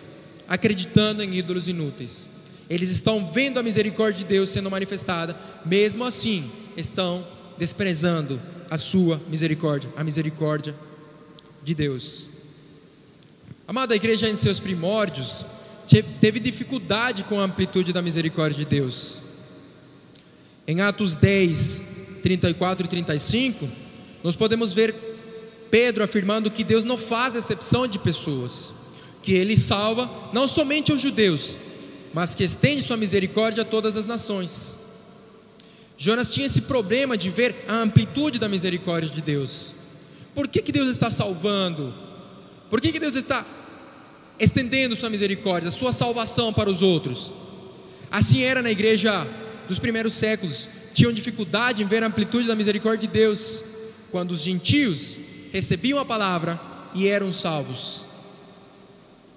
acreditando 0.48 1.22
em 1.22 1.36
ídolos 1.36 1.68
inúteis. 1.68 2.30
Eles 2.70 2.92
estão 2.92 3.26
vendo 3.32 3.60
a 3.60 3.64
misericórdia 3.64 4.20
de 4.20 4.26
Deus 4.26 4.50
sendo 4.50 4.70
manifestada, 4.70 5.36
mesmo 5.66 6.04
assim, 6.04 6.50
estão 6.78 7.26
desprezando 7.58 8.40
a 8.70 8.78
sua 8.78 9.20
misericórdia, 9.28 9.90
a 9.98 10.04
misericórdia 10.04 10.76
de 11.64 11.74
Deus. 11.74 12.28
Amada 13.68 13.96
igreja 13.96 14.30
em 14.30 14.36
seus 14.36 14.60
primórdios, 14.60 15.46
teve 16.22 16.40
dificuldade 16.40 17.24
com 17.24 17.40
a 17.40 17.44
amplitude 17.44 17.92
da 17.92 18.02
misericórdia 18.02 18.64
de 18.64 18.66
Deus. 18.66 19.22
Em 20.68 20.82
Atos 20.82 21.16
10, 21.16 21.84
34 22.22 22.86
e 22.86 22.90
35, 22.90 23.68
nós 24.24 24.36
podemos 24.36 24.72
ver 24.72 24.94
Pedro 25.72 26.04
afirmando 26.04 26.52
que 26.52 26.64
Deus 26.64 26.84
não 26.84 26.98
faz 26.98 27.36
exceção 27.36 27.88
de 27.88 27.98
pessoas, 27.98 28.74
que 29.24 29.34
Ele 29.34 29.58
salva 29.58 30.10
não 30.32 30.48
somente 30.48 30.92
os 30.94 31.02
judeus, 31.02 31.56
mas 32.14 32.34
que 32.36 32.43
estende 32.43 32.82
sua 32.82 32.97
misericórdia 32.97 33.64
a 33.64 33.66
todas 33.66 33.95
as 33.95 34.07
nações. 34.07 34.76
Jonas 35.97 36.34
tinha 36.34 36.45
esse 36.45 36.62
problema 36.62 37.18
de 37.18 37.30
ver 37.30 37.66
a 37.68 37.76
amplitude 37.76 38.39
da 38.39 38.47
misericórdia 38.47 39.10
de 39.10 39.22
Deus. 39.22 39.76
Por 40.34 40.47
que, 40.47 40.62
que 40.62 40.72
Deus 40.72 40.88
está 40.88 41.12
salvando? 41.12 41.93
Por 42.70 42.80
que, 42.80 42.91
que 42.91 42.99
Deus 42.99 43.16
está 43.16 43.45
estendendo 44.39 44.95
sua 44.95 45.10
misericórdia, 45.10 45.70
sua 45.70 45.91
salvação 45.91 46.53
para 46.53 46.70
os 46.70 46.82
outros? 46.82 47.34
Assim 48.10 48.41
era 48.41 48.62
na 48.62 48.72
igreja 48.72 49.28
dos 49.68 49.78
primeiros 49.78 50.14
séculos. 50.14 50.70
Tinham 50.93 51.12
dificuldade 51.12 51.84
em 51.84 51.86
ver 51.86 52.03
a 52.03 52.07
amplitude 52.07 52.47
da 52.47 52.55
misericórdia 52.55 53.07
de 53.07 53.14
Deus, 53.14 53.64
quando 54.10 54.32
os 54.32 54.41
gentios 54.41 55.18
recebiam 55.51 55.99
a 55.99 56.05
palavra 56.05 56.60
e 56.95 57.07
eram 57.07 57.32
salvos. 57.34 58.05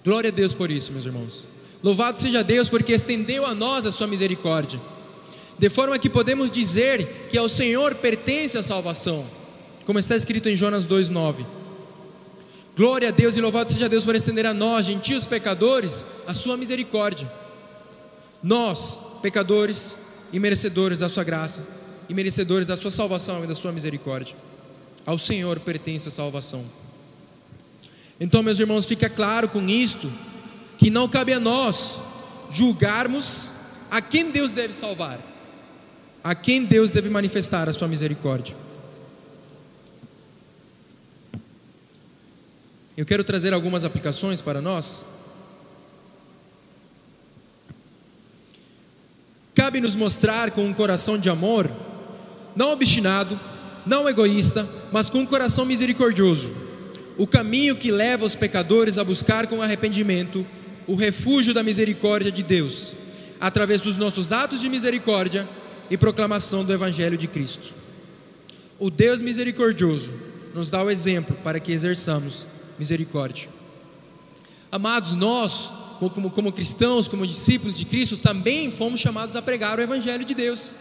Glória 0.05 0.29
a 0.29 0.33
Deus 0.33 0.55
por 0.55 0.71
isso, 0.71 0.93
meus 0.93 1.05
irmãos. 1.05 1.52
Louvado 1.83 2.19
seja 2.19 2.45
Deus 2.45 2.69
porque 2.69 2.93
estendeu 2.93 3.45
a 3.45 3.55
nós 3.55 3.87
a 3.87 3.93
sua 3.93 4.07
misericórdia, 4.07 4.81
de 5.59 5.69
forma 5.69 5.99
que 5.99 6.09
podemos 6.09 6.51
dizer 6.51 7.27
que 7.29 7.37
ao 7.37 7.49
Senhor 7.49 7.97
pertence 7.97 8.57
a 8.57 8.63
salvação, 8.63 9.27
como 9.85 9.99
está 9.99 10.15
escrito 10.15 10.49
em 10.49 10.57
Jonas 10.57 10.87
2,9. 10.87 11.45
Glória 12.77 13.09
a 13.09 13.11
Deus 13.11 13.37
e 13.37 13.41
louvado 13.41 13.71
seja 13.71 13.89
Deus 13.89 14.05
por 14.05 14.15
estender 14.15 14.47
a 14.47 14.55
nós, 14.55 14.87
gentios 14.87 15.27
pecadores, 15.27 16.07
a 16.27 16.33
sua 16.33 16.57
misericórdia. 16.57 17.31
Nós, 18.43 19.01
pecadores 19.21 19.97
e 20.33 20.39
merecedores 20.39 21.01
da 21.01 21.09
sua 21.09 21.25
graça, 21.25 21.67
e 22.09 22.15
merecedores 22.15 22.67
da 22.67 22.77
sua 22.77 22.91
salvação 22.91 23.45
e 23.45 23.47
da 23.47 23.55
sua 23.55 23.73
misericórdia. 23.73 24.37
Ao 25.05 25.19
Senhor 25.19 25.59
pertence 25.61 26.09
a 26.09 26.13
salvação. 26.13 26.65
Então, 28.21 28.43
meus 28.43 28.59
irmãos, 28.61 28.85
fica 28.85 29.11
claro 29.11 29.49
com 29.49 29.69
isto 29.69 30.11
que 30.83 30.91
não 30.91 31.07
cabe 31.07 31.33
a 31.33 31.39
nós 31.39 32.01
julgarmos 32.51 33.53
a 33.89 34.03
quem 34.03 34.33
Deus 34.33 34.51
deve 34.51 34.73
salvar, 34.73 35.17
a 36.25 36.35
quem 36.35 36.65
Deus 36.65 36.91
deve 36.91 37.09
manifestar 37.09 37.69
a 37.69 37.73
sua 37.73 37.87
misericórdia. 37.87 38.57
Eu 42.97 43.07
quero 43.07 43.23
trazer 43.23 43.55
algumas 43.55 43.85
aplicações 43.85 44.41
para 44.41 44.61
nós. 44.61 45.07
Cabe 49.55 49.81
nos 49.81 49.95
mostrar 49.95 50.51
com 50.51 50.67
um 50.67 50.75
coração 50.75 51.17
de 51.17 51.31
amor, 51.31 51.71
não 52.57 52.73
obstinado, 52.73 53.39
não 53.87 54.09
egoísta, 54.09 54.69
mas 54.91 55.09
com 55.09 55.21
um 55.21 55.27
coração 55.27 55.65
misericordioso, 55.65 56.53
o 57.17 57.25
caminho 57.25 57.77
que 57.77 57.93
leva 57.93 58.25
os 58.25 58.35
pecadores 58.35 58.99
a 58.99 59.05
buscar 59.05 59.47
com 59.47 59.63
arrependimento 59.63 60.45
o 60.87 60.95
refúgio 60.95 61.55
da 61.55 61.63
misericórdia 61.63 62.31
de 62.31 62.43
Deus, 62.43 62.95
através 63.41 63.81
dos 63.81 63.97
nossos 63.97 64.33
atos 64.33 64.61
de 64.61 64.69
misericórdia 64.69 65.49
e 65.91 65.97
proclamação 65.97 66.65
do 66.65 66.73
Evangelho 66.73 67.17
de 67.17 67.27
Cristo. 67.27 67.75
O 68.79 68.91
Deus 68.91 69.23
misericordioso 69.23 70.13
nos 70.55 70.71
dá 70.71 70.83
o 70.83 70.91
exemplo 70.91 71.37
para 71.43 71.61
que 71.61 71.73
exerçamos 71.73 72.47
misericórdia. 72.79 73.49
Amados, 74.71 75.13
nós, 75.13 75.73
como, 75.99 76.31
como 76.31 76.53
cristãos, 76.53 77.07
como 77.07 77.27
discípulos 77.27 77.77
de 77.77 77.85
Cristo, 77.85 78.17
também 78.17 78.71
fomos 78.71 79.01
chamados 79.01 79.37
a 79.37 79.43
pregar 79.43 79.79
o 79.79 79.83
Evangelho 79.83 80.25
de 80.25 80.35
Deus. 80.35 80.73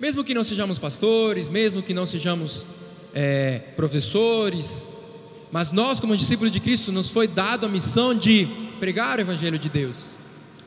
Mesmo 0.00 0.24
que 0.24 0.32
não 0.32 0.44
sejamos 0.44 0.78
pastores, 0.78 1.48
mesmo 1.48 1.82
que 1.82 1.92
não 1.92 2.06
sejamos 2.06 2.64
é, 3.12 3.58
professores, 3.76 4.88
mas 5.52 5.72
nós, 5.72 5.98
como 5.98 6.16
discípulos 6.16 6.52
de 6.52 6.60
Cristo, 6.60 6.92
nos 6.92 7.10
foi 7.10 7.26
dado 7.26 7.66
a 7.66 7.68
missão 7.68 8.14
de 8.14 8.48
pregar 8.80 9.18
o 9.18 9.20
Evangelho 9.20 9.58
de 9.58 9.68
Deus. 9.68 10.16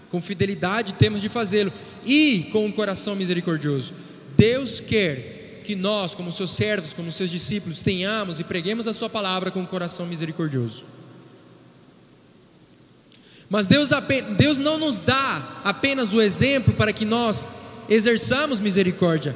Com 0.10 0.22
fidelidade 0.22 0.94
temos 0.94 1.20
de 1.20 1.28
fazê-lo 1.28 1.74
e 2.06 2.50
com 2.52 2.66
um 2.66 2.72
coração 2.72 3.16
misericordioso. 3.16 3.94
Deus 4.38 4.80
quer 4.80 5.62
que 5.66 5.76
nós, 5.76 6.14
como 6.14 6.32
seus 6.32 6.52
servos, 6.52 6.94
como 6.94 7.12
seus 7.12 7.32
discípulos, 7.32 7.82
tenhamos 7.82 8.40
e 8.40 8.44
preguemos 8.44 8.88
a 8.88 8.94
Sua 8.94 9.10
palavra 9.10 9.50
com 9.50 9.62
um 9.62 9.66
coração 9.66 10.06
misericordioso. 10.06 10.86
Mas 13.50 13.68
Deus, 13.68 13.90
Deus 14.38 14.58
não 14.58 14.78
nos 14.78 15.00
dá 15.00 15.62
apenas 15.64 16.14
o 16.14 16.22
exemplo 16.22 16.74
para 16.74 16.94
que 16.94 17.06
nós 17.06 17.50
exerçamos 17.90 18.60
misericórdia. 18.60 19.36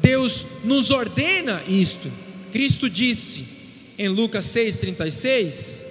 Deus 0.00 0.46
nos 0.64 0.90
ordena 0.90 1.62
isto. 1.66 2.10
Cristo 2.52 2.88
disse: 2.88 3.46
em 3.98 4.08
Lucas 4.08 4.46
6,36, 4.46 5.82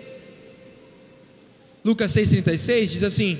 Lucas 1.84 2.12
6,36 2.14 2.88
diz 2.88 3.04
assim: 3.04 3.38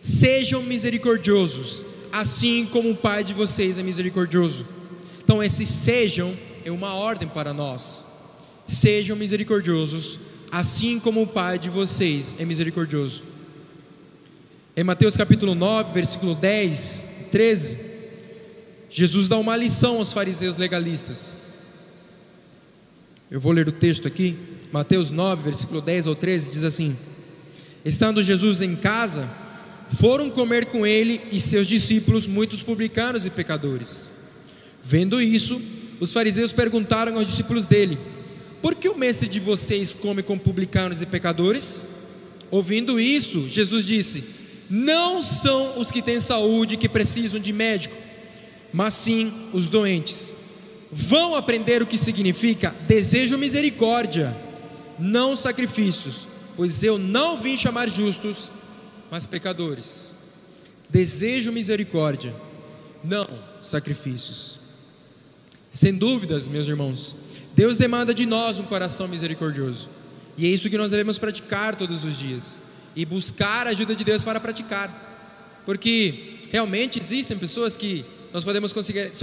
Sejam 0.00 0.62
misericordiosos, 0.62 1.84
assim 2.12 2.66
como 2.66 2.90
o 2.90 2.96
Pai 2.96 3.24
de 3.24 3.34
vocês 3.34 3.78
é 3.78 3.82
misericordioso. 3.82 4.66
Então, 5.22 5.42
esse 5.42 5.66
sejam 5.66 6.34
é 6.64 6.70
uma 6.70 6.94
ordem 6.94 7.28
para 7.28 7.52
nós. 7.52 8.06
Sejam 8.66 9.16
misericordiosos, 9.16 10.20
assim 10.50 10.98
como 10.98 11.22
o 11.22 11.26
Pai 11.26 11.58
de 11.58 11.68
vocês 11.68 12.34
é 12.38 12.44
misericordioso. 12.44 13.22
Em 14.76 14.84
Mateus 14.84 15.16
capítulo 15.16 15.54
9, 15.54 15.92
versículo 15.92 16.34
10, 16.34 17.04
13, 17.32 17.78
Jesus 18.90 19.28
dá 19.28 19.38
uma 19.38 19.56
lição 19.56 19.98
aos 19.98 20.12
fariseus 20.12 20.56
legalistas. 20.56 21.38
Eu 23.30 23.40
vou 23.40 23.52
ler 23.52 23.66
o 23.68 23.72
texto 23.72 24.06
aqui. 24.06 24.36
Mateus 24.70 25.10
9, 25.10 25.42
versículo 25.42 25.80
10 25.80 26.06
ao 26.06 26.14
13, 26.14 26.50
diz 26.50 26.62
assim: 26.62 26.96
Estando 27.86 28.20
Jesus 28.20 28.62
em 28.62 28.74
casa, 28.74 29.30
foram 29.90 30.28
comer 30.28 30.66
com 30.66 30.84
ele 30.84 31.20
e 31.30 31.38
seus 31.38 31.68
discípulos 31.68 32.26
muitos 32.26 32.60
publicanos 32.60 33.24
e 33.24 33.30
pecadores. 33.30 34.10
Vendo 34.82 35.20
isso, 35.20 35.62
os 36.00 36.12
fariseus 36.12 36.52
perguntaram 36.52 37.14
aos 37.14 37.28
discípulos 37.28 37.64
dele: 37.64 37.96
Por 38.60 38.74
que 38.74 38.88
o 38.88 38.98
mestre 38.98 39.28
de 39.28 39.38
vocês 39.38 39.92
come 39.92 40.20
com 40.20 40.36
publicanos 40.36 41.00
e 41.00 41.06
pecadores? 41.06 41.86
Ouvindo 42.50 42.98
isso, 42.98 43.48
Jesus 43.48 43.86
disse: 43.86 44.24
Não 44.68 45.22
são 45.22 45.78
os 45.78 45.88
que 45.88 46.02
têm 46.02 46.18
saúde 46.18 46.76
que 46.76 46.88
precisam 46.88 47.38
de 47.38 47.52
médico, 47.52 47.94
mas 48.72 48.94
sim 48.94 49.32
os 49.52 49.68
doentes. 49.68 50.34
Vão 50.90 51.36
aprender 51.36 51.82
o 51.82 51.86
que 51.86 51.96
significa 51.96 52.74
desejo 52.88 53.38
misericórdia, 53.38 54.36
não 54.98 55.36
sacrifícios, 55.36 56.26
pois 56.56 56.82
eu 56.82 56.98
não 56.98 57.36
vim 57.36 57.56
chamar 57.56 57.88
justos, 57.88 58.50
mas 59.10 59.26
pecadores. 59.26 60.12
Desejo 60.88 61.52
misericórdia, 61.52 62.34
não 63.04 63.28
sacrifícios. 63.60 64.58
Sem 65.70 65.94
dúvidas, 65.94 66.48
meus 66.48 66.66
irmãos, 66.66 67.14
Deus 67.54 67.76
demanda 67.76 68.14
de 68.14 68.24
nós 68.24 68.58
um 68.58 68.64
coração 68.64 69.06
misericordioso. 69.06 69.90
E 70.38 70.46
é 70.46 70.48
isso 70.48 70.70
que 70.70 70.78
nós 70.78 70.90
devemos 70.90 71.18
praticar 71.18 71.74
todos 71.74 72.04
os 72.04 72.18
dias 72.18 72.60
e 72.94 73.04
buscar 73.04 73.66
a 73.66 73.70
ajuda 73.70 73.94
de 73.94 74.04
Deus 74.04 74.24
para 74.24 74.40
praticar. 74.40 75.60
Porque 75.64 76.40
realmente 76.50 76.98
existem 76.98 77.36
pessoas 77.36 77.76
que 77.76 78.04
nós 78.32 78.44
podemos 78.44 78.72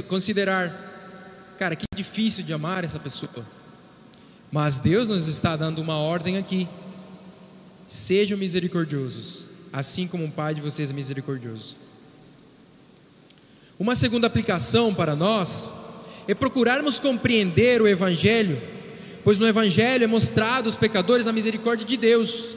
considerar, 0.07 1.55
cara, 1.57 1.75
que 1.75 1.85
difícil 1.95 2.43
de 2.43 2.53
amar 2.53 2.83
essa 2.83 2.99
pessoa. 2.99 3.45
Mas 4.51 4.79
Deus 4.79 5.07
nos 5.09 5.27
está 5.27 5.55
dando 5.55 5.81
uma 5.81 5.97
ordem 5.97 6.37
aqui. 6.37 6.67
Sejam 7.87 8.37
misericordiosos, 8.37 9.47
assim 9.71 10.07
como 10.07 10.25
o 10.25 10.31
Pai 10.31 10.55
de 10.55 10.61
vocês 10.61 10.89
é 10.89 10.93
misericordioso. 10.93 11.75
Uma 13.79 13.95
segunda 13.95 14.27
aplicação 14.27 14.93
para 14.93 15.15
nós 15.15 15.71
é 16.27 16.33
procurarmos 16.33 16.99
compreender 16.99 17.81
o 17.81 17.87
Evangelho, 17.87 18.61
pois 19.23 19.39
no 19.39 19.47
Evangelho 19.47 20.03
é 20.03 20.07
mostrado 20.07 20.67
aos 20.67 20.77
pecadores 20.77 21.27
a 21.27 21.33
misericórdia 21.33 21.85
de 21.85 21.97
Deus. 21.97 22.55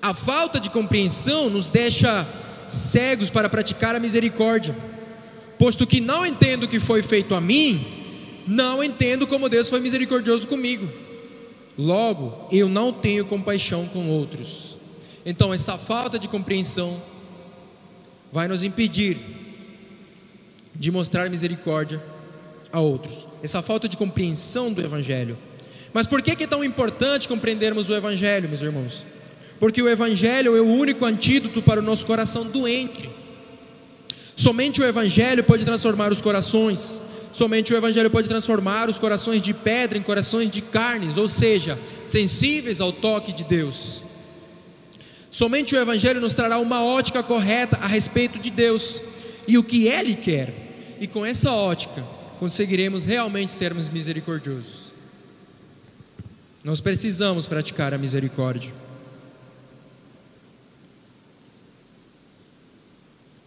A 0.00 0.12
falta 0.12 0.60
de 0.60 0.70
compreensão 0.70 1.48
nos 1.48 1.70
deixa 1.70 2.26
cegos 2.68 3.30
para 3.30 3.48
praticar 3.48 3.94
a 3.94 4.00
misericórdia, 4.00 4.76
posto 5.58 5.86
que 5.86 6.00
não 6.00 6.26
entendo 6.26 6.64
o 6.64 6.68
que 6.68 6.80
foi 6.80 7.02
feito 7.02 7.34
a 7.34 7.40
mim, 7.40 7.84
não 8.46 8.82
entendo 8.82 9.26
como 9.26 9.48
Deus 9.48 9.68
foi 9.68 9.80
misericordioso 9.80 10.46
comigo. 10.46 10.90
Logo, 11.76 12.48
eu 12.50 12.68
não 12.68 12.92
tenho 12.92 13.24
compaixão 13.24 13.86
com 13.86 14.08
outros. 14.08 14.76
Então, 15.24 15.54
essa 15.54 15.78
falta 15.78 16.18
de 16.18 16.28
compreensão 16.28 17.00
vai 18.30 18.48
nos 18.48 18.62
impedir 18.62 19.18
de 20.74 20.90
mostrar 20.90 21.28
misericórdia 21.30 22.02
a 22.72 22.80
outros. 22.80 23.26
Essa 23.42 23.62
falta 23.62 23.88
de 23.88 23.96
compreensão 23.96 24.72
do 24.72 24.80
Evangelho. 24.80 25.36
Mas 25.92 26.06
por 26.06 26.22
que 26.22 26.42
é 26.42 26.46
tão 26.46 26.64
importante 26.64 27.28
compreendermos 27.28 27.90
o 27.90 27.94
Evangelho, 27.94 28.48
meus 28.48 28.62
irmãos? 28.62 29.04
Porque 29.60 29.82
o 29.82 29.88
Evangelho 29.88 30.56
é 30.56 30.60
o 30.60 30.66
único 30.66 31.04
antídoto 31.04 31.62
para 31.62 31.80
o 31.80 31.82
nosso 31.82 32.04
coração 32.06 32.44
doente. 32.44 33.10
Somente 34.34 34.80
o 34.80 34.84
Evangelho 34.84 35.44
pode 35.44 35.64
transformar 35.64 36.10
os 36.10 36.20
corações. 36.20 37.00
Somente 37.32 37.72
o 37.72 37.76
Evangelho 37.76 38.10
pode 38.10 38.28
transformar 38.28 38.90
os 38.90 38.98
corações 38.98 39.40
de 39.40 39.54
pedra 39.54 39.96
em 39.96 40.02
corações 40.02 40.50
de 40.50 40.60
carnes, 40.60 41.16
ou 41.16 41.26
seja, 41.26 41.78
sensíveis 42.06 42.80
ao 42.80 42.92
toque 42.92 43.32
de 43.32 43.42
Deus. 43.42 44.02
Somente 45.30 45.74
o 45.74 45.78
Evangelho 45.78 46.20
nos 46.20 46.34
trará 46.34 46.58
uma 46.58 46.84
ótica 46.84 47.22
correta 47.22 47.78
a 47.78 47.86
respeito 47.86 48.38
de 48.38 48.50
Deus 48.50 49.02
e 49.48 49.56
o 49.56 49.64
que 49.64 49.88
Ele 49.88 50.14
quer, 50.14 50.52
e 51.00 51.06
com 51.06 51.24
essa 51.24 51.50
ótica 51.50 52.04
conseguiremos 52.38 53.06
realmente 53.06 53.50
sermos 53.50 53.88
misericordiosos. 53.88 54.92
Nós 56.62 56.80
precisamos 56.80 57.46
praticar 57.46 57.94
a 57.94 57.98
misericórdia. 57.98 58.72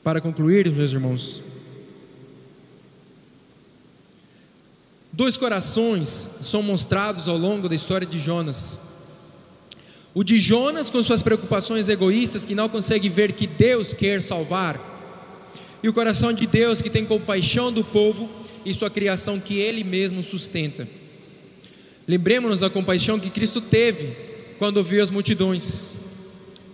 Para 0.03 0.19
concluir, 0.19 0.69
meus 0.71 0.91
irmãos, 0.91 1.41
dois 5.15 5.37
corações 5.37 6.29
são 6.43 6.61
mostrados 6.61 7.29
ao 7.29 7.37
longo 7.37 7.69
da 7.69 7.75
história 7.75 8.05
de 8.05 8.19
Jonas. 8.19 8.77
O 10.13 10.25
de 10.25 10.37
Jonas, 10.37 10.89
com 10.89 11.01
suas 11.01 11.23
preocupações 11.23 11.87
egoístas, 11.87 12.43
que 12.43 12.53
não 12.53 12.67
consegue 12.67 13.07
ver 13.07 13.31
que 13.31 13.47
Deus 13.47 13.93
quer 13.93 14.21
salvar, 14.21 14.93
e 15.81 15.87
o 15.87 15.93
coração 15.93 16.33
de 16.33 16.45
Deus, 16.45 16.81
que 16.81 16.89
tem 16.89 17.05
compaixão 17.05 17.71
do 17.71 17.83
povo 17.83 18.29
e 18.65 18.73
sua 18.73 18.89
criação, 18.89 19.39
que 19.39 19.57
Ele 19.57 19.85
mesmo 19.85 20.21
sustenta. 20.21 20.87
Lembremos-nos 22.05 22.59
da 22.59 22.69
compaixão 22.69 23.17
que 23.17 23.29
Cristo 23.29 23.61
teve 23.61 24.17
quando 24.57 24.83
viu 24.83 25.01
as 25.01 25.11
multidões. 25.11 25.97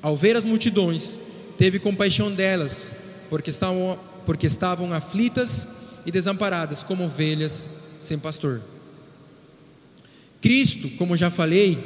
Ao 0.01 0.15
ver 0.15 0.35
as 0.35 0.45
multidões, 0.45 1.19
teve 1.59 1.77
compaixão 1.77 2.31
delas, 2.31 2.91
porque 3.29 3.51
estavam, 3.51 3.99
porque 4.25 4.47
estavam 4.47 4.93
aflitas 4.93 5.67
e 6.07 6.11
desamparadas, 6.11 6.81
como 6.81 7.03
ovelhas 7.03 7.80
sem 8.01 8.17
pastor. 8.19 8.61
Cristo, 10.41 10.89
como 10.97 11.15
já 11.15 11.29
falei, 11.29 11.77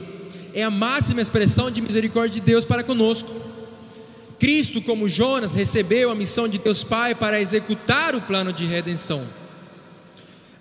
é 0.54 0.64
a 0.64 0.72
máxima 0.72 1.22
expressão 1.22 1.70
de 1.70 1.82
misericórdia 1.82 2.40
de 2.40 2.46
Deus 2.46 2.64
para 2.64 2.84
conosco. 2.84 3.30
Cristo, 4.40 4.82
como 4.82 5.08
Jonas, 5.10 5.54
recebeu 5.54 6.10
a 6.10 6.16
missão 6.16 6.48
de 6.48 6.58
Deus 6.58 6.84
Pai 6.84 7.14
para 7.14 7.40
executar 7.40 8.16
o 8.16 8.22
plano 8.22 8.54
de 8.54 8.66
redenção. 8.66 9.24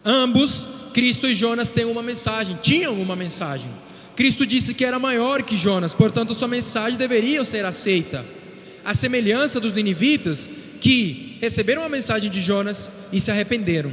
Ambos, 0.05 0.69
Cristo 0.93 1.29
e 1.29 1.35
Jonas, 1.35 1.71
têm 1.71 1.85
uma 1.85 2.03
mensagem, 2.03 2.59
tinham 2.61 3.01
uma 3.01 3.15
mensagem. 3.15 3.71
Cristo 4.17 4.45
disse 4.45 4.75
que 4.75 4.85
era 4.85 4.99
maior 4.99 5.43
que 5.43 5.57
Jonas, 5.57 5.95
portanto, 5.95 6.35
sua 6.35 6.49
mensagem 6.49 6.99
deveria 6.99 7.45
ser 7.45 7.65
aceita. 7.65 8.25
A 8.85 8.95
semelhança 8.95 9.59
dos 9.59 9.73
ninivitas, 9.73 10.49
que 10.81 11.39
receberam 11.41 11.83
a 11.83 11.89
mensagem 11.89 12.31
de 12.31 12.41
Jonas 12.41 12.91
e 13.13 13.21
se 13.21 13.31
arrependeram. 13.31 13.93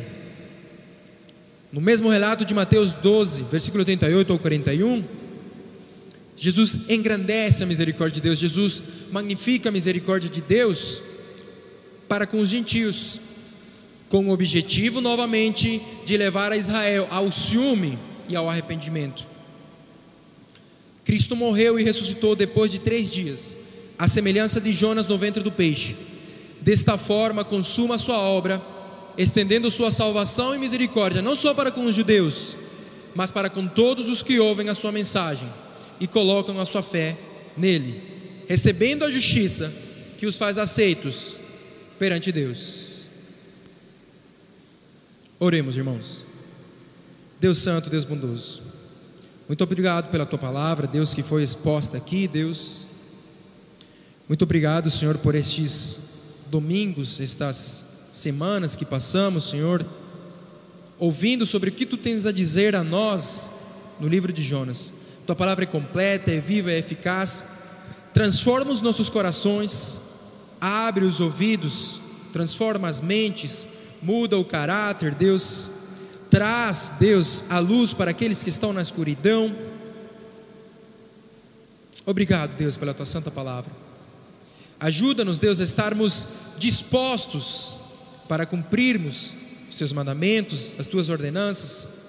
No 1.72 1.80
mesmo 1.80 2.10
relato 2.10 2.44
de 2.44 2.54
Mateus 2.54 2.92
12, 2.92 3.44
versículo 3.44 3.86
38 3.86 4.34
ao 4.34 4.40
41, 4.40 5.06
Jesus 6.36 6.80
engrandece 6.90 7.64
a 7.64 7.66
misericórdia 7.66 8.16
de 8.16 8.22
Deus, 8.22 8.40
Jesus 8.40 8.84
magnifica 9.12 9.70
a 9.70 9.72
misericórdia 9.72 10.30
de 10.30 10.42
Deus 10.42 11.02
para 12.10 12.28
com 12.28 12.40
os 12.40 12.50
gentios, 12.50 13.22
com 14.10 14.28
o 14.28 14.32
objetivo 14.32 15.00
novamente 15.00 15.82
de 16.06 16.18
levar 16.18 16.52
a 16.52 16.58
Israel 16.58 17.08
ao 17.10 17.32
ciúme 17.32 17.98
e 18.28 18.36
ao 18.36 18.50
arrependimento. 18.50 19.26
Cristo 21.06 21.36
morreu 21.38 21.80
e 21.80 21.84
ressuscitou 21.84 22.36
depois 22.36 22.70
de 22.70 22.80
três 22.80 23.10
dias, 23.10 23.56
à 23.98 24.10
semelhança 24.10 24.60
de 24.60 24.74
Jonas 24.74 25.08
no 25.08 25.18
ventre 25.18 25.42
do 25.42 25.52
peixe. 25.52 25.96
Desta 26.60 26.98
forma, 26.98 27.46
consuma 27.46 27.96
a 27.96 27.98
sua 27.98 28.20
obra, 28.20 28.62
estendendo 29.18 29.70
sua 29.70 29.92
salvação 29.92 30.56
e 30.56 30.58
misericórdia, 30.58 31.22
não 31.22 31.36
só 31.36 31.54
para 31.54 31.72
com 31.72 31.86
os 31.86 31.96
judeus, 31.96 32.56
mas 33.14 33.32
para 33.32 33.50
com 33.50 33.68
todos 33.68 34.10
os 34.10 34.24
que 34.24 34.40
ouvem 34.40 34.70
a 34.70 34.76
sua 34.76 34.92
mensagem 34.92 35.50
e 36.00 36.08
colocam 36.08 36.60
a 36.60 36.66
sua 36.66 36.82
fé 36.82 37.18
nele, 37.56 38.02
recebendo 38.48 39.04
a 39.04 39.12
justiça 39.12 39.72
que 40.18 40.26
os 40.26 40.38
faz 40.38 40.58
aceitos 40.58 41.38
perante 42.00 42.32
Deus. 42.32 42.92
Oremos, 45.40 45.76
irmãos. 45.76 46.26
Deus 47.40 47.58
Santo, 47.58 47.90
Deus 47.90 48.06
bondoso. 48.06 48.62
Muito 49.48 49.64
obrigado 49.64 50.12
pela 50.12 50.26
tua 50.26 50.38
palavra, 50.38 50.86
Deus, 50.88 51.14
que 51.14 51.24
foi 51.24 51.44
exposta 51.44 51.98
aqui, 51.98 52.28
Deus. 52.28 52.88
Muito 54.28 54.44
obrigado, 54.44 54.90
Senhor, 54.90 55.18
por 55.18 55.36
estes 55.36 56.00
domingos, 56.50 57.20
estas 57.20 57.91
semanas 58.12 58.76
que 58.76 58.84
passamos, 58.84 59.50
Senhor, 59.50 59.86
ouvindo 61.00 61.46
sobre 61.46 61.70
o 61.70 61.74
que 61.74 61.86
tu 61.86 61.98
tens 61.98 62.26
a 62.26 62.32
dizer 62.32 62.76
a 62.76 62.84
nós 62.84 63.52
no 64.00 64.08
livro 64.08 64.34
de 64.34 64.44
Jonas. 64.44 64.94
Tua 65.26 65.36
palavra 65.36 65.64
é 65.64 65.68
completa, 65.68 66.30
é 66.30 66.40
viva, 66.40 66.72
é 66.72 66.78
eficaz. 66.78 67.46
Transforma 68.14 68.72
os 68.72 68.82
nossos 68.82 69.10
corações, 69.10 70.02
abre 70.60 71.06
os 71.06 71.22
ouvidos, 71.22 72.02
transforma 72.34 72.90
as 72.90 73.00
mentes, 73.00 73.66
muda 74.02 74.38
o 74.38 74.46
caráter, 74.46 75.16
Deus. 75.16 75.70
Traz, 76.30 76.94
Deus, 77.00 77.44
a 77.50 77.60
luz 77.60 77.94
para 77.94 78.12
aqueles 78.12 78.44
que 78.44 78.50
estão 78.50 78.72
na 78.72 78.82
escuridão. 78.82 79.54
Obrigado, 82.06 82.56
Deus, 82.56 82.78
pela 82.78 82.94
tua 82.94 83.06
santa 83.06 83.30
palavra. 83.30 83.72
Ajuda-nos, 84.80 85.40
Deus, 85.40 85.60
a 85.60 85.64
estarmos 85.64 86.28
dispostos 86.58 87.81
para 88.32 88.46
cumprirmos 88.46 89.34
os 89.70 89.76
seus 89.76 89.92
mandamentos, 89.92 90.74
as 90.80 90.88
tuas 90.88 91.10
ordenanças 91.10 92.02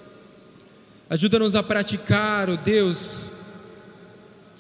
Ajuda-nos 1.11 1.57
a 1.57 1.63
praticar, 1.63 2.49
ó 2.49 2.55
oh 2.55 2.57
Deus, 2.57 3.33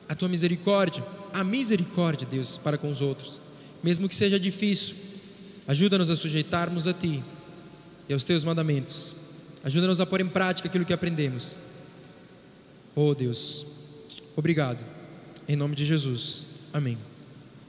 a 0.06 0.14
tua 0.14 0.28
misericórdia, 0.28 1.02
a 1.32 1.42
misericórdia, 1.42 2.28
Deus, 2.30 2.58
para 2.58 2.76
com 2.76 2.90
os 2.90 3.00
outros, 3.00 3.40
mesmo 3.82 4.06
que 4.06 4.14
seja 4.14 4.38
difícil. 4.38 4.96
Ajuda-nos 5.66 6.10
a 6.10 6.16
sujeitarmos 6.16 6.86
a 6.86 6.92
ti 6.92 7.24
e 8.06 8.12
aos 8.12 8.24
teus 8.24 8.44
mandamentos. 8.44 9.14
Ajuda-nos 9.64 9.98
a 9.98 10.04
pôr 10.04 10.20
em 10.20 10.28
prática 10.28 10.68
aquilo 10.68 10.84
que 10.84 10.92
aprendemos. 10.92 11.56
Oh 12.94 13.14
Deus, 13.14 13.64
obrigado. 14.36 14.84
Em 15.48 15.56
nome 15.56 15.74
de 15.74 15.86
Jesus. 15.86 16.46
Amém. 16.70 17.11